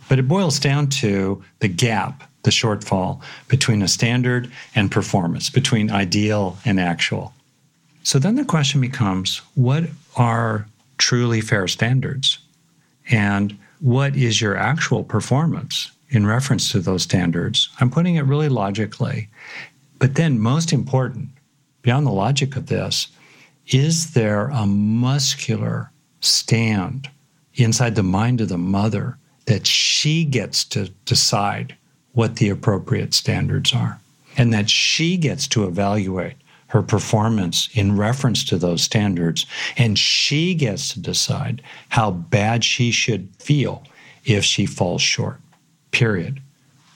But 0.09 0.19
it 0.19 0.27
boils 0.27 0.59
down 0.59 0.87
to 0.89 1.43
the 1.59 1.67
gap, 1.67 2.29
the 2.43 2.51
shortfall 2.51 3.21
between 3.47 3.81
a 3.81 3.87
standard 3.87 4.51
and 4.75 4.91
performance, 4.91 5.49
between 5.49 5.89
ideal 5.89 6.57
and 6.65 6.79
actual. 6.79 7.33
So 8.03 8.19
then 8.19 8.35
the 8.35 8.45
question 8.45 8.81
becomes 8.81 9.39
what 9.55 9.85
are 10.15 10.67
truly 10.97 11.41
fair 11.41 11.67
standards? 11.67 12.37
And 13.09 13.57
what 13.85 14.15
is 14.15 14.41
your 14.41 14.57
actual 14.57 15.03
performance 15.03 15.91
in 16.09 16.25
reference 16.25 16.71
to 16.71 16.79
those 16.79 17.03
standards? 17.03 17.69
I'm 17.79 17.91
putting 17.91 18.15
it 18.15 18.25
really 18.25 18.49
logically. 18.49 19.29
But 19.99 20.15
then, 20.15 20.39
most 20.39 20.73
important, 20.73 21.29
beyond 21.83 22.07
the 22.07 22.11
logic 22.11 22.55
of 22.55 22.65
this, 22.65 23.09
is 23.67 24.13
there 24.15 24.47
a 24.47 24.65
muscular 24.65 25.91
stand 26.19 27.11
inside 27.53 27.93
the 27.93 28.01
mind 28.01 28.41
of 28.41 28.49
the 28.49 28.57
mother 28.57 29.19
that 29.45 29.67
she 29.67 30.25
gets 30.25 30.63
to 30.63 30.89
decide 31.05 31.75
what 32.13 32.37
the 32.37 32.49
appropriate 32.49 33.13
standards 33.13 33.71
are 33.71 33.99
and 34.35 34.51
that 34.51 34.67
she 34.67 35.15
gets 35.15 35.47
to 35.49 35.67
evaluate 35.67 36.37
her 36.75 36.81
performance 36.81 37.69
in 37.73 37.95
reference 37.95 38.43
to 38.43 38.57
those 38.57 38.83
standards 38.83 39.45
and 39.77 39.97
she 39.97 40.53
gets 40.53 40.93
to 40.93 40.99
decide 40.99 41.61
how 41.87 42.11
bad 42.11 42.65
she 42.65 42.91
should 42.91 43.29
feel 43.39 43.81
if 44.25 44.43
she 44.43 44.65
falls 44.65 45.01
short 45.01 45.39
period 45.91 46.41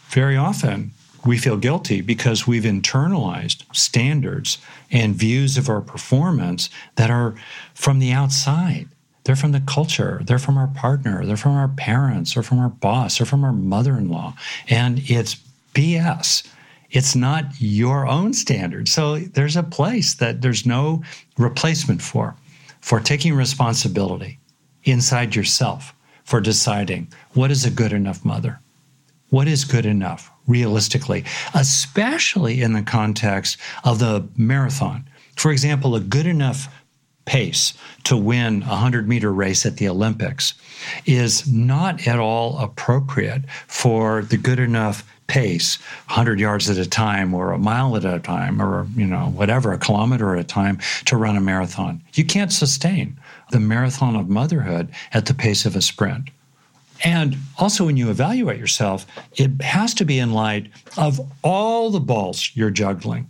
very 0.09 0.36
often 0.36 0.91
we 1.25 1.38
feel 1.38 1.55
guilty 1.55 2.01
because 2.01 2.45
we've 2.45 2.63
internalized 2.63 3.63
standards 3.73 4.57
and 4.91 5.15
views 5.15 5.57
of 5.57 5.69
our 5.69 5.80
performance 5.80 6.69
that 6.97 7.09
are 7.09 7.34
from 7.73 7.99
the 7.99 8.11
outside 8.11 8.89
they're 9.23 9.36
from 9.36 9.51
the 9.51 9.61
culture, 9.61 10.21
they're 10.23 10.39
from 10.39 10.57
our 10.57 10.69
partner, 10.69 11.23
they're 11.23 11.38
from 11.38 11.51
our 11.51 11.67
parents, 11.67 12.36
or 12.36 12.41
from 12.41 12.57
our 12.57 12.69
boss, 12.69 13.21
or 13.21 13.25
from 13.25 13.43
our 13.43 13.51
mother 13.53 13.95
in 13.95 14.09
law. 14.09 14.34
And 14.67 15.03
it's 15.05 15.36
BS. 15.75 16.47
It's 16.91 17.15
not 17.15 17.45
your 17.59 18.07
own 18.07 18.33
standard. 18.33 18.87
So 18.87 19.19
there's 19.19 19.55
a 19.55 19.63
place 19.63 20.15
that 20.15 20.41
there's 20.41 20.65
no 20.65 21.03
replacement 21.37 22.01
for, 22.01 22.35
for 22.81 22.99
taking 22.99 23.35
responsibility 23.35 24.39
inside 24.83 25.35
yourself 25.35 25.93
for 26.23 26.39
deciding 26.39 27.11
what 27.33 27.51
is 27.51 27.65
a 27.65 27.71
good 27.71 27.91
enough 27.91 28.23
mother? 28.23 28.59
What 29.29 29.47
is 29.47 29.65
good 29.65 29.85
enough 29.85 30.31
realistically, 30.47 31.25
especially 31.53 32.61
in 32.61 32.73
the 32.73 32.81
context 32.81 33.57
of 33.83 33.99
the 33.99 34.27
marathon? 34.37 35.09
For 35.35 35.51
example, 35.51 35.95
a 35.95 35.99
good 35.99 36.25
enough 36.25 36.67
pace 37.25 37.73
to 38.03 38.17
win 38.17 38.63
a 38.63 38.69
100 38.69 39.07
meter 39.07 39.31
race 39.31 39.65
at 39.65 39.77
the 39.77 39.87
Olympics 39.87 40.53
is 41.05 41.51
not 41.51 42.07
at 42.07 42.19
all 42.19 42.57
appropriate 42.57 43.47
for 43.67 44.23
the 44.23 44.37
good 44.37 44.59
enough 44.59 45.03
pace 45.30 45.77
100 46.07 46.39
yards 46.39 46.69
at 46.69 46.77
a 46.77 46.89
time 46.89 47.34
or 47.34 47.53
a 47.53 47.57
mile 47.57 47.95
at 47.95 48.03
a 48.03 48.19
time 48.19 48.61
or 48.61 48.86
you 48.95 49.05
know 49.05 49.27
whatever 49.36 49.71
a 49.71 49.77
kilometer 49.77 50.36
at 50.36 50.41
a 50.41 50.43
time 50.43 50.77
to 51.05 51.15
run 51.15 51.38
a 51.38 51.41
marathon 51.41 52.01
you 52.15 52.25
can't 52.25 52.51
sustain 52.51 53.17
the 53.51 53.59
marathon 53.59 54.15
of 54.15 54.27
motherhood 54.27 54.89
at 55.13 55.27
the 55.27 55.34
pace 55.34 55.65
of 55.65 55.75
a 55.75 55.82
sprint 55.82 56.30
and 57.03 57.38
also, 57.57 57.86
when 57.86 57.97
you 57.97 58.09
evaluate 58.09 58.59
yourself, 58.59 59.05
it 59.36 59.61
has 59.61 59.93
to 59.95 60.05
be 60.05 60.19
in 60.19 60.34
light 60.34 60.69
of 60.97 61.19
all 61.43 61.91
the 61.91 61.99
balls 61.99 62.51
you're 62.55 62.69
juggling. 62.69 63.30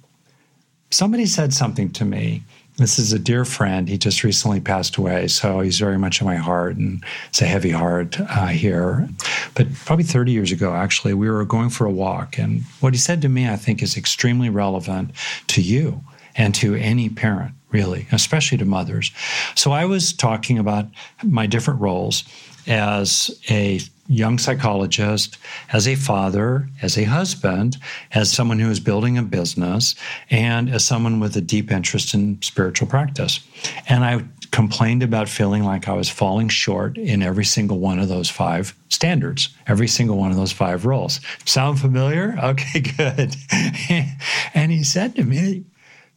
Somebody 0.89 1.27
said 1.27 1.53
something 1.53 1.91
to 1.91 2.05
me 2.05 2.43
this 2.79 2.97
is 2.97 3.13
a 3.13 3.19
dear 3.19 3.45
friend. 3.45 3.87
He 3.87 3.97
just 3.97 4.23
recently 4.23 4.59
passed 4.59 4.97
away, 4.97 5.27
so 5.27 5.59
he's 5.59 5.79
very 5.79 5.97
much 5.97 6.21
in 6.21 6.27
my 6.27 6.37
heart, 6.37 6.77
and 6.77 7.03
it's 7.27 7.41
a 7.41 7.45
heavy 7.45 7.71
heart 7.71 8.19
uh, 8.19 8.47
here. 8.47 9.07
But 9.55 9.73
probably 9.85 10.05
30 10.05 10.31
years 10.31 10.51
ago, 10.51 10.73
actually, 10.73 11.13
we 11.13 11.29
were 11.29 11.45
going 11.45 11.69
for 11.69 11.85
a 11.85 11.91
walk, 11.91 12.37
and 12.37 12.63
what 12.79 12.93
he 12.93 12.99
said 12.99 13.21
to 13.21 13.29
me, 13.29 13.47
I 13.49 13.55
think, 13.55 13.83
is 13.83 13.97
extremely 13.97 14.49
relevant 14.49 15.11
to 15.47 15.61
you 15.61 16.01
and 16.35 16.55
to 16.55 16.75
any 16.75 17.09
parent, 17.09 17.53
really, 17.71 18.07
especially 18.11 18.57
to 18.59 18.65
mothers. 18.65 19.11
So 19.55 19.71
I 19.71 19.85
was 19.85 20.13
talking 20.13 20.57
about 20.57 20.87
my 21.23 21.47
different 21.47 21.81
roles 21.81 22.23
as 22.69 23.37
a 23.49 23.79
young 24.07 24.37
psychologist, 24.39 25.37
as 25.71 25.87
a 25.87 25.95
father, 25.95 26.67
as 26.81 26.97
a 26.97 27.03
husband, 27.03 27.77
as 28.13 28.31
someone 28.31 28.59
who 28.59 28.69
is 28.69 28.79
building 28.79 29.17
a 29.17 29.23
business, 29.23 29.95
and 30.29 30.69
as 30.69 30.83
someone 30.83 31.19
with 31.19 31.35
a 31.35 31.41
deep 31.41 31.71
interest 31.71 32.13
in 32.13 32.41
spiritual 32.41 32.87
practice. 32.87 33.39
And 33.87 34.03
I 34.03 34.23
complained 34.51 35.03
about 35.03 35.29
feeling 35.29 35.63
like 35.63 35.87
I 35.87 35.93
was 35.93 36.09
falling 36.09 36.49
short 36.49 36.97
in 36.97 37.21
every 37.21 37.45
single 37.45 37.79
one 37.79 37.99
of 37.99 38.07
those 38.07 38.29
five 38.29 38.75
standards, 38.89 39.49
every 39.67 39.87
single 39.87 40.17
one 40.17 40.31
of 40.31 40.37
those 40.37 40.51
five 40.51 40.85
roles. 40.85 41.19
Sound 41.45 41.79
familiar? 41.79 42.37
Okay, 42.49 42.79
good. 42.79 43.35
and 44.55 44.71
he 44.71 44.83
said 44.83 45.15
to 45.15 45.23
me, 45.23 45.65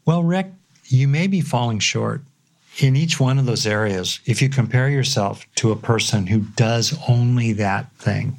Well, 0.07 0.23
Rick, 0.23 0.47
you 0.87 1.07
may 1.07 1.27
be 1.27 1.43
falling 1.43 1.79
short 1.79 2.23
in 2.79 2.97
each 2.97 3.21
one 3.21 3.39
of 3.39 3.47
those 3.47 3.67
areas. 3.67 4.21
If 4.25 4.41
you 4.41 4.49
compare 4.49 4.89
yourself 4.89 5.47
to 5.57 5.73
a 5.73 5.77
person 5.77 6.27
who 6.27 6.41
does 6.57 6.99
only 7.09 7.53
that 7.55 7.93
thing, 7.93 8.37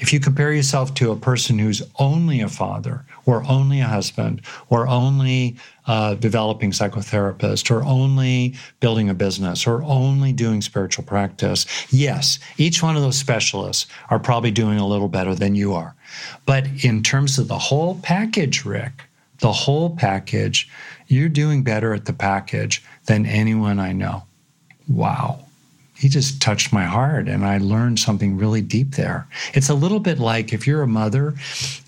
if 0.00 0.14
you 0.14 0.18
compare 0.18 0.52
yourself 0.52 0.94
to 0.94 1.10
a 1.10 1.16
person 1.16 1.58
who's 1.58 1.82
only 1.98 2.40
a 2.40 2.48
father 2.48 3.04
or 3.26 3.44
only 3.46 3.80
a 3.80 3.86
husband 3.86 4.40
or 4.70 4.88
only 4.88 5.56
a 5.86 6.16
developing 6.18 6.70
psychotherapist 6.70 7.70
or 7.70 7.82
only 7.84 8.54
building 8.80 9.10
a 9.10 9.14
business 9.14 9.66
or 9.66 9.82
only 9.82 10.32
doing 10.32 10.62
spiritual 10.62 11.04
practice, 11.04 11.66
yes, 11.90 12.38
each 12.56 12.82
one 12.82 12.96
of 12.96 13.02
those 13.02 13.18
specialists 13.18 13.86
are 14.08 14.18
probably 14.18 14.50
doing 14.50 14.78
a 14.78 14.86
little 14.86 15.08
better 15.08 15.34
than 15.34 15.54
you 15.54 15.74
are. 15.74 15.94
But 16.46 16.66
in 16.82 17.02
terms 17.02 17.38
of 17.38 17.48
the 17.48 17.58
whole 17.58 18.00
package, 18.02 18.64
Rick, 18.64 19.02
the 19.40 19.52
whole 19.52 19.96
package, 19.96 20.68
you're 21.08 21.28
doing 21.28 21.62
better 21.62 21.92
at 21.94 22.04
the 22.04 22.12
package 22.12 22.82
than 23.06 23.26
anyone 23.26 23.78
I 23.78 23.92
know. 23.92 24.24
Wow 24.88 25.40
he 26.00 26.08
just 26.08 26.40
touched 26.40 26.72
my 26.72 26.84
heart 26.84 27.28
and 27.28 27.44
I 27.44 27.58
learned 27.58 27.98
something 27.98 28.38
really 28.38 28.62
deep 28.62 28.92
there. 28.92 29.28
It's 29.52 29.68
a 29.68 29.74
little 29.74 30.00
bit 30.00 30.18
like 30.18 30.54
if 30.54 30.66
you're 30.66 30.80
a 30.80 30.88
mother, 30.88 31.34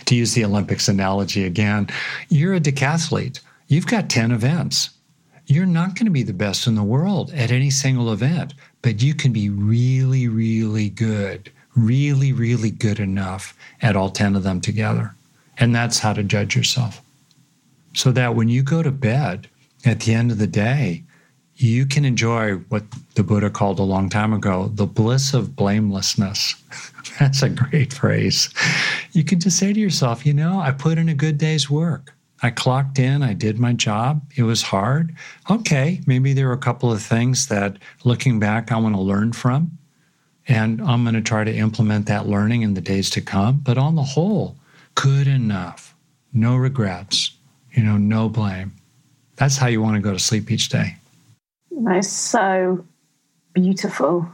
to 0.05 0.15
use 0.15 0.35
the 0.35 0.45
Olympics 0.45 0.87
analogy 0.87 1.47
again, 1.47 1.89
you're 2.29 2.53
a 2.53 2.61
decathlete. 2.61 3.41
You've 3.69 3.87
got 3.87 4.11
10 4.11 4.31
events. 4.31 4.91
You're 5.47 5.65
not 5.65 5.95
going 5.95 6.05
to 6.05 6.13
be 6.13 6.25
the 6.25 6.35
best 6.35 6.67
in 6.67 6.75
the 6.75 6.83
world 6.83 7.33
at 7.33 7.51
any 7.51 7.71
single 7.71 8.13
event, 8.13 8.53
but 8.83 9.03
you 9.03 9.15
can 9.15 9.33
be 9.33 9.49
really, 9.49 10.29
really 10.29 10.91
good, 10.91 11.51
really, 11.75 12.35
really 12.35 12.71
good 12.71 13.01
enough 13.01 13.57
at 13.81 13.97
all 13.97 14.11
10 14.11 14.37
of 14.37 14.43
them 14.43 14.61
together. 14.61 15.15
And 15.57 15.75
that's 15.75 16.01
how 16.01 16.13
to 16.13 16.23
judge 16.23 16.55
yourself. 16.55 17.01
So 17.95 18.13
that 18.13 18.35
when 18.35 18.49
you 18.49 18.63
go 18.63 18.83
to 18.83 18.91
bed 18.91 19.49
at 19.85 20.01
the 20.01 20.15
end 20.15 20.31
of 20.31 20.39
the 20.39 20.47
day, 20.47 21.05
you 21.57 21.87
can 21.87 22.05
enjoy 22.05 22.55
what 22.55 22.85
the 23.15 23.23
Buddha 23.23 23.51
called 23.51 23.79
a 23.79 23.85
long 23.85 24.09
time 24.09 24.33
ago 24.33 24.71
the 24.75 24.87
bliss 24.87 25.35
of 25.35 25.55
blamelessness. 25.55 26.55
That's 27.19 27.43
a 27.43 27.51
great 27.51 27.93
phrase. 27.93 28.53
You 29.13 29.25
can 29.25 29.39
just 29.39 29.59
say 29.59 29.73
to 29.73 29.81
yourself, 29.81 30.25
you 30.25 30.33
know, 30.33 30.61
I 30.61 30.73
put 30.73 30.99
in 30.99 31.09
a 31.09 31.15
good 31.15 31.39
day's 31.39 31.71
work. 31.71 32.15
I 32.43 32.51
clocked 32.51 32.99
in, 32.99 33.23
I 33.23 33.35
did 33.35 33.61
my 33.61 33.73
job. 33.73 34.23
It 34.37 34.43
was 34.43 34.63
hard. 34.63 35.15
Okay, 35.49 36.01
maybe 36.07 36.33
there 36.33 36.49
were 36.49 36.55
a 36.55 36.59
couple 36.59 36.91
of 36.91 37.01
things 37.01 37.47
that 37.47 37.77
looking 38.03 38.41
back 38.41 38.73
I 38.73 38.79
want 38.79 38.97
to 38.97 39.01
learn 39.01 39.33
from. 39.33 39.79
And 40.49 40.81
I'm 40.83 41.05
going 41.05 41.15
to 41.15 41.21
try 41.21 41.45
to 41.45 41.55
implement 41.55 42.07
that 42.07 42.27
learning 42.27 42.63
in 42.63 42.75
the 42.75 42.81
days 42.81 43.11
to 43.11 43.21
come. 43.21 43.61
But 43.63 43.79
on 43.79 43.95
the 43.95 44.03
whole, 44.03 44.57
good 44.97 45.29
enough. 45.29 45.95
No 46.33 46.57
regrets, 46.57 47.32
you 47.73 47.83
know, 47.83 47.97
no 47.97 48.29
blame. 48.29 48.73
That's 49.37 49.57
how 49.57 49.67
you 49.67 49.83
want 49.83 49.97
to 49.97 50.01
go 50.01 50.13
to 50.13 50.19
sleep 50.19 50.51
each 50.51 50.69
day. 50.69 50.97
That's 51.71 52.09
so 52.09 52.85
beautiful. 53.55 54.29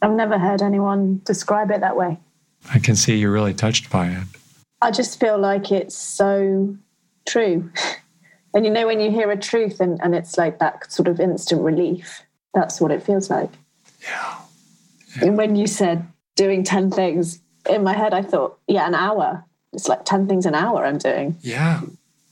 I've 0.00 0.12
never 0.12 0.38
heard 0.38 0.62
anyone 0.62 1.20
describe 1.24 1.70
it 1.70 1.80
that 1.80 1.96
way. 1.96 2.18
I 2.72 2.78
can 2.78 2.96
see 2.96 3.16
you're 3.16 3.32
really 3.32 3.54
touched 3.54 3.90
by 3.90 4.08
it. 4.08 4.24
I 4.80 4.90
just 4.90 5.18
feel 5.18 5.38
like 5.38 5.72
it's 5.72 5.96
so 5.96 6.76
true. 7.26 7.70
And 8.54 8.64
you 8.64 8.70
know, 8.70 8.86
when 8.86 9.00
you 9.00 9.10
hear 9.10 9.30
a 9.30 9.36
truth 9.36 9.80
and, 9.80 10.00
and 10.02 10.14
it's 10.14 10.36
like 10.36 10.58
that 10.58 10.92
sort 10.92 11.08
of 11.08 11.20
instant 11.20 11.62
relief, 11.62 12.22
that's 12.54 12.80
what 12.80 12.90
it 12.90 13.02
feels 13.02 13.30
like. 13.30 13.50
Yeah. 14.02 14.38
yeah. 15.16 15.24
And 15.24 15.36
when 15.36 15.56
you 15.56 15.66
said 15.66 16.06
doing 16.36 16.62
10 16.62 16.90
things, 16.90 17.40
in 17.68 17.82
my 17.82 17.94
head, 17.94 18.12
I 18.12 18.22
thought, 18.22 18.58
yeah, 18.66 18.86
an 18.86 18.94
hour. 18.94 19.44
It's 19.72 19.88
like 19.88 20.04
10 20.04 20.28
things 20.28 20.44
an 20.44 20.54
hour 20.54 20.84
I'm 20.84 20.98
doing. 20.98 21.36
Yeah. 21.40 21.80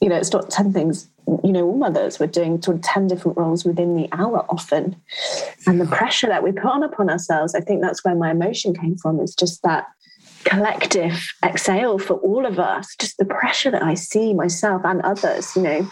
You 0.01 0.09
know, 0.09 0.17
it's 0.17 0.33
not 0.33 0.51
10 0.51 0.73
things 0.73 1.09
you 1.45 1.53
know, 1.53 1.67
all 1.67 1.77
mothers 1.77 2.19
were 2.19 2.27
doing 2.27 2.61
sort 2.61 2.77
of 2.77 2.83
10 2.83 3.07
different 3.07 3.39
roles 3.39 3.65
within 3.65 3.97
the 3.97 4.09
hour 4.13 4.45
often. 4.49 4.97
And 5.67 5.81
the 5.81 5.87
pressure 5.87 6.27
that 6.27 6.43
we 6.43 6.53
put 6.53 6.67
on 6.67 6.83
upon 6.83 7.09
ourselves, 7.09 7.55
I 7.55 7.61
think 7.61 7.83
that's 7.83 8.05
where 8.05 8.15
my 8.15 8.31
emotion 8.31 8.75
came 8.75 8.97
from. 8.97 9.21
It's 9.21 9.35
just 9.35 9.63
that 9.63 9.87
collective 10.45 11.33
exhale 11.45 11.99
for 11.99 12.15
all 12.15 12.47
of 12.47 12.59
us, 12.59 12.97
just 12.99 13.19
the 13.19 13.25
pressure 13.25 13.71
that 13.71 13.83
I 13.83 13.95
see 13.95 14.35
myself 14.35 14.83
and 14.85 15.01
others, 15.03 15.55
you 15.55 15.63
know, 15.63 15.91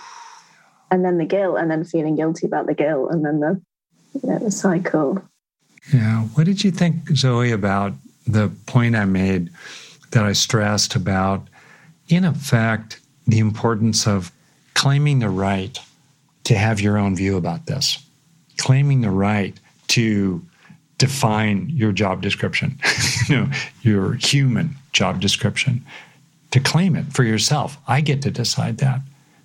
and 0.90 1.04
then 1.04 1.18
the 1.18 1.26
guilt, 1.26 1.58
and 1.58 1.70
then 1.70 1.84
feeling 1.84 2.16
guilty 2.16 2.46
about 2.46 2.66
the 2.66 2.74
guilt, 2.74 3.10
and 3.12 3.24
then 3.24 3.40
the, 3.40 3.60
you 4.14 4.28
know, 4.28 4.38
the 4.38 4.50
cycle. 4.50 5.22
Yeah. 5.92 6.22
What 6.34 6.44
did 6.44 6.64
you 6.64 6.70
think, 6.70 7.10
Zoe, 7.10 7.52
about 7.52 7.92
the 8.26 8.50
point 8.66 8.96
I 8.96 9.04
made 9.04 9.50
that 10.10 10.24
I 10.24 10.32
stressed 10.32 10.94
about, 10.96 11.46
in 12.08 12.24
effect, 12.24 13.00
the 13.28 13.38
importance 13.38 14.06
of 14.06 14.32
claiming 14.74 15.20
the 15.20 15.28
right 15.28 15.78
to 16.44 16.56
have 16.56 16.80
your 16.80 16.96
own 16.96 17.14
view 17.14 17.36
about 17.36 17.66
this, 17.66 18.02
claiming 18.56 19.02
the 19.02 19.10
right 19.10 19.54
to 19.88 20.44
define 20.96 21.68
your 21.68 21.92
job 21.92 22.22
description, 22.22 22.78
you 23.28 23.36
know, 23.36 23.50
your 23.82 24.14
human 24.14 24.74
job 24.92 25.20
description, 25.20 25.84
to 26.50 26.58
claim 26.58 26.96
it 26.96 27.12
for 27.12 27.22
yourself. 27.22 27.76
I 27.86 28.00
get 28.00 28.22
to 28.22 28.30
decide 28.30 28.78
that. 28.78 29.00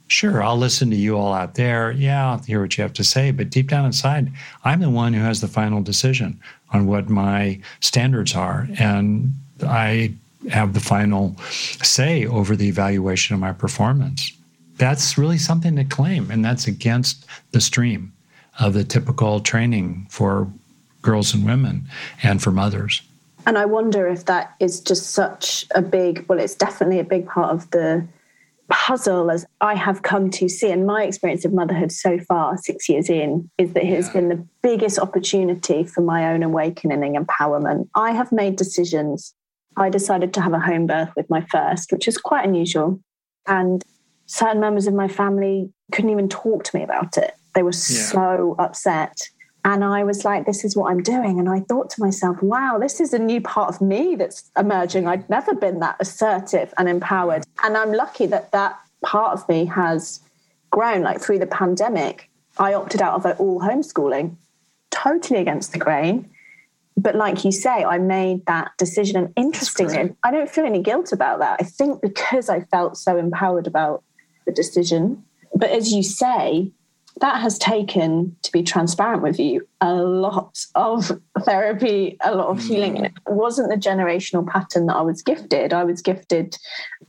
Sure, 0.07 0.41
I'll 0.41 0.57
listen 0.57 0.89
to 0.89 0.95
you 0.95 1.17
all 1.17 1.33
out 1.33 1.55
there. 1.55 1.91
Yeah, 1.91 2.31
I'll 2.31 2.37
hear 2.37 2.61
what 2.61 2.77
you 2.77 2.81
have 2.83 2.93
to 2.93 3.03
say. 3.03 3.31
But 3.31 3.49
deep 3.49 3.69
down 3.69 3.85
inside, 3.85 4.31
I'm 4.63 4.79
the 4.79 4.89
one 4.89 5.13
who 5.13 5.21
has 5.21 5.41
the 5.41 5.47
final 5.47 5.81
decision 5.81 6.39
on 6.71 6.87
what 6.87 7.09
my 7.09 7.59
standards 7.79 8.35
are. 8.35 8.67
And 8.79 9.33
I 9.61 10.13
have 10.49 10.73
the 10.73 10.79
final 10.79 11.37
say 11.39 12.25
over 12.25 12.55
the 12.55 12.67
evaluation 12.67 13.33
of 13.33 13.39
my 13.39 13.51
performance 13.51 14.33
that's 14.77 15.17
really 15.17 15.37
something 15.37 15.75
to 15.75 15.83
claim. 15.83 16.31
And 16.31 16.43
that's 16.43 16.67
against 16.67 17.25
the 17.51 17.61
stream 17.61 18.13
of 18.59 18.73
the 18.73 18.83
typical 18.83 19.39
training 19.39 20.07
for 20.09 20.51
girls 21.01 21.33
and 21.33 21.45
women 21.45 21.87
and 22.21 22.41
for 22.41 22.51
mothers. 22.51 23.01
And 23.45 23.57
I 23.57 23.65
wonder 23.65 24.07
if 24.07 24.25
that 24.25 24.55
is 24.59 24.79
just 24.79 25.11
such 25.11 25.65
a 25.75 25.81
big, 25.81 26.25
well, 26.27 26.39
it's 26.39 26.55
definitely 26.55 26.99
a 26.99 27.03
big 27.03 27.27
part 27.27 27.51
of 27.51 27.69
the 27.71 28.07
puzzle 28.69 29.29
as 29.29 29.45
I 29.59 29.75
have 29.75 30.01
come 30.01 30.29
to 30.31 30.47
see. 30.47 30.71
And 30.71 30.87
my 30.87 31.03
experience 31.03 31.43
of 31.43 31.51
motherhood 31.51 31.91
so 31.91 32.19
far, 32.19 32.57
six 32.57 32.87
years 32.87 33.09
in, 33.09 33.49
is 33.57 33.73
that 33.73 33.83
it 33.83 33.93
has 33.93 34.07
yeah. 34.07 34.13
been 34.13 34.29
the 34.29 34.47
biggest 34.61 34.97
opportunity 34.97 35.83
for 35.83 36.01
my 36.01 36.31
own 36.33 36.41
awakening 36.41 37.03
and 37.03 37.27
empowerment. 37.27 37.89
I 37.95 38.11
have 38.11 38.31
made 38.31 38.55
decisions. 38.55 39.33
I 39.77 39.89
decided 39.89 40.33
to 40.33 40.41
have 40.41 40.53
a 40.53 40.59
home 40.59 40.87
birth 40.87 41.11
with 41.15 41.29
my 41.29 41.41
first, 41.51 41.91
which 41.91 42.07
is 42.07 42.17
quite 42.17 42.45
unusual. 42.45 42.99
And 43.47 43.83
certain 44.25 44.59
members 44.59 44.87
of 44.87 44.93
my 44.93 45.07
family 45.07 45.71
couldn't 45.91 46.11
even 46.11 46.29
talk 46.29 46.63
to 46.65 46.77
me 46.77 46.83
about 46.83 47.17
it. 47.17 47.33
They 47.55 47.63
were 47.63 47.69
yeah. 47.69 48.11
so 48.11 48.55
upset. 48.59 49.29
And 49.65 49.83
I 49.83 50.03
was 50.03 50.25
like, 50.25 50.45
this 50.45 50.65
is 50.65 50.75
what 50.75 50.91
I'm 50.91 51.01
doing. 51.01 51.39
And 51.39 51.47
I 51.47 51.61
thought 51.61 51.89
to 51.91 52.01
myself, 52.01 52.41
wow, 52.41 52.77
this 52.79 52.99
is 52.99 53.13
a 53.13 53.19
new 53.19 53.39
part 53.39 53.73
of 53.73 53.79
me 53.79 54.15
that's 54.15 54.51
emerging. 54.57 55.07
I'd 55.07 55.29
never 55.29 55.55
been 55.55 55.79
that 55.79 55.95
assertive 55.99 56.73
and 56.77 56.89
empowered. 56.89 57.43
And 57.63 57.77
I'm 57.77 57.93
lucky 57.93 58.25
that 58.27 58.51
that 58.51 58.77
part 59.03 59.33
of 59.33 59.47
me 59.47 59.65
has 59.65 60.19
grown. 60.69 61.01
Like 61.01 61.21
through 61.21 61.39
the 61.39 61.47
pandemic, 61.47 62.29
I 62.57 62.73
opted 62.73 63.01
out 63.01 63.13
of 63.13 63.39
all 63.39 63.61
homeschooling, 63.61 64.35
totally 64.91 65.39
against 65.39 65.71
the 65.71 65.79
grain. 65.79 66.29
But 66.95 67.15
like 67.15 67.43
you 67.43 67.51
say, 67.51 67.83
I 67.83 67.97
made 67.97 68.45
that 68.45 68.71
decision. 68.77 69.15
And 69.17 69.33
interestingly, 69.35 70.15
I 70.23 70.31
don't 70.31 70.49
feel 70.49 70.65
any 70.65 70.81
guilt 70.81 71.11
about 71.11 71.39
that. 71.39 71.57
I 71.59 71.63
think 71.63 72.01
because 72.01 72.49
I 72.49 72.61
felt 72.61 72.97
so 72.97 73.17
empowered 73.17 73.67
about 73.67 74.03
the 74.45 74.51
decision. 74.51 75.23
But 75.55 75.71
as 75.71 75.91
you 75.91 76.03
say, 76.03 76.71
that 77.21 77.41
has 77.41 77.57
taken, 77.59 78.35
to 78.41 78.51
be 78.51 78.63
transparent 78.63 79.21
with 79.21 79.39
you, 79.39 79.67
a 79.81 79.93
lot 79.93 80.65
of 80.75 81.11
therapy, 81.41 82.17
a 82.23 82.35
lot 82.35 82.47
of 82.47 82.59
healing. 82.59 82.97
And 82.97 83.05
it 83.07 83.13
wasn't 83.27 83.69
the 83.69 83.75
generational 83.75 84.47
pattern 84.47 84.87
that 84.87 84.95
I 84.95 85.01
was 85.01 85.21
gifted. 85.21 85.73
I 85.73 85.83
was 85.83 86.01
gifted 86.01 86.57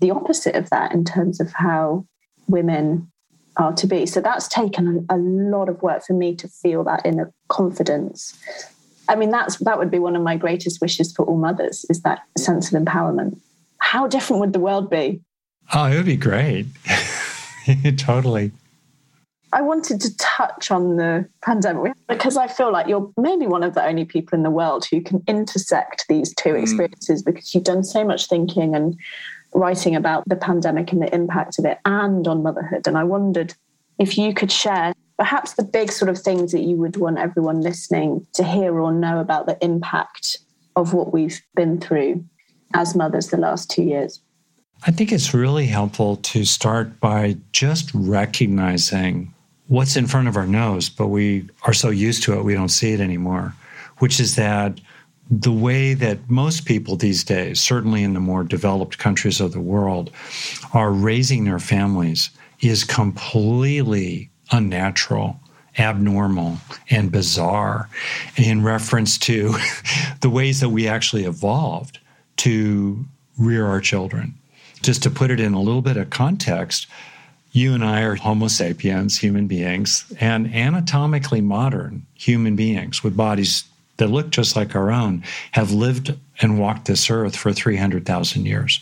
the 0.01 0.11
opposite 0.11 0.57
of 0.57 0.71
that 0.71 0.93
in 0.93 1.05
terms 1.05 1.41
of 1.41 1.53
how 1.53 2.07
women 2.49 3.11
are 3.57 3.73
to 3.73 3.87
be. 3.87 4.05
So 4.07 4.21
that's 4.21 4.49
taken 4.49 5.07
a, 5.09 5.15
a 5.15 5.19
lot 5.19 5.69
of 5.69 5.81
work 5.83 6.05
for 6.05 6.13
me 6.13 6.35
to 6.37 6.49
feel 6.49 6.85
that 6.85 7.07
inner 7.07 7.33
confidence. 7.49 8.39
I 9.09 9.17
mean, 9.17 9.31
that's 9.31 9.59
that 9.59 9.79
would 9.79 9.91
be 9.91 9.99
one 9.99 10.17
of 10.17 10.23
my 10.23 10.37
greatest 10.37 10.81
wishes 10.81 11.13
for 11.13 11.25
all 11.25 11.37
mothers 11.37 11.85
is 11.91 12.03
that 12.03 12.23
sense 12.39 12.73
of 12.73 12.83
empowerment. 12.83 13.39
How 13.79 14.07
different 14.07 14.41
would 14.41 14.53
the 14.53 14.61
world 14.61 14.91
be? 14.91 15.21
Oh, 15.75 15.85
it 15.87 15.97
would 15.97 16.07
be 16.07 16.17
great. 16.17 16.67
totally. 17.97 18.53
I 19.53 19.61
wanted 19.61 20.01
to 20.01 20.17
touch 20.17 20.73
on 20.73 20.97
the 20.97 21.29
pandemic 21.43 21.93
because 22.09 22.37
I 22.37 22.49
feel 22.49 22.73
like 22.73 22.89
you're 22.89 23.09
maybe 23.17 23.47
one 23.47 23.63
of 23.63 23.75
the 23.75 23.85
only 23.85 24.05
people 24.05 24.37
in 24.37 24.43
the 24.43 24.51
world 24.51 24.85
who 24.91 25.01
can 25.01 25.23
intersect 25.29 26.07
these 26.09 26.35
two 26.35 26.51
mm. 26.51 26.63
experiences 26.63 27.23
mm. 27.23 27.27
because 27.27 27.55
you've 27.55 27.65
done 27.65 27.85
so 27.85 28.05
much 28.05 28.27
thinking 28.27 28.75
and 28.75 28.97
writing 29.55 29.95
about 29.95 30.29
the 30.29 30.35
pandemic 30.35 30.91
and 30.93 31.01
the 31.01 31.15
impact 31.15 31.59
of 31.59 31.65
it 31.65 31.79
and 31.85 32.27
on 32.27 32.43
motherhood. 32.43 32.89
And 32.89 32.99
I 32.99 33.05
wondered 33.05 33.55
if 33.99 34.19
you 34.19 34.35
could 34.35 34.51
share 34.51 34.94
perhaps 35.19 35.55
the 35.55 35.63
big 35.63 35.93
sort 35.93 36.09
of 36.09 36.19
things 36.19 36.53
that 36.53 36.63
you 36.63 36.77
would 36.77 36.97
want 36.97 37.19
everyone 37.19 37.61
listening 37.61 38.27
to 38.35 38.45
hear 38.45 38.79
or 38.79 38.93
know 38.93 39.21
about 39.21 39.47
the 39.47 39.57
impact 39.65 40.39
of 40.77 40.93
what 40.93 41.13
we've 41.13 41.41
been 41.55 41.81
through 41.81 42.25
as 42.75 42.97
mothers 42.97 43.29
the 43.29 43.37
last 43.37 43.71
two 43.71 43.83
years. 43.83 44.21
I 44.87 44.91
think 44.91 45.13
it's 45.13 45.33
really 45.33 45.67
helpful 45.67 46.17
to 46.17 46.45
start 46.45 47.01
by 47.01 47.37
just 47.53 47.91
recognizing 47.95 49.33
what's 49.69 49.97
in 49.97 50.07
front 50.07 50.29
of 50.29 50.37
our 50.37 50.47
nose, 50.47 50.89
but 50.89 51.09
we 51.09 51.49
are 51.63 51.73
so 51.73 51.91
used 51.91 52.23
to 52.25 52.35
it 52.35 52.45
we 52.45 52.55
don't 52.55 52.69
see 52.69 52.93
it 52.93 53.01
anymore, 53.01 53.55
which 53.99 54.21
is 54.21 54.37
that 54.37 54.81
the 55.31 55.53
way 55.53 55.95
that 55.95 56.29
most 56.29 56.67
people 56.67 56.97
these 56.97 57.25
days, 57.25 57.61
certainly 57.61 58.03
in 58.03 58.13
the 58.13 58.21
more 58.21 58.45
developed 58.45 58.99
countries 58.99 59.41
of 59.41 59.53
the 59.53 59.61
world, 59.61 60.11
are 60.75 60.91
raising 60.93 61.45
their 61.45 61.59
families 61.59 62.29
is 62.61 62.85
completely 62.85 64.31
unnatural, 64.51 65.41
abnormal, 65.79 66.59
and 66.91 67.11
bizarre 67.11 67.89
in 68.37 68.63
reference 68.63 69.19
to 69.19 69.55
the 70.21 70.31
ways 70.31 70.61
that 70.61 70.71
we 70.71 70.87
actually 70.87 71.25
evolved 71.25 71.99
to 72.39 73.05
rear 73.39 73.67
our 73.67 73.81
children. 73.81 74.35
Just 74.83 75.03
to 75.03 75.11
put 75.11 75.31
it 75.31 75.41
in 75.41 75.55
a 75.55 75.61
little 75.61 75.83
bit 75.83 75.97
of 75.97 76.11
context, 76.11 76.87
you 77.53 77.73
and 77.73 77.85
I 77.85 78.03
are 78.03 78.17
Homo 78.17 78.49
sapiens, 78.49 79.19
human 79.19 79.47
beings, 79.47 80.13
and 80.21 80.53
anatomically 80.53 81.41
modern 81.41 82.05
human 82.15 82.57
beings 82.57 83.03
with 83.03 83.17
bodies 83.17 83.65
that 83.97 84.09
look 84.09 84.31
just 84.31 84.57
like 84.57 84.75
our 84.75 84.91
own 84.91 85.23
have 85.53 85.71
lived 85.71 86.17
and 86.41 86.59
walked 86.59 86.87
this 86.87 87.09
earth 87.11 87.37
for 87.37 87.53
300,000 87.53 88.45
years. 88.45 88.81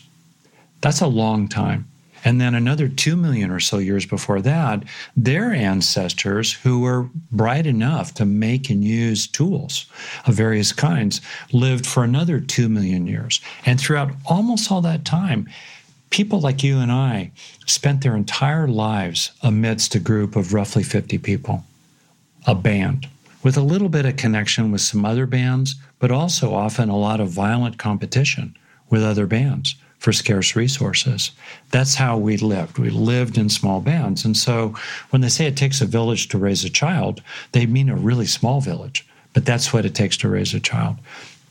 That's 0.81 1.01
a 1.01 1.07
long 1.07 1.47
time. 1.47 1.87
And 2.23 2.39
then 2.39 2.55
another 2.55 2.87
2 2.87 3.15
million 3.15 3.51
or 3.51 3.59
so 3.59 3.77
years 3.77 4.05
before 4.05 4.41
that, 4.41 4.83
their 5.15 5.51
ancestors, 5.51 6.53
who 6.53 6.79
were 6.79 7.09
bright 7.31 7.67
enough 7.67 8.13
to 8.15 8.25
make 8.25 8.69
and 8.69 8.83
use 8.83 9.27
tools 9.27 9.85
of 10.25 10.35
various 10.35 10.71
kinds, 10.71 11.21
lived 11.51 11.85
for 11.85 12.03
another 12.03 12.39
2 12.39 12.69
million 12.69 13.07
years. 13.07 13.41
And 13.65 13.79
throughout 13.79 14.11
almost 14.25 14.71
all 14.71 14.81
that 14.81 15.05
time, 15.05 15.49
people 16.09 16.39
like 16.39 16.63
you 16.63 16.79
and 16.79 16.91
I 16.91 17.31
spent 17.65 18.01
their 18.01 18.15
entire 18.15 18.67
lives 18.67 19.31
amidst 19.41 19.95
a 19.95 19.99
group 19.99 20.35
of 20.35 20.53
roughly 20.53 20.83
50 20.83 21.17
people, 21.17 21.65
a 22.47 22.55
band 22.55 23.09
with 23.43 23.57
a 23.57 23.61
little 23.61 23.89
bit 23.89 24.05
of 24.05 24.15
connection 24.15 24.71
with 24.71 24.79
some 24.79 25.03
other 25.03 25.25
bands, 25.25 25.75
but 25.99 26.11
also 26.11 26.53
often 26.53 26.87
a 26.87 26.97
lot 26.97 27.19
of 27.19 27.29
violent 27.29 27.77
competition 27.77 28.55
with 28.89 29.03
other 29.03 29.27
bands 29.27 29.75
for 30.03 30.11
scarce 30.11 30.53
resources. 30.53 31.31
That's 31.71 31.95
how 31.95 32.17
we 32.17 32.35
lived. 32.35 32.77
We 32.77 32.89
lived 32.89 33.37
in 33.37 33.47
small 33.47 33.79
bands. 33.79 34.25
And 34.25 34.35
so 34.35 34.75
when 35.11 35.21
they 35.21 35.29
say 35.29 35.45
it 35.45 35.55
takes 35.55 35.79
a 35.79 35.85
village 35.85 36.27
to 36.27 36.37
raise 36.37 36.65
a 36.65 36.69
child, 36.69 37.23
they 37.53 37.65
mean 37.65 37.87
a 37.87 37.95
really 37.95 38.25
small 38.25 38.59
village, 38.59 39.07
but 39.31 39.45
that's 39.45 39.71
what 39.71 39.85
it 39.85 39.95
takes 39.95 40.17
to 40.17 40.27
raise 40.27 40.53
a 40.53 40.59
child. 40.59 40.97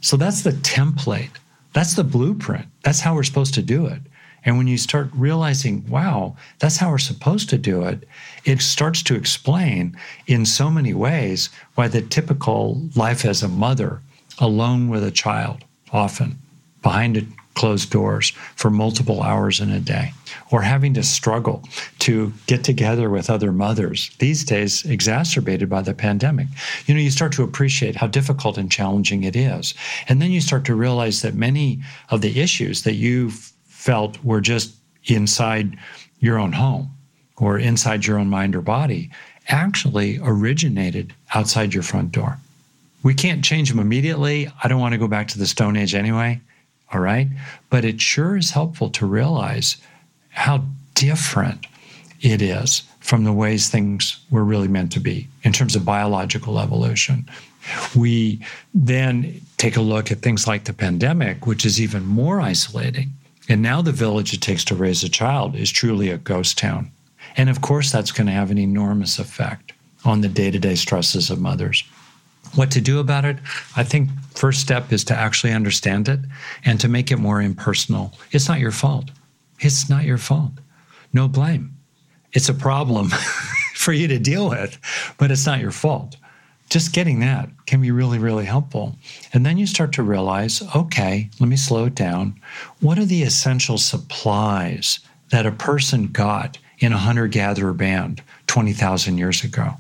So 0.03 0.19
that's 0.19 0.43
the 0.43 0.53
template. 0.53 1.31
That's 1.73 1.95
the 1.95 2.05
blueprint. 2.05 2.67
That's 2.83 3.01
how 3.01 3.15
we're 3.15 3.23
supposed 3.23 3.55
to 3.55 3.63
do 3.63 3.87
it. 3.87 4.03
And 4.45 4.59
when 4.59 4.67
you 4.67 4.77
start 4.77 5.09
realizing, 5.15 5.89
wow, 5.89 6.37
that's 6.59 6.77
how 6.77 6.91
we're 6.91 6.99
supposed 6.99 7.49
to 7.51 7.59
do 7.59 7.85
it, 7.85 8.07
it 8.45 8.61
starts 8.61 9.03
to 9.05 9.15
explain 9.15 9.97
in 10.27 10.45
so 10.45 10.71
many 10.71 10.93
ways 10.93 11.49
why 11.75 11.89
the 11.89 12.03
typical 12.03 12.83
life 12.95 13.25
as 13.25 13.43
a 13.43 13.49
mother, 13.49 14.03
alone 14.39 14.91
with 14.91 15.05
a 15.05 15.11
child, 15.11 15.65
often 15.91 16.39
behind 16.83 17.17
closed 17.55 17.91
doors 17.91 18.31
for 18.57 18.71
multiple 18.71 19.23
hours 19.23 19.61
in 19.61 19.71
a 19.71 19.81
day, 19.81 20.13
or 20.51 20.63
having 20.63 20.95
to 20.95 21.03
struggle 21.03 21.63
to 21.99 22.33
get 22.47 22.65
together 22.65 23.11
with 23.11 23.31
other 23.31 23.53
mothers, 23.53 24.11
these 24.19 24.45
days 24.45 24.85
exacerbated 24.85 25.69
by 25.69 25.83
the 25.83 25.95
pandemic. 25.95 26.47
You 26.87 26.95
know, 26.95 27.01
you 27.01 27.11
start 27.11 27.33
to 27.33 27.43
appreciate 27.43 27.97
how 27.97 28.07
difficult 28.07 28.59
and 28.59 28.71
challenging 28.71 29.25
it 29.25 29.37
is. 29.37 29.75
And 30.09 30.21
then 30.21 30.31
you 30.31 30.41
start 30.41 30.65
to 30.67 30.75
realize 30.75 31.23
that 31.23 31.35
many 31.35 31.81
of 32.11 32.21
the 32.21 32.41
issues 32.41 32.83
that 32.83 32.95
you've 32.95 33.53
felt 33.67 34.23
were 34.25 34.41
just 34.41 34.75
inside 35.05 35.77
your 36.21 36.39
own 36.39 36.53
home 36.53 36.91
or 37.37 37.59
inside 37.59 38.07
your 38.07 38.19
own 38.19 38.29
mind 38.29 38.55
or 38.55 38.63
body 38.63 39.11
actually 39.49 40.21
originated 40.23 41.13
outside 41.35 41.75
your 41.75 41.83
front 41.83 42.13
door. 42.13 42.39
We 43.03 43.15
can't 43.15 43.45
change 43.45 43.69
them 43.69 43.81
immediately. 43.81 44.49
I 44.63 44.69
don't 44.69 44.81
want 44.81 44.93
to 44.93 44.99
go 44.99 45.09
back 45.09 45.29
to 45.29 45.39
the 45.39 45.47
Stone 45.47 45.77
Age 45.77 45.95
anyway. 45.95 46.41
All 46.93 47.01
right. 47.01 47.29
But 47.71 47.85
it 47.85 48.01
sure 48.01 48.37
is 48.37 48.51
helpful 48.51 48.91
to 48.91 49.07
realize 49.07 49.77
how 50.31 50.65
different 50.95 51.67
it 52.21 52.41
is 52.43 52.83
from 53.01 53.25
the 53.25 53.33
ways 53.33 53.69
things 53.69 54.21
were 54.31 54.45
really 54.45 54.69
meant 54.69 54.93
to 54.93 55.01
be 55.01 55.27
in 55.43 55.53
terms 55.53 55.75
of 55.75 55.85
biological 55.85 56.59
evolution. 56.59 57.29
We 57.97 58.41
then 58.75 59.41
take 59.57 59.77
a 59.77 59.81
look 59.81 60.11
at 60.11 60.19
things 60.19 60.47
like 60.47 60.65
the 60.65 60.73
pandemic, 60.73 61.47
which 61.47 61.65
is 61.65 61.81
even 61.81 62.05
more 62.05 62.41
isolating 62.41 63.13
and 63.49 63.61
now 63.61 63.83
the 63.83 63.93
village 63.93 64.33
it 64.33 64.41
takes 64.41 64.65
to 64.65 64.75
raise 64.75 65.03
a 65.03 65.09
child 65.09 65.57
is 65.57 65.71
truly 65.71 66.11
a 66.11 66.19
ghost 66.19 66.59
town. 66.59 66.91
And 67.37 67.51
of 67.51 67.61
course, 67.61 67.91
that's 67.91 68.13
going 68.13 68.27
to 68.27 68.33
have 68.33 68.51
an 68.51 68.59
enormous 68.59 69.19
effect 69.19 69.73
on 70.05 70.21
the 70.21 70.29
day 70.29 70.51
to 70.51 70.59
day 70.59 70.75
stresses 70.75 71.31
of 71.31 71.41
mothers. 71.41 71.85
What 72.55 72.71
to 72.73 72.81
do 72.81 72.99
about 72.99 73.25
it? 73.25 73.39
I 73.77 73.85
think 73.85 74.11
first 74.35 74.61
step 74.61 74.93
is 74.93 75.05
to 75.05 75.15
actually 75.15 75.53
understand 75.53 76.09
it 76.09 76.21
and 76.65 76.79
to 76.81 76.89
make 76.89 77.11
it 77.11 77.17
more 77.17 77.41
impersonal. 77.41 78.13
It's 78.31 78.49
not 78.49 78.61
your 78.61 78.73
fault. 78.73 79.11
It's 79.61 79.89
not 79.89 80.05
your 80.05 80.19
fault. 80.19 80.53
No 81.13 81.29
blame. 81.29 81.77
It's 82.33 82.49
a 82.49 82.55
problem 82.55 83.09
for 83.75 83.93
you 83.93 84.09
to 84.09 84.19
deal 84.19 84.49
with, 84.49 84.79
but 85.19 85.31
it's 85.31 85.47
not 85.47 85.61
your 85.61 85.71
fault 85.71 86.17
just 86.73 86.95
getting 86.95 87.21
that 87.21 87.51
can 87.67 87.83
be 87.83 87.91
really, 87.91 88.19
really 88.19 88.47
helpful. 88.47 88.97
And 89.35 89.45
then 89.45 89.59
you 89.59 89.67
start 89.67 89.93
to 89.93 90.03
realize 90.03 90.63
okay, 90.75 91.29
let 91.39 91.49
me 91.49 91.57
slow 91.57 91.85
it 91.85 91.95
down. 91.95 92.41
What 92.81 92.99
are 92.99 93.05
the 93.05 93.23
essential 93.23 93.77
supplies 93.77 94.99
that 95.29 95.45
a 95.45 95.53
person 95.53 96.07
got 96.07 96.57
in 96.79 96.95
a 96.95 96.99
hunter 96.99 97.27
gatherer 97.27 97.75
band 97.75 98.23
20,000 98.47 99.19
years 99.19 99.45
ago? 99.45 99.75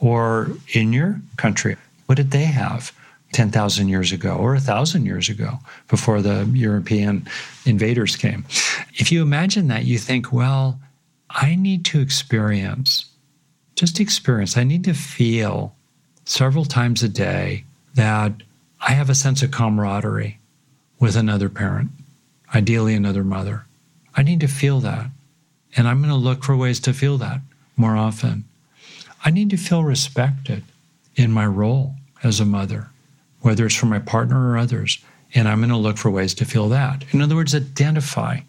Or 0.00 0.50
in 0.72 0.92
your 0.92 1.20
country, 1.36 1.76
what 2.06 2.16
did 2.16 2.30
they 2.30 2.44
have 2.44 2.92
10,000 3.32 3.88
years 3.88 4.10
ago 4.10 4.34
or 4.34 4.54
1,000 4.54 5.06
years 5.06 5.28
ago 5.28 5.58
before 5.88 6.20
the 6.22 6.50
European 6.52 7.28
invaders 7.66 8.16
came? 8.16 8.44
If 8.94 9.12
you 9.12 9.22
imagine 9.22 9.68
that, 9.68 9.84
you 9.84 9.98
think, 9.98 10.32
well, 10.32 10.80
I 11.30 11.54
need 11.54 11.84
to 11.86 12.00
experience, 12.00 13.06
just 13.76 14.00
experience, 14.00 14.56
I 14.56 14.64
need 14.64 14.84
to 14.84 14.94
feel 14.94 15.74
several 16.24 16.64
times 16.64 17.02
a 17.02 17.08
day 17.08 17.64
that 17.94 18.32
I 18.80 18.92
have 18.92 19.10
a 19.10 19.14
sense 19.14 19.42
of 19.42 19.50
camaraderie 19.50 20.38
with 20.98 21.16
another 21.16 21.48
parent, 21.48 21.90
ideally 22.54 22.94
another 22.94 23.24
mother. 23.24 23.66
I 24.16 24.22
need 24.22 24.40
to 24.40 24.48
feel 24.48 24.80
that. 24.80 25.06
And 25.76 25.86
I'm 25.86 25.98
going 25.98 26.10
to 26.10 26.16
look 26.16 26.42
for 26.42 26.56
ways 26.56 26.80
to 26.80 26.92
feel 26.92 27.18
that 27.18 27.40
more 27.76 27.96
often. 27.96 28.44
I 29.24 29.30
need 29.30 29.50
to 29.50 29.56
feel 29.56 29.84
respected 29.84 30.64
in 31.16 31.30
my 31.30 31.46
role 31.46 31.94
as 32.22 32.40
a 32.40 32.44
mother, 32.44 32.90
whether 33.40 33.66
it's 33.66 33.74
for 33.74 33.86
my 33.86 33.98
partner 33.98 34.50
or 34.50 34.58
others. 34.58 34.98
And 35.34 35.48
I'm 35.48 35.58
going 35.58 35.70
to 35.70 35.76
look 35.76 35.98
for 35.98 36.10
ways 36.10 36.34
to 36.34 36.44
feel 36.44 36.68
that. 36.70 37.04
In 37.12 37.20
other 37.20 37.36
words, 37.36 37.54
identify. 37.54 38.40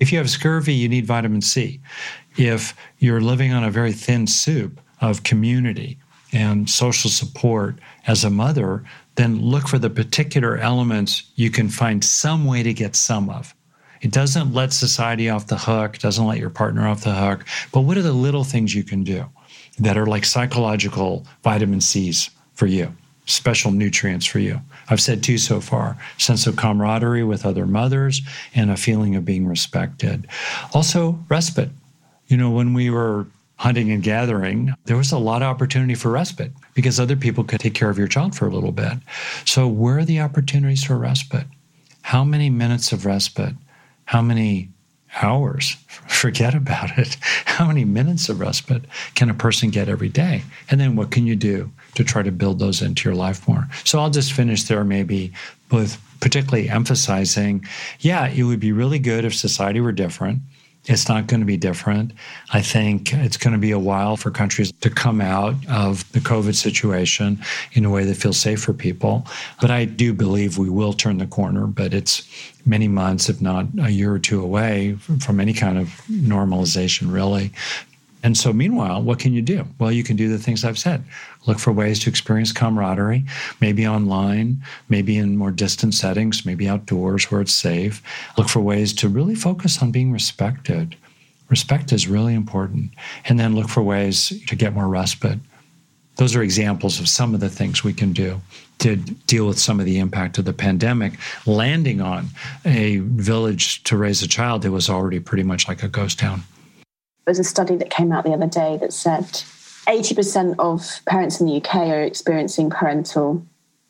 If 0.00 0.10
you 0.10 0.18
have 0.18 0.30
scurvy, 0.30 0.74
you 0.74 0.88
need 0.88 1.06
vitamin 1.06 1.42
C. 1.42 1.80
If 2.36 2.74
you're 2.98 3.20
living 3.20 3.52
on 3.52 3.64
a 3.64 3.70
very 3.70 3.92
thin 3.92 4.26
soup 4.26 4.80
of 5.00 5.22
community, 5.22 5.98
and 6.34 6.68
social 6.68 7.08
support 7.08 7.78
as 8.08 8.24
a 8.24 8.30
mother, 8.30 8.84
then 9.14 9.40
look 9.40 9.68
for 9.68 9.78
the 9.78 9.88
particular 9.88 10.58
elements 10.58 11.30
you 11.36 11.48
can 11.48 11.68
find 11.68 12.04
some 12.04 12.44
way 12.44 12.62
to 12.62 12.74
get 12.74 12.96
some 12.96 13.30
of. 13.30 13.54
It 14.00 14.10
doesn't 14.10 14.52
let 14.52 14.72
society 14.72 15.30
off 15.30 15.46
the 15.46 15.56
hook, 15.56 15.98
doesn't 15.98 16.26
let 16.26 16.38
your 16.38 16.50
partner 16.50 16.86
off 16.88 17.04
the 17.04 17.14
hook, 17.14 17.46
but 17.72 17.82
what 17.82 17.96
are 17.96 18.02
the 18.02 18.12
little 18.12 18.44
things 18.44 18.74
you 18.74 18.82
can 18.82 19.04
do 19.04 19.24
that 19.78 19.96
are 19.96 20.06
like 20.06 20.24
psychological 20.24 21.26
vitamin 21.42 21.80
C's 21.80 22.30
for 22.54 22.66
you, 22.66 22.94
special 23.26 23.72
nutrients 23.72 24.26
for 24.26 24.38
you? 24.38 24.60
I've 24.88 25.00
said 25.00 25.22
two 25.22 25.38
so 25.38 25.60
far 25.60 25.96
sense 26.18 26.46
of 26.46 26.56
camaraderie 26.56 27.24
with 27.24 27.46
other 27.46 27.66
mothers 27.66 28.20
and 28.54 28.70
a 28.70 28.76
feeling 28.76 29.16
of 29.16 29.24
being 29.24 29.46
respected. 29.46 30.26
Also, 30.72 31.18
respite. 31.28 31.70
You 32.26 32.36
know, 32.36 32.50
when 32.50 32.72
we 32.74 32.90
were 32.90 33.26
hunting 33.56 33.90
and 33.90 34.02
gathering, 34.02 34.74
there 34.84 34.96
was 34.96 35.12
a 35.12 35.18
lot 35.18 35.42
of 35.42 35.48
opportunity 35.48 35.94
for 35.94 36.10
respite 36.10 36.52
because 36.74 36.98
other 36.98 37.16
people 37.16 37.44
could 37.44 37.60
take 37.60 37.74
care 37.74 37.90
of 37.90 37.98
your 37.98 38.08
child 38.08 38.34
for 38.34 38.46
a 38.46 38.50
little 38.50 38.72
bit. 38.72 38.98
So, 39.44 39.68
where 39.68 39.98
are 39.98 40.04
the 40.04 40.20
opportunities 40.20 40.84
for 40.84 40.98
respite? 40.98 41.46
How 42.02 42.24
many 42.24 42.50
minutes 42.50 42.92
of 42.92 43.06
respite? 43.06 43.54
How 44.06 44.20
many 44.20 44.68
hours? 45.22 45.76
Forget 46.08 46.54
about 46.54 46.98
it. 46.98 47.16
How 47.44 47.66
many 47.66 47.84
minutes 47.84 48.28
of 48.28 48.40
respite 48.40 48.84
can 49.14 49.30
a 49.30 49.34
person 49.34 49.70
get 49.70 49.88
every 49.88 50.08
day? 50.08 50.42
And 50.70 50.80
then 50.80 50.96
what 50.96 51.10
can 51.10 51.26
you 51.26 51.36
do 51.36 51.70
to 51.94 52.04
try 52.04 52.22
to 52.22 52.32
build 52.32 52.58
those 52.58 52.82
into 52.82 53.08
your 53.08 53.16
life 53.16 53.46
more? 53.46 53.68
So, 53.84 54.00
I'll 54.00 54.10
just 54.10 54.32
finish 54.32 54.64
there 54.64 54.84
maybe 54.84 55.32
with 55.70 56.00
particularly 56.20 56.68
emphasizing 56.68 57.66
yeah, 58.00 58.28
it 58.28 58.44
would 58.44 58.60
be 58.60 58.72
really 58.72 58.98
good 58.98 59.24
if 59.24 59.34
society 59.34 59.80
were 59.80 59.92
different 59.92 60.40
it's 60.86 61.08
not 61.08 61.26
going 61.26 61.40
to 61.40 61.46
be 61.46 61.56
different. 61.56 62.12
I 62.52 62.60
think 62.60 63.12
it's 63.14 63.36
going 63.36 63.52
to 63.52 63.58
be 63.58 63.70
a 63.70 63.78
while 63.78 64.16
for 64.16 64.30
countries 64.30 64.72
to 64.80 64.90
come 64.90 65.20
out 65.20 65.54
of 65.68 66.10
the 66.12 66.20
COVID 66.20 66.54
situation 66.54 67.42
in 67.72 67.84
a 67.84 67.90
way 67.90 68.04
that 68.04 68.16
feels 68.16 68.38
safe 68.38 68.62
for 68.62 68.72
people. 68.72 69.26
But 69.60 69.70
I 69.70 69.86
do 69.86 70.12
believe 70.12 70.58
we 70.58 70.68
will 70.68 70.92
turn 70.92 71.18
the 71.18 71.26
corner, 71.26 71.66
but 71.66 71.94
it's 71.94 72.28
many 72.66 72.88
months, 72.88 73.28
if 73.28 73.40
not 73.40 73.66
a 73.80 73.90
year 73.90 74.12
or 74.12 74.18
two 74.18 74.42
away 74.42 74.96
from 75.20 75.40
any 75.40 75.54
kind 75.54 75.78
of 75.78 75.88
normalization, 76.10 77.12
really. 77.12 77.52
And 78.24 78.38
so, 78.38 78.54
meanwhile, 78.54 79.02
what 79.02 79.18
can 79.18 79.34
you 79.34 79.42
do? 79.42 79.66
Well, 79.78 79.92
you 79.92 80.02
can 80.02 80.16
do 80.16 80.30
the 80.30 80.38
things 80.38 80.64
I've 80.64 80.78
said. 80.78 81.04
Look 81.46 81.58
for 81.58 81.72
ways 81.72 81.98
to 82.00 82.08
experience 82.08 82.52
camaraderie, 82.52 83.26
maybe 83.60 83.86
online, 83.86 84.62
maybe 84.88 85.18
in 85.18 85.36
more 85.36 85.50
distant 85.50 85.92
settings, 85.92 86.46
maybe 86.46 86.66
outdoors 86.66 87.30
where 87.30 87.42
it's 87.42 87.52
safe. 87.52 88.02
Look 88.38 88.48
for 88.48 88.60
ways 88.60 88.94
to 88.94 89.10
really 89.10 89.34
focus 89.34 89.82
on 89.82 89.90
being 89.90 90.10
respected. 90.10 90.96
Respect 91.50 91.92
is 91.92 92.08
really 92.08 92.32
important. 92.32 92.92
And 93.26 93.38
then 93.38 93.54
look 93.54 93.68
for 93.68 93.82
ways 93.82 94.32
to 94.46 94.56
get 94.56 94.72
more 94.72 94.88
respite. 94.88 95.38
Those 96.16 96.34
are 96.34 96.42
examples 96.42 97.00
of 97.00 97.08
some 97.10 97.34
of 97.34 97.40
the 97.40 97.50
things 97.50 97.84
we 97.84 97.92
can 97.92 98.14
do 98.14 98.40
to 98.78 98.96
deal 98.96 99.46
with 99.46 99.58
some 99.58 99.80
of 99.80 99.84
the 99.84 99.98
impact 99.98 100.38
of 100.38 100.46
the 100.46 100.54
pandemic, 100.54 101.18
landing 101.44 102.00
on 102.00 102.28
a 102.64 102.98
village 103.00 103.84
to 103.84 103.98
raise 103.98 104.22
a 104.22 104.28
child 104.28 104.62
that 104.62 104.70
was 104.70 104.88
already 104.88 105.20
pretty 105.20 105.42
much 105.42 105.68
like 105.68 105.82
a 105.82 105.88
ghost 105.88 106.18
town. 106.18 106.42
There's 107.24 107.38
a 107.38 107.44
study 107.44 107.76
that 107.76 107.90
came 107.90 108.12
out 108.12 108.24
the 108.24 108.32
other 108.32 108.46
day 108.46 108.76
that 108.78 108.92
said 108.92 109.24
80% 109.86 110.56
of 110.58 111.04
parents 111.06 111.40
in 111.40 111.46
the 111.46 111.56
UK 111.56 111.74
are 111.88 112.02
experiencing 112.02 112.70
parental 112.70 113.44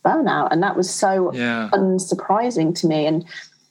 burnout. 0.04 0.48
And 0.50 0.62
that 0.62 0.76
was 0.76 0.92
so 0.92 1.32
yeah. 1.32 1.70
unsurprising 1.72 2.78
to 2.80 2.86
me. 2.86 3.06
And, 3.06 3.24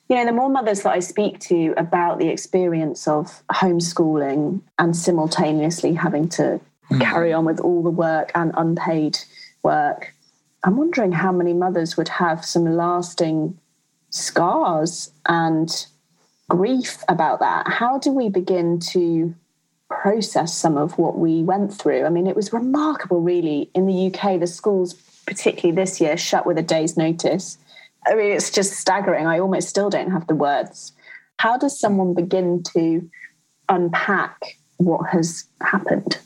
you 0.09 0.15
know, 0.15 0.25
the 0.25 0.31
more 0.31 0.49
mothers 0.49 0.81
that 0.81 0.93
I 0.93 0.99
speak 0.99 1.39
to 1.41 1.73
about 1.77 2.19
the 2.19 2.29
experience 2.29 3.07
of 3.07 3.43
homeschooling 3.51 4.61
and 4.79 4.95
simultaneously 4.95 5.93
having 5.93 6.27
to 6.29 6.59
mm. 6.89 7.01
carry 7.01 7.31
on 7.33 7.45
with 7.45 7.59
all 7.59 7.83
the 7.83 7.89
work 7.89 8.31
and 8.35 8.51
unpaid 8.55 9.19
work, 9.61 10.13
I'm 10.63 10.77
wondering 10.77 11.11
how 11.11 11.31
many 11.31 11.53
mothers 11.53 11.97
would 11.97 12.09
have 12.09 12.45
some 12.45 12.65
lasting 12.65 13.57
scars 14.09 15.11
and 15.27 15.85
grief 16.49 17.03
about 17.09 17.39
that. 17.39 17.67
How 17.67 17.97
do 17.99 18.11
we 18.11 18.29
begin 18.29 18.79
to 18.91 19.35
process 19.89 20.55
some 20.55 20.77
of 20.77 20.97
what 20.97 21.17
we 21.17 21.43
went 21.43 21.73
through. 21.73 22.05
I 22.05 22.09
mean, 22.09 22.27
it 22.27 22.35
was 22.35 22.53
remarkable, 22.53 23.21
really. 23.21 23.69
In 23.73 23.87
the 23.87 24.07
UK, 24.07 24.39
the 24.39 24.47
schools, 24.47 24.93
particularly 25.25 25.75
this 25.75 26.01
year, 26.01 26.17
shut 26.17 26.45
with 26.45 26.57
a 26.57 26.63
day's 26.63 26.97
notice. 26.97 27.57
I 28.05 28.15
mean, 28.15 28.31
it's 28.31 28.51
just 28.51 28.73
staggering. 28.73 29.27
I 29.27 29.39
almost 29.39 29.69
still 29.69 29.89
don't 29.89 30.11
have 30.11 30.27
the 30.27 30.35
words. 30.35 30.93
How 31.37 31.57
does 31.57 31.79
someone 31.79 32.13
begin 32.13 32.63
to 32.73 33.09
unpack 33.69 34.57
what 34.77 35.09
has 35.09 35.45
happened? 35.61 36.17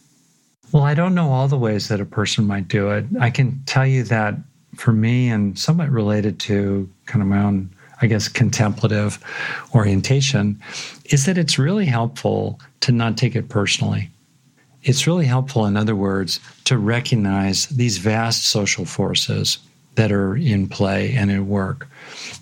Well, 0.71 0.83
I 0.83 0.93
don't 0.93 1.15
know 1.15 1.29
all 1.31 1.47
the 1.47 1.57
ways 1.57 1.87
that 1.87 2.01
a 2.01 2.05
person 2.05 2.45
might 2.45 2.67
do 2.67 2.89
it. 2.89 3.05
I 3.19 3.29
can 3.29 3.61
tell 3.65 3.85
you 3.85 4.03
that 4.03 4.35
for 4.75 4.91
me, 4.91 5.29
and 5.29 5.57
somewhat 5.57 5.89
related 5.89 6.39
to 6.39 6.89
kind 7.05 7.21
of 7.21 7.27
my 7.27 7.41
own 7.41 7.73
I 8.01 8.07
guess, 8.07 8.27
contemplative 8.27 9.19
orientation 9.73 10.61
is 11.05 11.25
that 11.25 11.37
it's 11.37 11.57
really 11.57 11.85
helpful 11.85 12.59
to 12.81 12.91
not 12.91 13.17
take 13.17 13.35
it 13.35 13.49
personally. 13.49 14.09
It's 14.83 15.07
really 15.07 15.25
helpful, 15.25 15.65
in 15.65 15.75
other 15.75 15.95
words, 15.95 16.39
to 16.65 16.77
recognize 16.77 17.65
these 17.67 17.97
vast 17.97 18.45
social 18.45 18.85
forces 18.85 19.57
that 19.95 20.11
are 20.11 20.35
in 20.35 20.67
play 20.69 21.13
and 21.13 21.31
at 21.31 21.43
work. 21.43 21.87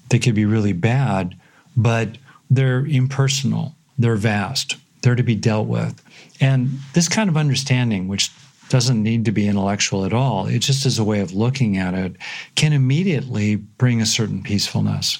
They 0.09 0.19
could 0.19 0.35
be 0.35 0.45
really 0.45 0.73
bad, 0.73 1.35
but 1.77 2.17
they're 2.49 2.85
impersonal, 2.85 3.73
they're 3.97 4.17
vast, 4.17 4.75
they're 5.01 5.15
to 5.15 5.23
be 5.23 5.35
dealt 5.35 5.67
with. 5.67 6.03
And 6.41 6.69
this 6.93 7.07
kind 7.07 7.29
of 7.29 7.37
understanding, 7.37 8.07
which 8.07 8.29
doesn't 8.69 9.01
need 9.01 9.25
to 9.25 9.31
be 9.31 9.47
intellectual 9.47 10.05
at 10.05 10.13
all, 10.13 10.47
it 10.47 10.59
just 10.59 10.85
is 10.85 10.99
a 10.99 11.03
way 11.03 11.21
of 11.21 11.33
looking 11.33 11.77
at 11.77 11.93
it, 11.93 12.15
can 12.55 12.73
immediately 12.73 13.55
bring 13.55 14.01
a 14.01 14.05
certain 14.05 14.43
peacefulness. 14.43 15.19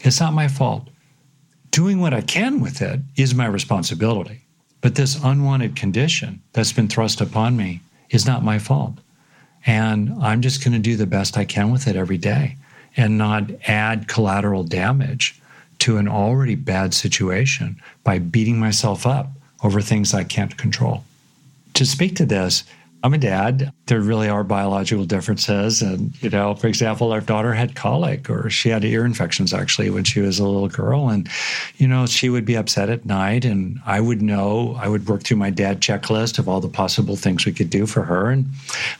It's 0.00 0.20
not 0.20 0.32
my 0.32 0.48
fault. 0.48 0.88
Doing 1.70 2.00
what 2.00 2.14
I 2.14 2.20
can 2.20 2.60
with 2.60 2.82
it 2.82 3.00
is 3.16 3.34
my 3.34 3.46
responsibility. 3.46 4.40
But 4.80 4.94
this 4.94 5.22
unwanted 5.22 5.76
condition 5.76 6.42
that's 6.52 6.72
been 6.72 6.88
thrust 6.88 7.20
upon 7.20 7.56
me 7.56 7.80
is 8.08 8.26
not 8.26 8.42
my 8.42 8.58
fault. 8.58 8.94
And 9.66 10.14
I'm 10.22 10.40
just 10.40 10.64
going 10.64 10.72
to 10.72 10.78
do 10.78 10.96
the 10.96 11.06
best 11.06 11.36
I 11.36 11.44
can 11.44 11.70
with 11.70 11.86
it 11.86 11.96
every 11.96 12.16
day 12.16 12.56
and 12.96 13.18
not 13.18 13.50
add 13.66 14.08
collateral 14.08 14.64
damage 14.64 15.40
to 15.80 15.98
an 15.98 16.08
already 16.08 16.54
bad 16.54 16.94
situation 16.94 17.80
by 18.02 18.18
beating 18.18 18.58
myself 18.58 19.06
up 19.06 19.30
over 19.62 19.80
things 19.80 20.14
I 20.14 20.24
can't 20.24 20.56
control. 20.56 21.04
To 21.74 21.86
speak 21.86 22.16
to 22.16 22.26
this, 22.26 22.64
I'm 23.02 23.14
a 23.14 23.18
dad. 23.18 23.72
There 23.86 24.00
really 24.00 24.28
are 24.28 24.44
biological 24.44 25.06
differences. 25.06 25.80
And, 25.80 26.20
you 26.22 26.28
know, 26.28 26.54
for 26.54 26.66
example, 26.66 27.12
our 27.12 27.20
daughter 27.20 27.54
had 27.54 27.74
colic 27.74 28.28
or 28.28 28.50
she 28.50 28.68
had 28.68 28.84
ear 28.84 29.06
infections 29.06 29.54
actually 29.54 29.88
when 29.88 30.04
she 30.04 30.20
was 30.20 30.38
a 30.38 30.46
little 30.46 30.68
girl. 30.68 31.08
And, 31.08 31.28
you 31.76 31.88
know, 31.88 32.04
she 32.04 32.28
would 32.28 32.44
be 32.44 32.56
upset 32.56 32.90
at 32.90 33.06
night. 33.06 33.46
And 33.46 33.80
I 33.86 34.00
would 34.00 34.20
know, 34.20 34.76
I 34.78 34.88
would 34.88 35.08
work 35.08 35.22
through 35.22 35.38
my 35.38 35.50
dad 35.50 35.80
checklist 35.80 36.38
of 36.38 36.48
all 36.48 36.60
the 36.60 36.68
possible 36.68 37.16
things 37.16 37.46
we 37.46 37.52
could 37.52 37.70
do 37.70 37.86
for 37.86 38.02
her. 38.02 38.30
And 38.30 38.46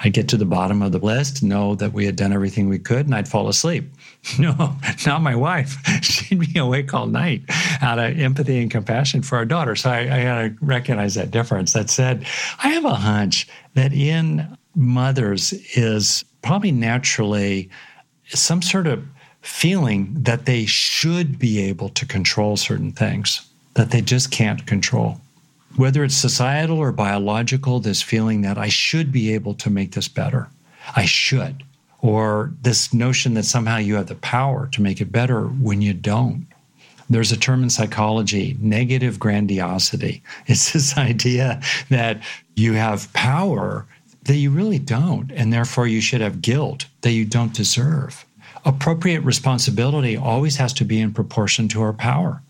I'd 0.01 0.14
get 0.14 0.28
to 0.28 0.38
the 0.38 0.46
bottom 0.46 0.80
of 0.80 0.92
the 0.92 0.98
list, 0.98 1.42
know 1.42 1.74
that 1.74 1.92
we 1.92 2.07
had 2.07 2.16
done 2.16 2.32
everything 2.32 2.68
we 2.68 2.78
could, 2.78 3.05
and 3.05 3.14
I'd 3.14 3.28
fall 3.28 3.48
asleep. 3.48 3.90
No, 4.38 4.76
not 5.06 5.22
my 5.22 5.34
wife. 5.34 5.76
She'd 6.02 6.40
be 6.40 6.58
awake 6.58 6.92
all 6.94 7.06
night 7.06 7.42
out 7.80 7.98
of 7.98 8.18
empathy 8.18 8.60
and 8.60 8.70
compassion 8.70 9.22
for 9.22 9.36
our 9.36 9.44
daughter. 9.44 9.74
So 9.74 9.90
I, 9.90 9.98
I 10.00 10.22
got 10.22 10.42
to 10.42 10.56
recognize 10.60 11.14
that 11.14 11.30
difference. 11.30 11.72
That 11.72 11.90
said, 11.90 12.26
I 12.62 12.68
have 12.68 12.84
a 12.84 12.94
hunch 12.94 13.48
that 13.74 13.92
in 13.92 14.56
mothers 14.74 15.52
is 15.76 16.24
probably 16.42 16.72
naturally 16.72 17.70
some 18.28 18.62
sort 18.62 18.86
of 18.86 19.04
feeling 19.42 20.14
that 20.14 20.46
they 20.46 20.66
should 20.66 21.38
be 21.38 21.60
able 21.62 21.88
to 21.90 22.06
control 22.06 22.56
certain 22.56 22.92
things 22.92 23.46
that 23.74 23.90
they 23.90 24.00
just 24.00 24.30
can't 24.30 24.66
control. 24.66 25.20
Whether 25.76 26.04
it's 26.04 26.16
societal 26.16 26.78
or 26.78 26.92
biological, 26.92 27.80
this 27.80 28.02
feeling 28.02 28.42
that 28.42 28.58
I 28.58 28.68
should 28.68 29.12
be 29.12 29.32
able 29.32 29.54
to 29.54 29.70
make 29.70 29.92
this 29.92 30.08
better. 30.08 30.48
I 30.94 31.04
should 31.04 31.62
or 32.03 32.53
this 32.62 32.94
notion 32.94 33.34
that 33.34 33.44
somehow 33.44 33.76
you 33.76 33.94
have 33.96 34.07
the 34.07 34.14
power 34.16 34.68
to 34.68 34.82
make 34.82 35.01
it 35.01 35.12
better 35.12 35.44
when 35.46 35.82
you 35.82 35.92
don't. 35.92 36.46
There's 37.09 37.32
a 37.32 37.36
term 37.36 37.62
in 37.62 37.70
psychology, 37.70 38.57
negative 38.61 39.18
grandiosity. 39.18 40.22
It's 40.46 40.72
this 40.72 40.96
idea 40.96 41.61
that 41.88 42.22
you 42.55 42.74
have 42.74 43.12
power 43.12 43.86
that 44.24 44.36
you 44.36 44.51
really 44.51 44.78
don't, 44.78 45.32
and 45.32 45.53
therefore 45.53 45.86
you 45.86 46.01
should 46.01 46.20
have 46.20 46.42
guilt 46.42 46.86
that 47.01 47.12
you 47.12 47.24
don't 47.24 47.55
deserve. 47.55 48.24
Appropriate 48.64 49.20
responsibility 49.20 50.16
always 50.16 50.57
has 50.57 50.72
to 50.74 50.84
be 50.84 51.01
in 51.01 51.12
proportion 51.12 51.68
to 51.68 51.82
our 51.82 51.92
power 51.92 52.42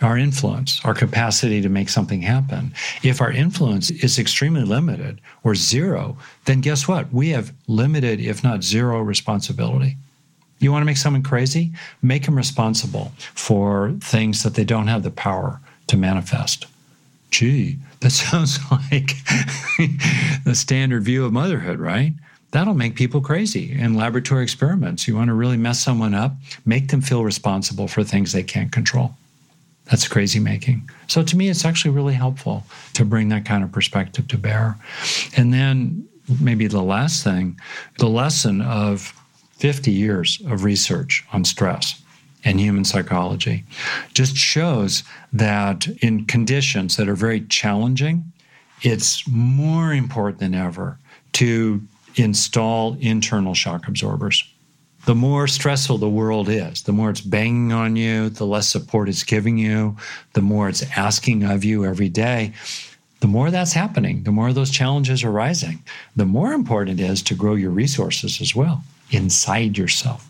our 0.00 0.18
influence, 0.18 0.80
our 0.84 0.94
capacity 0.94 1.60
to 1.62 1.68
make 1.68 1.88
something 1.88 2.22
happen. 2.22 2.74
If 3.02 3.20
our 3.20 3.30
influence 3.30 3.90
is 3.90 4.18
extremely 4.18 4.62
limited 4.62 5.20
or 5.42 5.54
zero, 5.54 6.16
then 6.44 6.60
guess 6.60 6.88
what? 6.88 7.12
We 7.12 7.30
have 7.30 7.52
limited, 7.68 8.20
if 8.20 8.42
not 8.42 8.62
zero, 8.64 9.00
responsibility. 9.00 9.96
You 10.58 10.72
want 10.72 10.82
to 10.82 10.86
make 10.86 10.96
someone 10.96 11.22
crazy? 11.22 11.72
Make 12.02 12.24
them 12.24 12.36
responsible 12.36 13.12
for 13.34 13.94
things 14.00 14.42
that 14.42 14.54
they 14.54 14.64
don't 14.64 14.88
have 14.88 15.02
the 15.02 15.10
power 15.10 15.60
to 15.88 15.96
manifest. 15.96 16.66
Gee, 17.30 17.78
that 18.00 18.10
sounds 18.10 18.58
like 18.70 19.12
the 20.44 20.54
standard 20.54 21.02
view 21.02 21.24
of 21.24 21.32
motherhood, 21.32 21.78
right? 21.78 22.12
That'll 22.52 22.74
make 22.74 22.94
people 22.94 23.20
crazy 23.20 23.72
in 23.72 23.94
laboratory 23.94 24.44
experiments. 24.44 25.08
You 25.08 25.16
want 25.16 25.28
to 25.28 25.34
really 25.34 25.56
mess 25.56 25.82
someone 25.82 26.14
up? 26.14 26.36
Make 26.64 26.88
them 26.88 27.00
feel 27.00 27.24
responsible 27.24 27.88
for 27.88 28.04
things 28.04 28.32
they 28.32 28.44
can't 28.44 28.70
control. 28.70 29.16
That's 29.90 30.08
crazy 30.08 30.40
making. 30.40 30.88
So 31.08 31.22
to 31.22 31.36
me, 31.36 31.48
it's 31.48 31.64
actually 31.64 31.90
really 31.90 32.14
helpful 32.14 32.64
to 32.94 33.04
bring 33.04 33.28
that 33.28 33.44
kind 33.44 33.62
of 33.62 33.70
perspective 33.70 34.28
to 34.28 34.38
bear. 34.38 34.76
And 35.36 35.52
then 35.52 36.08
maybe 36.40 36.66
the 36.66 36.82
last 36.82 37.22
thing, 37.22 37.60
the 37.98 38.08
lesson 38.08 38.62
of 38.62 39.12
50 39.58 39.90
years 39.90 40.40
of 40.46 40.64
research 40.64 41.24
on 41.32 41.44
stress 41.44 42.02
and 42.44 42.60
human 42.60 42.84
psychology 42.84 43.64
just 44.14 44.36
shows 44.36 45.02
that 45.32 45.86
in 46.02 46.24
conditions 46.26 46.96
that 46.96 47.08
are 47.08 47.14
very 47.14 47.40
challenging, 47.42 48.32
it's 48.82 49.26
more 49.28 49.92
important 49.92 50.40
than 50.40 50.54
ever 50.54 50.98
to 51.32 51.82
install 52.16 52.96
internal 53.00 53.54
shock 53.54 53.88
absorbers 53.88 54.44
the 55.06 55.14
more 55.14 55.46
stressful 55.46 55.98
the 55.98 56.08
world 56.08 56.48
is, 56.48 56.82
the 56.82 56.92
more 56.92 57.10
it's 57.10 57.20
banging 57.20 57.72
on 57.72 57.96
you, 57.96 58.30
the 58.30 58.46
less 58.46 58.68
support 58.68 59.08
it's 59.08 59.22
giving 59.22 59.58
you, 59.58 59.96
the 60.32 60.40
more 60.40 60.68
it's 60.68 60.84
asking 60.96 61.44
of 61.44 61.64
you 61.64 61.84
every 61.84 62.08
day, 62.08 62.52
the 63.20 63.28
more 63.28 63.50
that's 63.50 63.72
happening, 63.72 64.22
the 64.24 64.32
more 64.32 64.52
those 64.52 64.70
challenges 64.70 65.24
are 65.24 65.30
rising, 65.30 65.82
the 66.16 66.26
more 66.26 66.52
important 66.52 67.00
it 67.00 67.04
is 67.04 67.22
to 67.22 67.34
grow 67.34 67.54
your 67.54 67.70
resources 67.70 68.40
as 68.40 68.54
well 68.54 68.84
inside 69.10 69.78
yourself. 69.78 70.28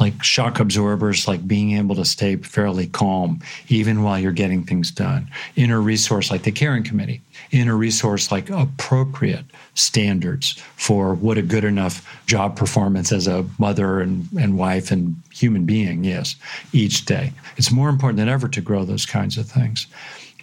Like 0.00 0.22
shock 0.22 0.60
absorbers, 0.60 1.26
like 1.26 1.46
being 1.46 1.72
able 1.72 1.94
to 1.94 2.04
stay 2.04 2.36
fairly 2.36 2.86
calm 2.86 3.40
even 3.68 4.02
while 4.02 4.18
you're 4.18 4.32
getting 4.32 4.62
things 4.62 4.90
done. 4.90 5.30
Inner 5.56 5.80
resource 5.80 6.30
like 6.30 6.42
the 6.42 6.52
caring 6.52 6.84
committee 6.84 7.22
in 7.50 7.68
a 7.68 7.74
resource 7.74 8.30
like 8.30 8.50
appropriate 8.50 9.44
standards 9.74 10.52
for 10.76 11.14
what 11.14 11.38
a 11.38 11.42
good 11.42 11.64
enough 11.64 12.06
job 12.26 12.56
performance 12.56 13.12
as 13.12 13.26
a 13.26 13.44
mother 13.58 14.00
and, 14.00 14.28
and 14.38 14.58
wife 14.58 14.90
and 14.90 15.16
human 15.32 15.64
being 15.64 16.04
is 16.04 16.36
each 16.72 17.04
day. 17.04 17.32
It's 17.56 17.70
more 17.70 17.88
important 17.88 18.18
than 18.18 18.28
ever 18.28 18.48
to 18.48 18.60
grow 18.60 18.84
those 18.84 19.06
kinds 19.06 19.38
of 19.38 19.46
things. 19.46 19.86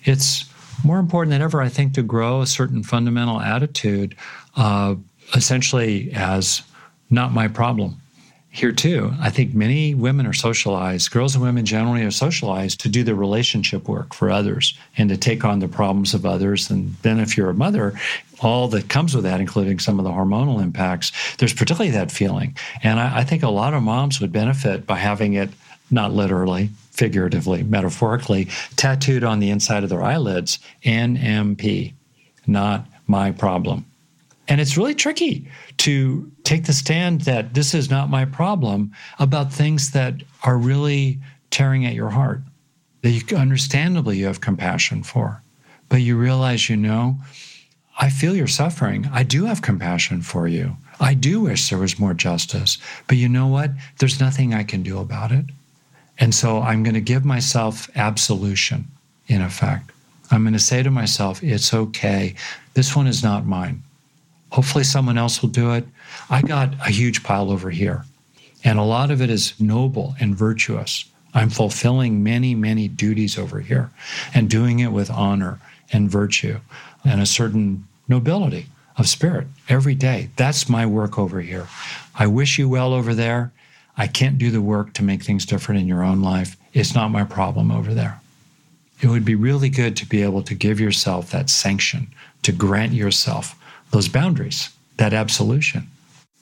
It's 0.03 0.45
more 0.83 0.99
important 0.99 1.31
than 1.31 1.41
ever, 1.41 1.61
I 1.61 1.69
think, 1.69 1.93
to 1.93 2.03
grow 2.03 2.41
a 2.41 2.47
certain 2.47 2.83
fundamental 2.83 3.39
attitude, 3.39 4.15
uh, 4.55 4.95
essentially 5.35 6.11
as 6.13 6.63
not 7.09 7.33
my 7.33 7.47
problem. 7.47 8.00
Here, 8.53 8.73
too, 8.73 9.13
I 9.21 9.29
think 9.29 9.53
many 9.53 9.95
women 9.95 10.27
are 10.27 10.33
socialized, 10.33 11.09
girls 11.09 11.35
and 11.35 11.43
women 11.43 11.65
generally 11.65 12.03
are 12.03 12.11
socialized 12.11 12.81
to 12.81 12.89
do 12.89 13.01
the 13.01 13.15
relationship 13.15 13.87
work 13.87 14.13
for 14.13 14.29
others 14.29 14.77
and 14.97 15.07
to 15.07 15.15
take 15.15 15.45
on 15.45 15.59
the 15.59 15.69
problems 15.69 16.13
of 16.13 16.25
others. 16.25 16.69
And 16.69 16.93
then, 17.01 17.21
if 17.21 17.37
you're 17.37 17.49
a 17.49 17.53
mother, 17.53 17.93
all 18.41 18.67
that 18.67 18.89
comes 18.89 19.15
with 19.15 19.23
that, 19.23 19.39
including 19.39 19.79
some 19.79 19.99
of 19.99 20.03
the 20.03 20.11
hormonal 20.11 20.61
impacts, 20.61 21.13
there's 21.37 21.53
particularly 21.53 21.91
that 21.91 22.11
feeling. 22.11 22.57
And 22.83 22.99
I, 22.99 23.19
I 23.19 23.23
think 23.23 23.41
a 23.41 23.49
lot 23.49 23.73
of 23.73 23.83
moms 23.83 24.19
would 24.19 24.33
benefit 24.33 24.85
by 24.85 24.97
having 24.97 25.33
it 25.33 25.49
not 25.89 26.11
literally, 26.11 26.71
figuratively, 26.91 27.63
metaphorically, 27.63 28.49
tattooed 28.75 29.23
on 29.23 29.39
the 29.39 29.49
inside 29.49 29.83
of 29.83 29.89
their 29.89 30.03
eyelids 30.03 30.59
NMP, 30.83 31.93
not 32.47 32.85
my 33.07 33.31
problem. 33.31 33.85
And 34.47 34.59
it's 34.59 34.77
really 34.77 34.95
tricky 34.95 35.47
to 35.77 36.31
take 36.43 36.65
the 36.65 36.73
stand 36.73 37.21
that 37.21 37.53
this 37.53 37.73
is 37.73 37.89
not 37.89 38.09
my 38.09 38.25
problem 38.25 38.91
about 39.19 39.53
things 39.53 39.91
that 39.91 40.23
are 40.43 40.57
really 40.57 41.19
tearing 41.51 41.85
at 41.85 41.93
your 41.93 42.09
heart, 42.09 42.41
that 43.01 43.11
you 43.11 43.37
understandably 43.37 44.17
you 44.17 44.25
have 44.25 44.41
compassion 44.41 45.03
for. 45.03 45.41
But 45.89 46.01
you 46.01 46.17
realize, 46.17 46.69
you 46.69 46.77
know, 46.77 47.17
I 47.99 48.09
feel 48.09 48.35
your 48.35 48.47
suffering. 48.47 49.07
I 49.11 49.23
do 49.23 49.45
have 49.45 49.61
compassion 49.61 50.21
for 50.21 50.47
you. 50.47 50.75
I 50.99 51.13
do 51.13 51.41
wish 51.41 51.69
there 51.69 51.79
was 51.79 51.99
more 51.99 52.13
justice. 52.13 52.77
But 53.07 53.17
you 53.17 53.29
know 53.29 53.47
what? 53.47 53.71
There's 53.99 54.19
nothing 54.19 54.53
I 54.53 54.63
can 54.63 54.83
do 54.83 54.99
about 54.99 55.31
it. 55.31 55.45
And 56.17 56.33
so 56.33 56.61
I'm 56.61 56.83
going 56.83 56.93
to 56.93 57.01
give 57.01 57.25
myself 57.25 57.89
absolution, 57.95 58.87
in 59.27 59.41
effect. 59.41 59.91
I'm 60.29 60.43
going 60.43 60.53
to 60.53 60.59
say 60.59 60.83
to 60.83 60.91
myself, 60.91 61.43
it's 61.43 61.73
okay. 61.73 62.35
This 62.73 62.95
one 62.95 63.07
is 63.07 63.23
not 63.23 63.45
mine. 63.45 63.83
Hopefully, 64.51 64.83
someone 64.83 65.17
else 65.17 65.41
will 65.41 65.49
do 65.49 65.73
it. 65.73 65.85
I 66.29 66.41
got 66.41 66.73
a 66.85 66.91
huge 66.91 67.23
pile 67.23 67.49
over 67.49 67.69
here, 67.69 68.05
and 68.63 68.77
a 68.77 68.83
lot 68.83 69.09
of 69.09 69.21
it 69.21 69.29
is 69.29 69.59
noble 69.59 70.15
and 70.19 70.35
virtuous. 70.35 71.05
I'm 71.33 71.49
fulfilling 71.49 72.23
many, 72.23 72.55
many 72.55 72.87
duties 72.87 73.37
over 73.37 73.61
here 73.61 73.89
and 74.33 74.49
doing 74.49 74.79
it 74.79 74.91
with 74.91 75.09
honor 75.09 75.59
and 75.91 76.09
virtue 76.09 76.59
and 77.05 77.21
a 77.21 77.25
certain 77.25 77.87
nobility 78.07 78.67
of 78.97 79.07
spirit 79.07 79.47
every 79.69 79.95
day. 79.95 80.29
That's 80.35 80.69
my 80.69 80.85
work 80.85 81.17
over 81.17 81.41
here. 81.41 81.67
I 82.15 82.27
wish 82.27 82.59
you 82.59 82.67
well 82.67 82.93
over 82.93 83.13
there. 83.13 83.51
I 83.97 84.07
can't 84.07 84.37
do 84.37 84.51
the 84.51 84.61
work 84.61 84.93
to 84.93 85.03
make 85.03 85.23
things 85.23 85.45
different 85.45 85.79
in 85.79 85.87
your 85.87 86.03
own 86.03 86.21
life. 86.21 86.57
It's 86.73 86.93
not 86.93 87.11
my 87.11 87.23
problem 87.23 87.71
over 87.71 87.93
there. 87.93 88.19
It 89.01 89.07
would 89.07 89.25
be 89.25 89.35
really 89.35 89.69
good 89.69 89.95
to 89.97 90.05
be 90.05 90.21
able 90.21 90.43
to 90.43 90.53
give 90.53 90.79
yourself 90.79 91.31
that 91.31 91.49
sanction, 91.49 92.07
to 92.43 92.51
grant 92.51 92.93
yourself 92.93 93.55
those 93.91 94.07
boundaries, 94.07 94.69
that 94.97 95.13
absolution. 95.13 95.87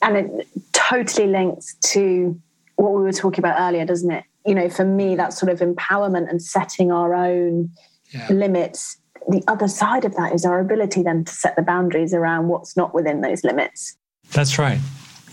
And 0.02 0.18
it 0.18 0.48
totally 0.74 1.28
links 1.28 1.76
to 1.92 2.40
what 2.76 2.94
we 2.94 3.02
were 3.02 3.12
talking 3.12 3.40
about 3.40 3.60
earlier, 3.60 3.86
doesn't 3.86 4.12
it? 4.12 4.24
You 4.46 4.56
know, 4.56 4.70
for 4.70 4.86
me, 4.86 5.16
that 5.16 5.34
sort 5.34 5.52
of 5.52 5.60
empowerment 5.60 6.30
and 6.30 6.42
setting 6.42 6.92
our 6.92 7.14
own 7.14 7.70
yeah. 8.12 8.28
limits. 8.32 8.98
The 9.28 9.44
other 9.48 9.68
side 9.68 10.06
of 10.06 10.16
that 10.16 10.34
is 10.34 10.46
our 10.46 10.60
ability 10.60 11.04
then 11.04 11.26
to 11.26 11.32
set 11.32 11.56
the 11.56 11.62
boundaries 11.62 12.14
around 12.14 12.48
what's 12.48 12.78
not 12.78 12.94
within 12.94 13.22
those 13.22 13.44
limits. 13.44 13.98
That's 14.32 14.58
right 14.58 14.80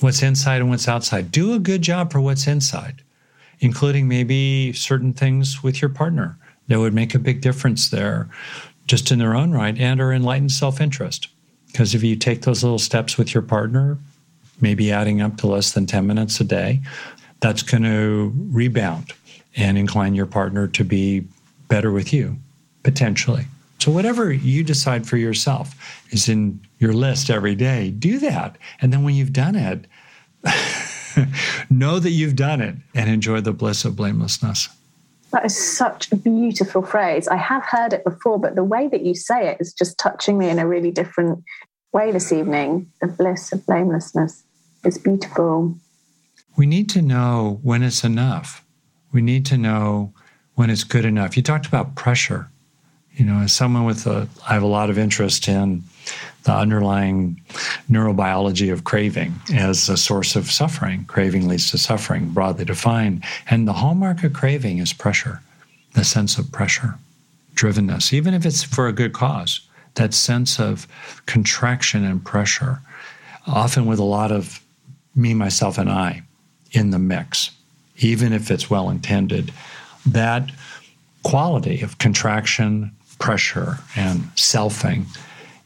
what's 0.00 0.22
inside 0.22 0.60
and 0.60 0.70
what's 0.70 0.88
outside. 0.88 1.30
Do 1.30 1.54
a 1.54 1.58
good 1.58 1.82
job 1.82 2.12
for 2.12 2.20
what's 2.20 2.46
inside, 2.46 3.02
including 3.60 4.08
maybe 4.08 4.72
certain 4.72 5.12
things 5.12 5.62
with 5.62 5.80
your 5.80 5.88
partner 5.88 6.38
that 6.68 6.78
would 6.78 6.94
make 6.94 7.14
a 7.14 7.18
big 7.18 7.40
difference 7.40 7.88
there, 7.90 8.28
just 8.86 9.10
in 9.10 9.18
their 9.18 9.34
own 9.34 9.52
right, 9.52 9.78
and 9.78 10.00
are 10.00 10.12
enlightened 10.12 10.52
self 10.52 10.80
interest. 10.80 11.28
Because 11.76 11.94
if 11.94 12.02
you 12.02 12.16
take 12.16 12.40
those 12.40 12.62
little 12.64 12.78
steps 12.78 13.18
with 13.18 13.34
your 13.34 13.42
partner, 13.42 13.98
maybe 14.62 14.90
adding 14.90 15.20
up 15.20 15.36
to 15.36 15.46
less 15.46 15.72
than 15.74 15.84
10 15.84 16.06
minutes 16.06 16.40
a 16.40 16.44
day, 16.44 16.80
that's 17.40 17.60
going 17.60 17.82
to 17.82 18.32
rebound 18.50 19.12
and 19.56 19.76
incline 19.76 20.14
your 20.14 20.24
partner 20.24 20.68
to 20.68 20.84
be 20.84 21.26
better 21.68 21.92
with 21.92 22.14
you, 22.14 22.38
potentially. 22.82 23.44
So, 23.78 23.92
whatever 23.92 24.32
you 24.32 24.64
decide 24.64 25.06
for 25.06 25.18
yourself 25.18 26.02
is 26.12 26.30
in 26.30 26.58
your 26.78 26.94
list 26.94 27.28
every 27.28 27.54
day. 27.54 27.90
Do 27.90 28.18
that. 28.20 28.56
And 28.80 28.90
then 28.90 29.04
when 29.04 29.14
you've 29.14 29.34
done 29.34 29.54
it, 29.54 29.86
know 31.70 31.98
that 31.98 32.10
you've 32.12 32.36
done 32.36 32.62
it 32.62 32.76
and 32.94 33.10
enjoy 33.10 33.42
the 33.42 33.52
bliss 33.52 33.84
of 33.84 33.96
blamelessness. 33.96 34.70
That 35.32 35.44
is 35.44 35.76
such 35.76 36.10
a 36.10 36.16
beautiful 36.16 36.80
phrase. 36.80 37.28
I 37.28 37.36
have 37.36 37.64
heard 37.64 37.92
it 37.92 38.02
before, 38.02 38.40
but 38.40 38.54
the 38.54 38.64
way 38.64 38.88
that 38.88 39.02
you 39.02 39.14
say 39.14 39.50
it 39.50 39.58
is 39.60 39.74
just 39.74 39.98
touching 39.98 40.38
me 40.38 40.48
in 40.48 40.58
a 40.58 40.66
really 40.66 40.90
different 40.90 41.44
way 41.93 42.12
this 42.12 42.32
evening. 42.32 42.91
The 43.01 43.09
bliss 43.09 43.53
of 43.53 43.66
blamelessness 43.66 44.45
is 44.84 44.99
beautiful. 44.99 45.76
We 46.57 46.66
need 46.66 46.89
to 46.91 47.03
know 47.03 47.61
when 47.62 47.82
it's 47.82 48.05
enough. 48.05 48.64
We 49.12 49.22
need 49.22 49.47
to 49.47 49.59
know 49.59 50.12
when 50.55 50.70
it's 50.70 50.84
good 50.84 51.05
enough. 51.05 51.37
You 51.37 51.43
talked 51.43 51.66
about 51.66 51.95
pressure. 51.95 52.49
You 53.12 53.24
know, 53.24 53.41
as 53.41 53.53
someone 53.53 53.84
with 53.84 54.07
a, 54.07 54.28
I 54.49 54.55
have 54.55 54.62
a 54.62 54.66
lot 54.66 54.91
of 54.91 54.99
interest 54.99 55.49
in 55.49 55.82
the 56.45 56.53
underlying 56.53 57.41
neurobiology 57.91 58.72
of 58.72 58.84
craving 58.84 59.34
as 59.55 59.89
a 59.89 59.97
source 59.97 60.37
of 60.37 60.51
suffering. 60.51 61.05
Craving 61.07 61.49
leads 61.49 61.70
to 61.70 61.78
suffering, 61.78 62.30
broadly 62.30 62.64
defined. 62.64 63.24
And 63.49 63.66
the 63.66 63.72
hallmark 63.72 64.22
of 64.22 64.32
craving 64.32 64.78
is 64.78 64.93
pressure, 64.93 65.41
the 65.95 66.05
sense 66.05 66.39
of 66.39 66.53
pressure, 66.53 66.95
drivenness, 67.55 68.12
even 68.12 68.34
if 68.34 68.47
it's 68.47 68.62
for 68.62 68.87
a 68.87 68.93
good 68.93 69.12
cause, 69.12 69.65
that 69.97 70.14
sense 70.14 70.61
of 70.61 70.86
contraction 71.26 72.05
and 72.05 72.24
pressure, 72.24 72.80
often 73.47 73.86
with 73.86 73.99
a 73.99 74.05
lot 74.05 74.32
of 74.32 74.61
me, 75.14 75.34
myself, 75.34 75.78
and 75.78 75.90
I 75.90 76.22
in 76.72 76.90
the 76.90 76.99
mix, 76.99 77.51
even 77.99 78.32
if 78.32 78.51
it's 78.51 78.70
well 78.70 78.90
intended. 78.90 79.53
That 80.07 80.51
quality 81.22 81.82
of 81.82 81.99
contraction, 81.99 82.94
pressure, 83.18 83.78
and 83.97 84.20
selfing 84.36 85.07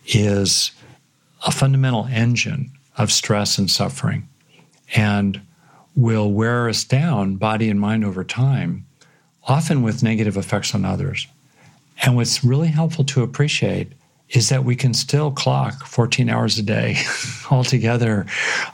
is 0.06 0.72
a 1.46 1.50
fundamental 1.50 2.06
engine 2.06 2.70
of 2.96 3.12
stress 3.12 3.58
and 3.58 3.70
suffering 3.70 4.28
and 4.94 5.40
will 5.96 6.30
wear 6.32 6.68
us 6.68 6.84
down, 6.84 7.36
body 7.36 7.68
and 7.68 7.80
mind, 7.80 8.04
over 8.04 8.24
time, 8.24 8.86
often 9.44 9.82
with 9.82 10.02
negative 10.02 10.36
effects 10.36 10.74
on 10.74 10.84
others. 10.84 11.26
And 12.02 12.16
what's 12.16 12.44
really 12.44 12.68
helpful 12.68 13.04
to 13.06 13.22
appreciate 13.22 13.92
is 14.30 14.48
that 14.48 14.64
we 14.64 14.76
can 14.76 14.94
still 14.94 15.32
clock 15.32 15.84
14 15.86 16.28
hours 16.28 16.58
a 16.58 16.62
day 16.62 16.96
all 17.50 17.64
together, 17.64 18.26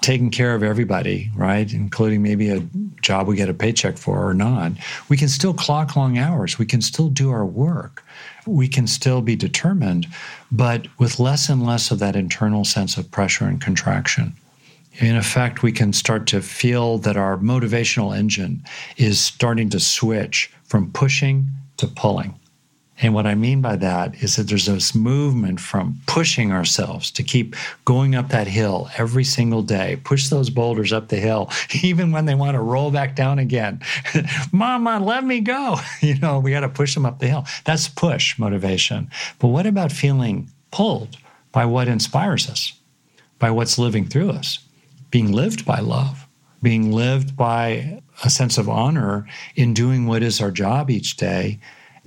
taking 0.02 0.30
care 0.30 0.54
of 0.54 0.62
everybody, 0.62 1.30
right? 1.34 1.72
Including 1.72 2.22
maybe 2.22 2.50
a 2.50 2.60
job 3.00 3.26
we 3.26 3.36
get 3.36 3.48
a 3.48 3.54
paycheck 3.54 3.96
for 3.96 4.26
or 4.26 4.34
not. 4.34 4.72
We 5.08 5.16
can 5.16 5.28
still 5.28 5.54
clock 5.54 5.96
long 5.96 6.18
hours. 6.18 6.58
We 6.58 6.66
can 6.66 6.82
still 6.82 7.08
do 7.08 7.30
our 7.30 7.46
work. 7.46 8.04
We 8.46 8.68
can 8.68 8.86
still 8.86 9.22
be 9.22 9.34
determined, 9.34 10.06
but 10.52 10.86
with 10.98 11.18
less 11.18 11.48
and 11.48 11.64
less 11.64 11.90
of 11.90 11.98
that 12.00 12.16
internal 12.16 12.64
sense 12.64 12.96
of 12.96 13.10
pressure 13.10 13.46
and 13.46 13.60
contraction. 13.60 14.34
In 14.98 15.16
effect, 15.16 15.62
we 15.62 15.72
can 15.72 15.92
start 15.92 16.26
to 16.28 16.40
feel 16.40 16.98
that 16.98 17.16
our 17.16 17.36
motivational 17.36 18.16
engine 18.16 18.62
is 18.96 19.20
starting 19.20 19.68
to 19.70 19.80
switch 19.80 20.50
from 20.64 20.90
pushing 20.92 21.48
to 21.78 21.86
pulling 21.86 22.34
and 23.02 23.12
what 23.12 23.26
I 23.26 23.34
mean 23.34 23.60
by 23.60 23.76
that 23.76 24.22
is 24.22 24.36
that 24.36 24.48
there's 24.48 24.66
this 24.66 24.94
movement 24.94 25.60
from 25.60 26.00
pushing 26.06 26.50
ourselves 26.50 27.10
to 27.12 27.22
keep 27.22 27.54
going 27.84 28.14
up 28.14 28.30
that 28.30 28.46
hill 28.46 28.88
every 28.96 29.24
single 29.24 29.60
day, 29.62 30.00
push 30.02 30.28
those 30.28 30.48
boulders 30.48 30.94
up 30.94 31.08
the 31.08 31.16
hill, 31.16 31.50
even 31.82 32.10
when 32.10 32.24
they 32.24 32.34
want 32.34 32.54
to 32.54 32.60
roll 32.60 32.90
back 32.90 33.14
down 33.14 33.38
again. 33.38 33.82
Mama, 34.52 34.98
let 35.04 35.24
me 35.24 35.40
go. 35.40 35.76
You 36.06 36.18
know, 36.18 36.38
we 36.38 36.52
got 36.52 36.60
to 36.60 36.68
push 36.68 36.94
them 36.94 37.06
up 37.06 37.18
the 37.18 37.26
hill. 37.26 37.46
That's 37.64 37.88
push 37.88 38.38
motivation. 38.38 39.10
But 39.40 39.48
what 39.48 39.66
about 39.66 39.90
feeling 39.90 40.48
pulled 40.70 41.16
by 41.50 41.64
what 41.64 41.88
inspires 41.88 42.48
us, 42.48 42.74
by 43.40 43.50
what's 43.50 43.78
living 43.78 44.06
through 44.06 44.30
us, 44.30 44.60
being 45.10 45.32
lived 45.32 45.64
by 45.64 45.80
love, 45.80 46.28
being 46.62 46.92
lived 46.92 47.36
by 47.36 48.02
a 48.22 48.30
sense 48.30 48.56
of 48.56 48.68
honor 48.68 49.26
in 49.56 49.74
doing 49.74 50.06
what 50.06 50.22
is 50.22 50.40
our 50.40 50.50
job 50.52 50.90
each 50.90 51.16
day 51.16 51.58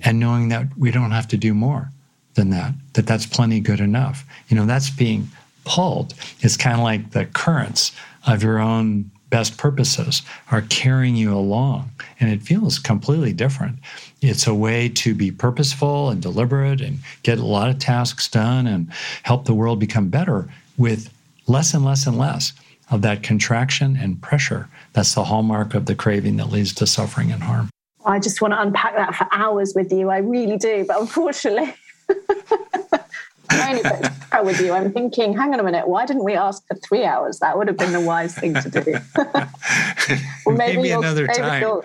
and 0.02 0.18
knowing 0.18 0.48
that 0.48 0.76
we 0.76 0.90
don't 0.90 1.10
have 1.10 1.28
to 1.28 1.36
do 1.36 1.54
more 1.54 1.90
than 2.34 2.50
that, 2.50 2.74
that 2.94 3.06
that's 3.06 3.26
plenty 3.26 3.60
good 3.60 3.80
enough. 3.80 4.24
You 4.48 4.56
know, 4.56 4.66
that's 4.66 4.90
being 4.90 5.28
pulled. 5.64 6.14
It's 6.40 6.56
kind 6.56 6.76
of 6.76 6.82
like 6.82 7.10
the 7.10 7.26
currents 7.26 7.92
of 8.26 8.42
your 8.42 8.58
own 8.58 9.10
best 9.30 9.56
purposes 9.56 10.22
are 10.50 10.62
carrying 10.62 11.14
you 11.14 11.32
along, 11.32 11.90
and 12.18 12.30
it 12.30 12.42
feels 12.42 12.78
completely 12.78 13.32
different. 13.32 13.78
It's 14.20 14.46
a 14.46 14.54
way 14.54 14.88
to 14.88 15.14
be 15.14 15.30
purposeful 15.30 16.10
and 16.10 16.20
deliberate 16.20 16.80
and 16.80 16.98
get 17.22 17.38
a 17.38 17.46
lot 17.46 17.70
of 17.70 17.78
tasks 17.78 18.28
done 18.28 18.66
and 18.66 18.92
help 19.22 19.44
the 19.44 19.54
world 19.54 19.78
become 19.78 20.08
better 20.08 20.48
with 20.76 21.12
less 21.46 21.72
and 21.74 21.84
less 21.84 22.06
and 22.06 22.18
less 22.18 22.52
of 22.90 23.02
that 23.02 23.22
contraction 23.22 23.96
and 23.96 24.20
pressure. 24.20 24.68
That's 24.92 25.14
the 25.14 25.24
hallmark 25.24 25.74
of 25.74 25.86
the 25.86 25.94
craving 25.94 26.36
that 26.38 26.50
leads 26.50 26.74
to 26.74 26.86
suffering 26.86 27.30
and 27.30 27.42
harm. 27.42 27.70
I 28.04 28.18
just 28.18 28.40
want 28.40 28.54
to 28.54 28.60
unpack 28.60 28.96
that 28.96 29.14
for 29.14 29.26
hours 29.30 29.74
with 29.74 29.92
you. 29.92 30.08
I 30.08 30.18
really 30.18 30.56
do. 30.56 30.84
But 30.86 31.00
unfortunately, 31.00 31.74
I 33.50 33.70
only 33.70 34.44
with 34.44 34.60
you. 34.60 34.72
I'm 34.72 34.92
thinking, 34.92 35.36
hang 35.36 35.52
on 35.52 35.60
a 35.60 35.62
minute, 35.62 35.88
why 35.88 36.06
didn't 36.06 36.24
we 36.24 36.34
ask 36.34 36.66
for 36.66 36.74
three 36.76 37.04
hours? 37.04 37.40
That 37.40 37.58
would 37.58 37.68
have 37.68 37.76
been 37.76 37.92
the 37.92 38.00
wise 38.00 38.34
thing 38.34 38.54
to 38.54 38.70
do. 38.70 38.94
well, 40.46 40.56
maybe, 40.56 40.76
maybe 40.76 40.90
another 40.90 41.26
time. 41.26 41.82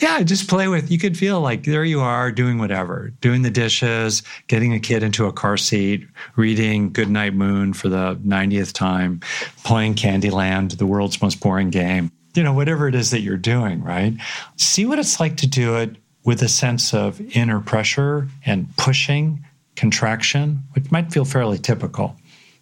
Yeah, 0.00 0.22
just 0.22 0.48
play 0.48 0.68
with. 0.68 0.90
You 0.90 0.98
could 0.98 1.18
feel 1.18 1.40
like 1.40 1.64
there 1.64 1.84
you 1.84 2.00
are 2.00 2.30
doing 2.30 2.58
whatever, 2.58 3.12
doing 3.20 3.42
the 3.42 3.50
dishes, 3.50 4.22
getting 4.46 4.72
a 4.72 4.80
kid 4.80 5.02
into 5.02 5.26
a 5.26 5.32
car 5.32 5.56
seat, 5.56 6.06
reading 6.36 6.92
Goodnight 6.92 7.34
Moon 7.34 7.72
for 7.72 7.88
the 7.88 8.16
90th 8.16 8.72
time, 8.72 9.20
playing 9.64 9.94
Candyland, 9.94 10.78
the 10.78 10.86
world's 10.86 11.20
most 11.20 11.40
boring 11.40 11.70
game. 11.70 12.12
You 12.38 12.44
know, 12.44 12.52
whatever 12.52 12.86
it 12.86 12.94
is 12.94 13.10
that 13.10 13.22
you're 13.22 13.36
doing, 13.36 13.82
right? 13.82 14.14
See 14.54 14.86
what 14.86 15.00
it's 15.00 15.18
like 15.18 15.38
to 15.38 15.46
do 15.48 15.74
it 15.74 15.96
with 16.22 16.40
a 16.40 16.46
sense 16.48 16.94
of 16.94 17.20
inner 17.36 17.58
pressure 17.58 18.28
and 18.46 18.68
pushing 18.76 19.44
contraction, 19.74 20.62
which 20.74 20.88
might 20.92 21.10
feel 21.12 21.24
fairly 21.24 21.58
typical, 21.58 22.14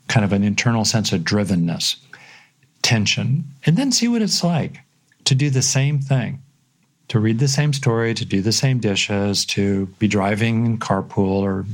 kind 0.09 0.25
of 0.25 0.33
an 0.33 0.43
internal 0.43 0.87
sense 0.87 1.13
of 1.13 1.21
drivenness, 1.21 1.97
tension, 2.81 3.45
and 3.67 3.77
then 3.77 3.93
see 3.93 4.09
what 4.09 4.23
it's 4.23 4.43
like 4.43 4.81
to 5.25 5.35
do 5.35 5.51
the 5.51 5.61
same 5.61 5.99
thing, 5.99 6.41
to 7.09 7.21
read 7.21 7.39
the 7.39 7.47
same 7.47 7.75
story, 7.75 8.15
to 8.15 8.25
do 8.25 8.41
the 8.41 8.53
same 8.53 8.79
dishes, 8.79 9.45
to 9.45 9.85
be 9.99 10.09
driving 10.09 10.65
in 10.65 10.79
carpool 10.79 11.43
or 11.43 11.67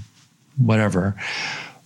whatever, 0.56 1.14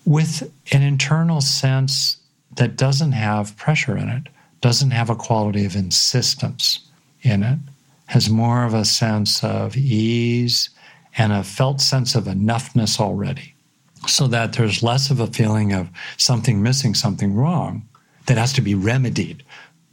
with 0.06 0.50
an 0.72 0.80
internal 0.80 1.42
sense 1.42 2.16
that 2.54 2.74
doesn't 2.74 3.12
have 3.12 3.54
pressure 3.58 3.98
in 3.98 4.08
it, 4.08 4.28
doesn't 4.60 4.90
have 4.90 5.10
a 5.10 5.16
quality 5.16 5.64
of 5.64 5.76
insistence 5.76 6.80
in 7.22 7.42
it, 7.42 7.58
has 8.06 8.30
more 8.30 8.64
of 8.64 8.74
a 8.74 8.84
sense 8.84 9.42
of 9.42 9.76
ease 9.76 10.70
and 11.18 11.32
a 11.32 11.42
felt 11.42 11.80
sense 11.80 12.14
of 12.14 12.24
enoughness 12.24 13.00
already, 13.00 13.54
so 14.06 14.26
that 14.26 14.52
there's 14.52 14.82
less 14.82 15.10
of 15.10 15.20
a 15.20 15.26
feeling 15.26 15.72
of 15.72 15.88
something 16.16 16.62
missing, 16.62 16.94
something 16.94 17.34
wrong 17.34 17.86
that 18.26 18.38
has 18.38 18.52
to 18.52 18.60
be 18.60 18.74
remedied 18.74 19.42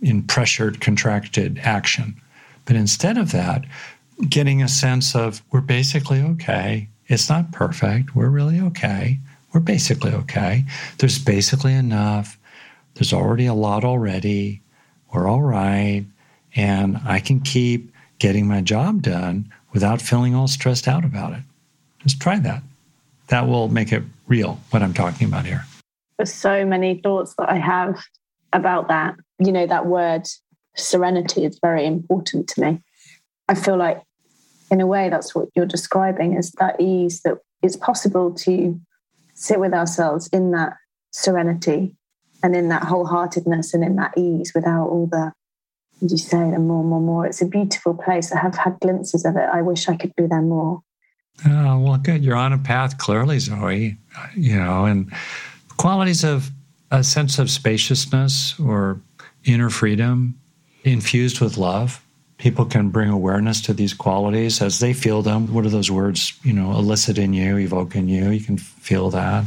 in 0.01 0.23
pressured, 0.23 0.81
contracted 0.81 1.59
action. 1.63 2.15
But 2.65 2.75
instead 2.75 3.17
of 3.17 3.31
that, 3.31 3.65
getting 4.29 4.61
a 4.61 4.67
sense 4.67 5.15
of 5.15 5.41
we're 5.51 5.61
basically 5.61 6.21
okay. 6.21 6.87
It's 7.07 7.29
not 7.29 7.51
perfect. 7.51 8.15
We're 8.15 8.29
really 8.29 8.59
okay. 8.59 9.19
We're 9.53 9.59
basically 9.59 10.11
okay. 10.11 10.65
There's 10.97 11.19
basically 11.19 11.73
enough. 11.73 12.37
There's 12.95 13.13
already 13.13 13.45
a 13.45 13.53
lot 13.53 13.83
already. 13.83 14.61
We're 15.13 15.27
all 15.27 15.41
right. 15.41 16.05
And 16.55 16.97
I 17.05 17.19
can 17.19 17.39
keep 17.39 17.91
getting 18.19 18.47
my 18.47 18.61
job 18.61 19.01
done 19.01 19.51
without 19.73 20.01
feeling 20.01 20.35
all 20.35 20.47
stressed 20.47 20.87
out 20.87 21.03
about 21.03 21.33
it. 21.33 21.43
Just 21.99 22.21
try 22.21 22.39
that. 22.39 22.61
That 23.27 23.47
will 23.47 23.67
make 23.67 23.91
it 23.91 24.03
real, 24.27 24.59
what 24.69 24.83
I'm 24.83 24.93
talking 24.93 25.27
about 25.27 25.45
here. 25.45 25.65
There's 26.17 26.33
so 26.33 26.65
many 26.65 26.99
thoughts 27.01 27.33
that 27.37 27.49
I 27.49 27.57
have 27.57 28.03
about 28.51 28.87
that. 28.89 29.15
You 29.39 29.51
know, 29.51 29.65
that 29.65 29.87
word 29.87 30.27
serenity 30.75 31.45
is 31.45 31.59
very 31.61 31.85
important 31.85 32.47
to 32.49 32.61
me. 32.61 32.81
I 33.47 33.55
feel 33.55 33.77
like, 33.77 34.01
in 34.69 34.79
a 34.81 34.87
way, 34.87 35.09
that's 35.09 35.33
what 35.33 35.49
you're 35.55 35.65
describing 35.65 36.35
is 36.35 36.51
that 36.59 36.79
ease 36.79 37.21
that 37.21 37.39
it's 37.61 37.75
possible 37.75 38.33
to 38.33 38.79
sit 39.33 39.59
with 39.59 39.73
ourselves 39.73 40.27
in 40.27 40.51
that 40.51 40.73
serenity 41.11 41.95
and 42.43 42.55
in 42.55 42.69
that 42.69 42.83
wholeheartedness 42.83 43.73
and 43.73 43.83
in 43.83 43.95
that 43.95 44.13
ease 44.17 44.51
without 44.53 44.87
all 44.87 45.07
the 45.07 45.31
as 46.03 46.11
you 46.11 46.17
say, 46.17 46.37
and 46.37 46.67
more, 46.67 46.83
more, 46.83 46.99
more. 46.99 47.25
It's 47.25 47.41
a 47.41 47.45
beautiful 47.45 47.93
place. 47.93 48.31
I 48.31 48.39
have 48.39 48.55
had 48.55 48.79
glimpses 48.81 49.25
of 49.25 49.35
it. 49.35 49.47
I 49.51 49.61
wish 49.61 49.87
I 49.87 49.95
could 49.95 50.13
be 50.15 50.27
there 50.27 50.41
more. 50.41 50.81
Oh, 51.47 51.79
well, 51.79 51.97
good. 51.97 52.23
You're 52.23 52.35
on 52.35 52.53
a 52.53 52.57
path 52.57 52.97
clearly, 52.97 53.39
Zoe, 53.39 53.97
you 54.35 54.55
know, 54.55 54.85
and 54.85 55.11
qualities 55.77 56.23
of 56.23 56.51
a 56.91 57.03
sense 57.03 57.39
of 57.39 57.49
spaciousness 57.49 58.59
or 58.59 58.99
inner 59.45 59.69
freedom 59.69 60.39
infused 60.83 61.41
with 61.41 61.57
love. 61.57 62.05
People 62.37 62.65
can 62.65 62.89
bring 62.89 63.09
awareness 63.09 63.61
to 63.61 63.73
these 63.73 63.93
qualities 63.93 64.61
as 64.61 64.79
they 64.79 64.93
feel 64.93 65.21
them. 65.21 65.51
What 65.53 65.65
are 65.65 65.69
those 65.69 65.89
words, 65.89 66.33
you 66.43 66.53
know, 66.53 66.71
elicit 66.71 67.17
in 67.17 67.33
you, 67.33 67.57
evoke 67.57 67.95
in 67.95 68.07
you? 68.07 68.29
You 68.29 68.41
can 68.41 68.57
feel 68.57 69.09
that. 69.11 69.45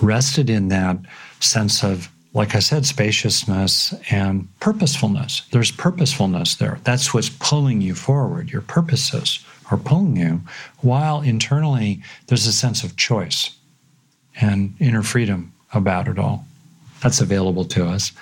Rested 0.00 0.48
in 0.48 0.68
that 0.68 0.96
sense 1.40 1.84
of 1.84 2.10
like 2.34 2.54
I 2.54 2.60
said, 2.60 2.86
spaciousness 2.86 3.94
and 4.10 4.48
purposefulness. 4.60 5.42
There's 5.50 5.70
purposefulness 5.70 6.54
there. 6.56 6.78
That's 6.84 7.12
what's 7.12 7.28
pulling 7.28 7.80
you 7.80 7.94
forward. 7.94 8.50
Your 8.50 8.62
purposes 8.62 9.44
are 9.70 9.76
pulling 9.76 10.16
you, 10.16 10.40
while 10.80 11.20
internally 11.20 12.02
there's 12.26 12.46
a 12.46 12.52
sense 12.52 12.84
of 12.84 12.96
choice 12.96 13.56
and 14.40 14.74
inner 14.80 15.02
freedom 15.02 15.52
about 15.74 16.08
it 16.08 16.18
all. 16.18 16.46
That's 17.02 17.20
available 17.20 17.64
to 17.66 17.86
us. 17.86 18.12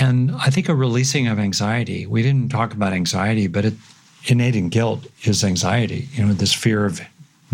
And 0.00 0.32
I 0.32 0.50
think 0.50 0.68
a 0.68 0.74
releasing 0.74 1.28
of 1.28 1.38
anxiety. 1.38 2.06
We 2.06 2.22
didn't 2.22 2.50
talk 2.50 2.72
about 2.72 2.92
anxiety, 2.92 3.46
but 3.46 3.64
it, 3.64 3.74
innate 4.26 4.56
in 4.56 4.68
guilt 4.68 5.06
is 5.24 5.44
anxiety. 5.44 6.08
You 6.12 6.26
know, 6.26 6.32
this 6.32 6.52
fear 6.52 6.84
of 6.84 7.00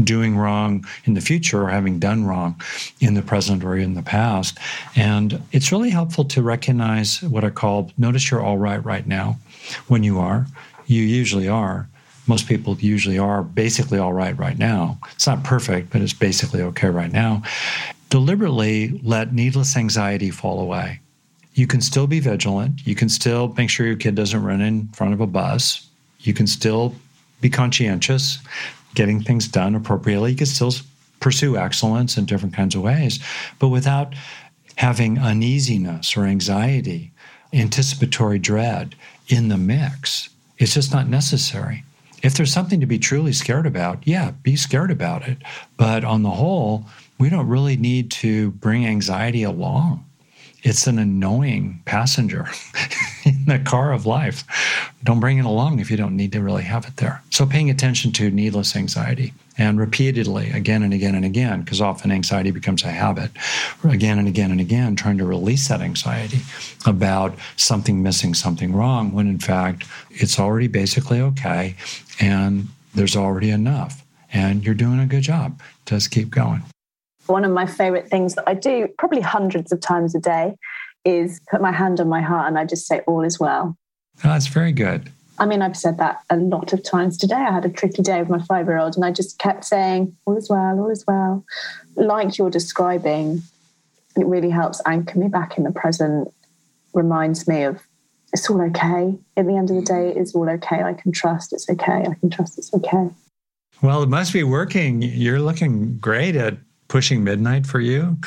doing 0.03 0.37
wrong 0.37 0.85
in 1.05 1.15
the 1.15 1.21
future 1.21 1.63
or 1.63 1.69
having 1.69 1.99
done 1.99 2.25
wrong 2.25 2.61
in 3.01 3.15
the 3.15 3.23
present 3.23 3.65
or 3.65 3.77
in 3.77 3.95
the 3.95 4.03
past. 4.03 4.59
And 4.97 5.43
it's 5.53 5.73
really 5.73 5.91
helpful 5.91 6.25
to 6.27 6.43
recognize 6.43 7.23
what 7.23 7.45
I 7.45 7.51
call 7.51 7.91
notice 7.99 8.31
you're 8.31 8.43
all 8.43 8.59
right 8.59 8.85
right 8.85 9.07
now 9.07 9.39
when 9.89 10.03
you 10.03 10.19
are. 10.19 10.47
You 10.87 11.03
usually 11.03 11.49
are. 11.49 11.89
Most 12.27 12.47
people 12.47 12.77
usually 12.79 13.19
are 13.19 13.43
basically 13.43 13.99
all 13.99 14.13
right 14.13 14.37
right 14.39 14.59
now. 14.59 14.99
It's 15.13 15.27
not 15.27 15.45
perfect, 15.45 15.91
but 15.91 16.03
it's 16.03 16.13
basically 16.13 16.63
okay 16.63 16.89
right 16.89 17.13
now. 17.13 17.43
Deliberately 18.11 19.01
let 19.03 19.33
needless 19.33 19.77
anxiety 19.77 20.31
fall 20.31 20.61
away. 20.61 21.01
You 21.55 21.67
can 21.67 21.81
still 21.81 22.07
be 22.07 22.21
vigilant. 22.21 22.87
You 22.87 22.95
can 22.95 23.09
still 23.09 23.55
make 23.57 23.71
sure 23.71 23.87
your 23.87 23.97
kid 23.97 24.15
doesn't 24.15 24.43
run 24.43 24.61
in 24.61 24.89
front 24.89 25.13
of 25.13 25.21
a 25.21 25.27
bus. 25.27 25.87
You 26.21 26.35
can 26.35 26.47
still 26.47 26.95
be 27.41 27.49
conscientious 27.49 28.39
getting 28.95 29.23
things 29.23 29.49
done 29.49 29.75
appropriately. 29.75 30.33
You 30.33 30.37
can 30.37 30.47
still 30.47 30.73
pursue 31.21 31.57
excellence 31.57 32.17
in 32.17 32.27
different 32.27 32.55
kinds 32.55 32.75
of 32.75 32.83
ways, 32.83 33.21
but 33.59 33.69
without 33.69 34.15
having 34.77 35.19
uneasiness 35.19 36.17
or 36.17 36.25
anxiety, 36.25 37.11
anticipatory 37.53 38.39
dread 38.39 38.95
in 39.29 39.49
the 39.49 39.59
mix. 39.59 40.29
It's 40.59 40.75
just 40.75 40.93
not 40.93 41.09
necessary. 41.09 41.85
If 42.23 42.35
there's 42.35 42.53
something 42.53 42.81
to 42.81 42.87
be 42.87 42.99
truly 42.99 43.33
scared 43.33 43.67
about, 43.67 44.07
yeah, 44.07 44.33
be 44.43 44.57
scared 44.57 44.91
about 44.91 45.27
it. 45.27 45.39
But 45.77 46.05
on 46.05 46.23
the 46.23 46.31
whole, 46.31 46.85
we 47.19 47.31
don't 47.31 47.49
really 47.49 47.77
need 47.77 48.11
to 48.13 48.51
bring 48.53 48.87
anxiety 48.87 49.43
along 49.43 50.05
it's 50.63 50.87
an 50.87 50.99
annoying 50.99 51.81
passenger 51.85 52.47
in 53.29 53.45
the 53.47 53.59
car 53.59 53.93
of 53.93 54.07
life. 54.07 54.45
Don't 55.05 55.21
bring 55.21 55.39
it 55.39 55.45
along 55.45 55.81
if 55.81 55.91
you 55.91 55.97
don't 55.97 56.17
need 56.17 56.33
to 56.33 56.43
really 56.43 56.65
have 56.65 56.87
it 56.87 56.97
there. 56.97 57.23
So, 57.31 57.47
paying 57.47 57.71
attention 57.71 58.13
to 58.13 58.31
needless 58.31 58.75
anxiety 58.75 59.33
and 59.59 59.79
repeatedly, 59.79 60.51
again 60.51 60.83
and 60.83 60.95
again 60.95 61.15
and 61.15 61.25
again, 61.25 61.63
because 61.63 61.81
often 61.81 62.13
anxiety 62.13 62.53
becomes 62.53 62.85
a 62.85 62.89
habit, 62.89 63.33
again 63.83 64.19
and 64.19 64.29
again 64.29 64.53
and 64.53 64.61
again, 64.61 64.95
trying 64.95 65.19
to 65.19 65.25
release 65.25 65.69
that 65.69 65.81
anxiety 65.81 66.39
about 66.87 67.35
something 67.57 68.03
missing, 68.03 68.35
something 68.35 68.73
wrong, 68.73 69.13
when 69.13 69.27
in 69.27 69.39
fact 69.39 69.85
it's 70.11 70.39
already 70.39 70.69
basically 70.69 71.21
okay 71.21 71.75
and 72.21 72.69
there's 72.95 73.17
already 73.17 73.51
enough. 73.51 74.05
And 74.33 74.65
you're 74.65 74.75
doing 74.75 75.01
a 75.01 75.07
good 75.07 75.23
job. 75.23 75.61
Just 75.87 76.11
keep 76.11 76.31
going. 76.31 76.63
One 77.27 77.45
of 77.45 77.51
my 77.51 77.67
favorite 77.67 78.09
things 78.09 78.35
that 78.37 78.45
I 78.47 78.55
do, 78.55 78.89
probably 78.99 79.21
hundreds 79.21 79.73
of 79.73 79.81
times 79.81 80.15
a 80.15 80.21
day, 80.21 80.55
is 81.05 81.41
put 81.51 81.61
my 81.61 81.73
hand 81.73 82.01
on 82.01 82.09
my 82.09 82.21
heart 82.21 82.49
and 82.49 82.59
I 82.59 82.65
just 82.65 82.87
say, 82.87 83.01
All 83.01 83.23
is 83.23 83.39
well. 83.39 83.77
Oh, 84.25 84.29
that's 84.29 84.47
very 84.47 84.73
good. 84.73 85.11
I 85.41 85.47
mean, 85.47 85.63
I've 85.63 85.77
said 85.77 85.99
that 85.99 86.21
a 86.31 86.37
lot 86.37 86.73
of 86.73 86.83
times 86.83 87.17
today. 87.17 87.37
I 87.37 87.53
had 87.53 87.65
a 87.65 87.69
tricky 87.69 88.03
day 88.03 88.19
with 88.21 88.29
my 88.29 88.43
five 88.43 88.67
year 88.67 88.79
old 88.79 88.97
and 88.97 89.05
I 89.05 89.13
just 89.13 89.39
kept 89.39 89.65
saying, 89.65 90.17
All 90.27 90.37
is 90.37 90.51
well, 90.51 90.79
all 90.79 90.91
is 90.91 91.05
well. 91.07 91.45
Like 91.97 92.39
you're 92.39 92.51
describing, 92.51 93.43
it 94.17 94.27
really 94.27 94.51
helps 94.51 94.81
anchor 94.87 95.19
me 95.19 95.29
back 95.29 95.57
in 95.57 95.65
the 95.65 95.73
present, 95.73 96.33
reminds 96.93 97.47
me 97.47 97.63
of 97.63 97.81
it's 98.33 98.49
all 98.51 98.61
okay. 98.63 99.17
At 99.37 99.47
the 99.47 99.57
end 99.57 99.71
of 99.71 99.77
the 99.77 99.83
day, 99.83 99.93
mm-hmm. 99.95 100.19
it 100.19 100.21
is 100.21 100.35
all 100.35 100.49
okay. 100.51 100.83
I 100.83 100.95
can 100.95 101.13
trust 101.13 101.53
it's 101.53 101.69
okay. 101.71 102.05
I 102.09 102.15
can 102.21 102.31
trust 102.31 102.59
it's 102.59 102.73
okay. 102.75 103.09
Well, 103.81 104.03
it 104.03 104.09
must 104.09 104.33
be 104.33 104.43
working. 104.43 105.03
You're 105.03 105.41
looking 105.41 105.99
great 105.99 106.35
at 106.35 106.59
pushing 106.89 107.23
midnight 107.23 107.67
for 107.67 107.81
you 107.81 108.19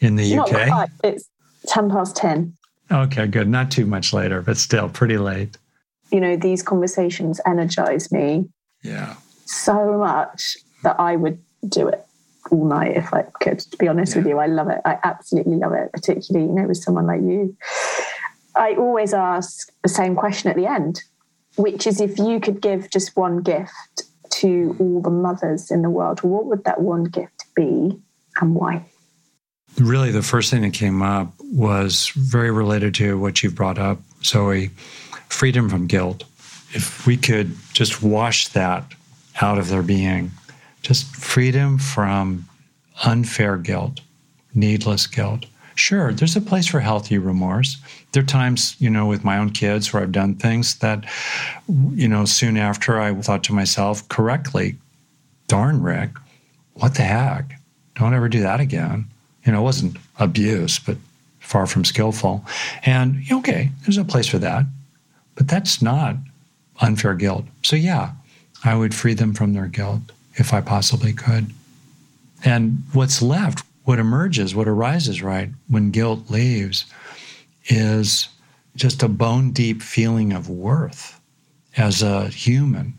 in 0.00 0.16
the 0.16 0.34
Not 0.34 0.52
UK? 0.52 0.68
Quite. 0.68 0.88
It's 1.02 1.28
10 1.66 1.90
past 1.90 2.16
10. 2.16 2.56
Okay, 2.90 3.26
good. 3.26 3.48
Not 3.48 3.70
too 3.70 3.86
much 3.86 4.12
later, 4.12 4.42
but 4.42 4.56
still 4.56 4.88
pretty 4.88 5.18
late. 5.18 5.56
You 6.10 6.20
know, 6.20 6.36
these 6.36 6.62
conversations 6.62 7.40
energize 7.46 8.12
me 8.12 8.48
yeah. 8.82 9.16
so 9.46 9.98
much 9.98 10.56
that 10.82 10.98
I 11.00 11.16
would 11.16 11.42
do 11.68 11.88
it 11.88 12.04
all 12.50 12.66
night 12.66 12.96
if 12.96 13.12
I 13.12 13.22
could, 13.40 13.60
to 13.60 13.76
be 13.78 13.88
honest 13.88 14.12
yeah. 14.14 14.18
with 14.18 14.28
you. 14.28 14.38
I 14.38 14.46
love 14.46 14.68
it. 14.68 14.80
I 14.84 14.98
absolutely 15.02 15.56
love 15.56 15.72
it, 15.72 15.90
particularly, 15.92 16.46
you 16.46 16.54
know, 16.54 16.68
with 16.68 16.76
someone 16.76 17.06
like 17.06 17.22
you. 17.22 17.56
I 18.54 18.74
always 18.74 19.14
ask 19.14 19.72
the 19.82 19.88
same 19.88 20.14
question 20.14 20.50
at 20.50 20.56
the 20.56 20.66
end, 20.66 21.02
which 21.56 21.86
is 21.86 22.00
if 22.00 22.18
you 22.18 22.38
could 22.38 22.60
give 22.60 22.90
just 22.90 23.16
one 23.16 23.38
gift 23.38 24.04
to 24.30 24.76
all 24.78 25.00
the 25.00 25.10
mothers 25.10 25.70
in 25.70 25.82
the 25.82 25.90
world, 25.90 26.22
what 26.22 26.44
would 26.46 26.64
that 26.64 26.80
one 26.82 27.04
gift 27.04 27.46
be? 27.56 27.98
and 28.40 28.54
why? 28.54 28.84
Really, 29.78 30.12
the 30.12 30.22
first 30.22 30.50
thing 30.50 30.62
that 30.62 30.72
came 30.72 31.02
up 31.02 31.32
was 31.40 32.10
very 32.10 32.50
related 32.50 32.94
to 32.96 33.18
what 33.18 33.42
you 33.42 33.50
brought 33.50 33.78
up, 33.78 33.98
Zoe 34.22 34.70
freedom 35.28 35.68
from 35.68 35.86
guilt. 35.86 36.24
If 36.72 37.06
we 37.06 37.16
could 37.16 37.56
just 37.72 38.02
wash 38.02 38.48
that 38.48 38.84
out 39.40 39.58
of 39.58 39.68
their 39.68 39.82
being, 39.82 40.30
just 40.82 41.06
freedom 41.16 41.78
from 41.78 42.48
unfair 43.04 43.56
guilt, 43.56 44.00
needless 44.54 45.06
guilt. 45.06 45.46
Sure, 45.74 46.12
there's 46.12 46.36
a 46.36 46.40
place 46.40 46.68
for 46.68 46.78
healthy 46.78 47.18
remorse. 47.18 47.78
There 48.12 48.22
are 48.22 48.26
times, 48.26 48.76
you 48.78 48.88
know, 48.88 49.06
with 49.06 49.24
my 49.24 49.38
own 49.38 49.50
kids 49.50 49.92
where 49.92 50.02
I've 50.02 50.12
done 50.12 50.36
things 50.36 50.76
that, 50.76 51.04
you 51.66 52.06
know, 52.06 52.24
soon 52.26 52.56
after 52.56 53.00
I 53.00 53.12
thought 53.14 53.42
to 53.44 53.52
myself 53.52 54.08
correctly, 54.08 54.76
darn, 55.48 55.82
Rick, 55.82 56.10
what 56.74 56.94
the 56.94 57.02
heck? 57.02 57.58
Don't 57.96 58.14
ever 58.14 58.28
do 58.28 58.40
that 58.42 58.60
again. 58.60 59.06
You 59.44 59.52
know, 59.52 59.60
it 59.60 59.64
wasn't 59.64 59.96
abuse, 60.18 60.78
but 60.78 60.96
far 61.40 61.66
from 61.66 61.84
skillful. 61.84 62.44
And 62.84 63.22
okay, 63.30 63.70
there's 63.82 63.98
a 63.98 64.04
place 64.04 64.26
for 64.26 64.38
that. 64.38 64.64
But 65.34 65.48
that's 65.48 65.82
not 65.82 66.16
unfair 66.80 67.14
guilt. 67.14 67.44
So, 67.62 67.76
yeah, 67.76 68.12
I 68.64 68.74
would 68.76 68.94
free 68.94 69.14
them 69.14 69.34
from 69.34 69.52
their 69.52 69.66
guilt 69.66 70.00
if 70.36 70.52
I 70.52 70.60
possibly 70.60 71.12
could. 71.12 71.52
And 72.44 72.82
what's 72.92 73.20
left, 73.20 73.64
what 73.84 73.98
emerges, 73.98 74.54
what 74.54 74.68
arises, 74.68 75.22
right, 75.22 75.50
when 75.68 75.90
guilt 75.90 76.30
leaves 76.30 76.86
is 77.66 78.28
just 78.76 79.02
a 79.02 79.08
bone 79.08 79.52
deep 79.52 79.82
feeling 79.82 80.32
of 80.32 80.48
worth 80.48 81.20
as 81.76 82.02
a 82.02 82.28
human 82.28 82.94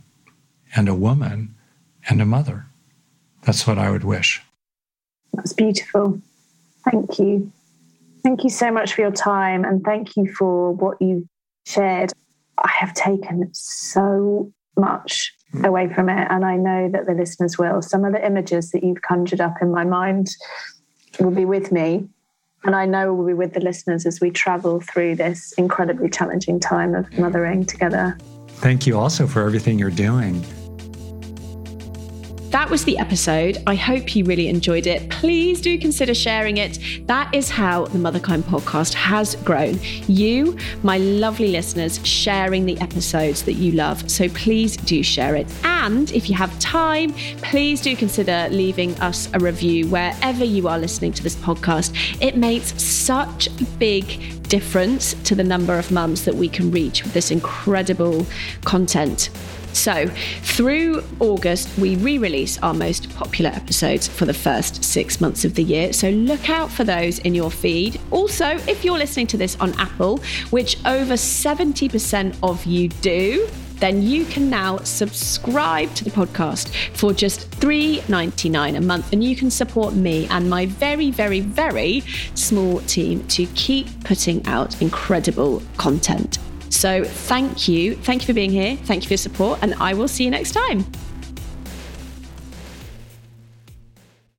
and 0.76 0.88
a 0.90 0.96
woman 0.96 1.54
and 2.10 2.22
a 2.22 2.26
mother. 2.26 2.66
That's 3.44 3.66
what 3.68 3.78
I 3.78 3.92
would 3.92 4.04
wish. 4.04 4.42
That's 5.34 5.54
beautiful. 5.54 6.20
Thank 6.90 7.20
you. 7.20 7.52
Thank 8.24 8.44
you 8.44 8.50
so 8.50 8.72
much 8.72 8.94
for 8.94 9.02
your 9.02 9.12
time 9.12 9.64
and 9.64 9.84
thank 9.84 10.16
you 10.16 10.34
for 10.34 10.72
what 10.72 11.02
you 11.02 11.28
shared. 11.66 12.12
I 12.58 12.70
have 12.70 12.94
taken 12.94 13.50
so 13.54 14.52
much 14.78 15.34
hmm. 15.52 15.66
away 15.66 15.94
from 15.94 16.10
it, 16.10 16.28
and 16.30 16.46
I 16.46 16.56
know 16.56 16.90
that 16.90 17.06
the 17.06 17.14
listeners 17.14 17.58
will. 17.58 17.82
Some 17.82 18.06
of 18.06 18.14
the 18.14 18.26
images 18.26 18.72
that 18.72 18.84
you've 18.84 19.02
conjured 19.02 19.42
up 19.42 19.56
in 19.62 19.72
my 19.72 19.84
mind 19.84 20.30
will 21.20 21.32
be 21.32 21.46
with 21.46 21.72
me, 21.72 22.08
and 22.64 22.76
I 22.76 22.86
know 22.86 23.14
will 23.14 23.26
be 23.26 23.34
with 23.34 23.54
the 23.54 23.60
listeners 23.60 24.06
as 24.06 24.22
we 24.22 24.32
travel 24.32 24.82
through 24.82 25.16
this 25.16 25.54
incredibly 25.54 26.10
challenging 26.10 26.60
time 26.60 26.96
of 26.96 27.12
mothering 27.18 27.66
together. 27.66 28.18
Thank 28.48 28.88
you 28.88 28.98
also 28.98 29.28
for 29.28 29.46
everything 29.46 29.78
you're 29.78 29.90
doing 29.90 30.46
that 32.56 32.70
was 32.70 32.86
the 32.86 32.98
episode. 32.98 33.58
I 33.68 33.76
hope 33.76 34.16
you 34.16 34.24
really 34.24 34.48
enjoyed 34.48 34.88
it. 34.88 35.10
Please 35.10 35.60
do 35.60 35.78
consider 35.78 36.14
sharing 36.14 36.56
it. 36.56 36.80
That 37.06 37.36
is 37.36 37.50
how 37.50 37.84
the 37.84 37.98
Motherkind 37.98 38.44
podcast 38.44 38.94
has 38.94 39.36
grown. 39.44 39.78
You, 40.08 40.58
my 40.82 40.98
lovely 40.98 41.50
listeners, 41.50 42.00
sharing 42.08 42.66
the 42.66 42.80
episodes 42.80 43.44
that 43.44 43.56
you 43.56 43.74
love. 43.74 44.10
So 44.10 44.30
please 44.30 44.78
do 44.78 45.04
share 45.04 45.36
it. 45.36 45.48
And 45.66 46.10
if 46.14 46.30
you 46.30 46.36
have 46.38 46.58
time, 46.60 47.12
please 47.42 47.82
do 47.82 47.94
consider 47.94 48.48
leaving 48.50 48.98
us 49.02 49.28
a 49.34 49.40
review 49.40 49.90
wherever 49.90 50.46
you 50.46 50.70
are 50.70 50.80
listening 50.80 51.12
to 51.12 51.24
this 51.24 51.36
podcast. 51.36 51.94
It 52.22 52.38
makes 52.38 52.82
such 52.82 53.48
a 53.48 53.66
big 53.80 54.48
difference 54.48 55.14
to 55.26 55.36
the 55.36 55.44
number 55.44 55.78
of 55.78 55.92
mums 55.92 56.24
that 56.24 56.36
we 56.36 56.48
can 56.48 56.72
reach 56.72 57.04
with 57.04 57.14
this 57.14 57.32
incredible 57.32 58.26
content. 58.64 59.30
So, 59.76 60.08
through 60.42 61.04
August, 61.20 61.78
we 61.78 61.98
re 61.98 62.18
release 62.18 62.58
our 62.60 62.74
most 62.74 63.14
popular 63.16 63.52
episodes 63.52 64.08
for 64.08 64.26
the 64.26 64.34
first 64.34 64.84
six 64.84 65.20
months 65.20 65.44
of 65.44 65.56
the 65.56 65.64
year. 65.64 65.92
So, 65.92 66.10
look 66.10 66.50
out 66.50 66.72
for 66.72 66.84
those 66.84 67.20
in 67.20 67.36
your 67.36 67.52
feed. 67.52 68.00
Also, 68.10 68.46
if 68.68 68.86
you're 68.86 68.98
listening 68.98 69.28
to 69.28 69.38
this 69.38 69.58
on 69.60 69.74
Apple, 69.80 70.20
which 70.50 70.78
over 70.86 71.16
70% 71.16 72.38
of 72.42 72.66
you 72.66 72.88
do, 72.88 73.48
then 73.80 74.02
you 74.02 74.26
can 74.26 74.50
now 74.50 74.78
subscribe 74.80 75.94
to 75.96 76.06
the 76.06 76.10
podcast 76.10 76.70
for 76.96 77.14
just 77.14 77.50
$3.99 77.60 78.78
a 78.78 78.82
month. 78.82 79.12
And 79.12 79.24
you 79.24 79.36
can 79.36 79.52
support 79.52 79.94
me 79.94 80.28
and 80.30 80.50
my 80.50 80.66
very, 80.66 81.12
very, 81.12 81.42
very 81.42 82.02
small 82.34 82.80
team 82.82 83.28
to 83.28 83.46
keep 83.48 84.04
putting 84.06 84.46
out 84.48 84.82
incredible 84.82 85.62
content. 85.78 86.40
So 86.76 87.04
thank 87.04 87.68
you. 87.68 87.96
Thank 87.96 88.22
you 88.22 88.28
for 88.28 88.34
being 88.34 88.52
here. 88.52 88.76
Thank 88.76 89.04
you 89.04 89.08
for 89.08 89.14
your 89.14 89.18
support. 89.18 89.60
And 89.62 89.74
I 89.76 89.94
will 89.94 90.08
see 90.08 90.26
you 90.26 90.30
next 90.30 90.52
time. 90.52 90.86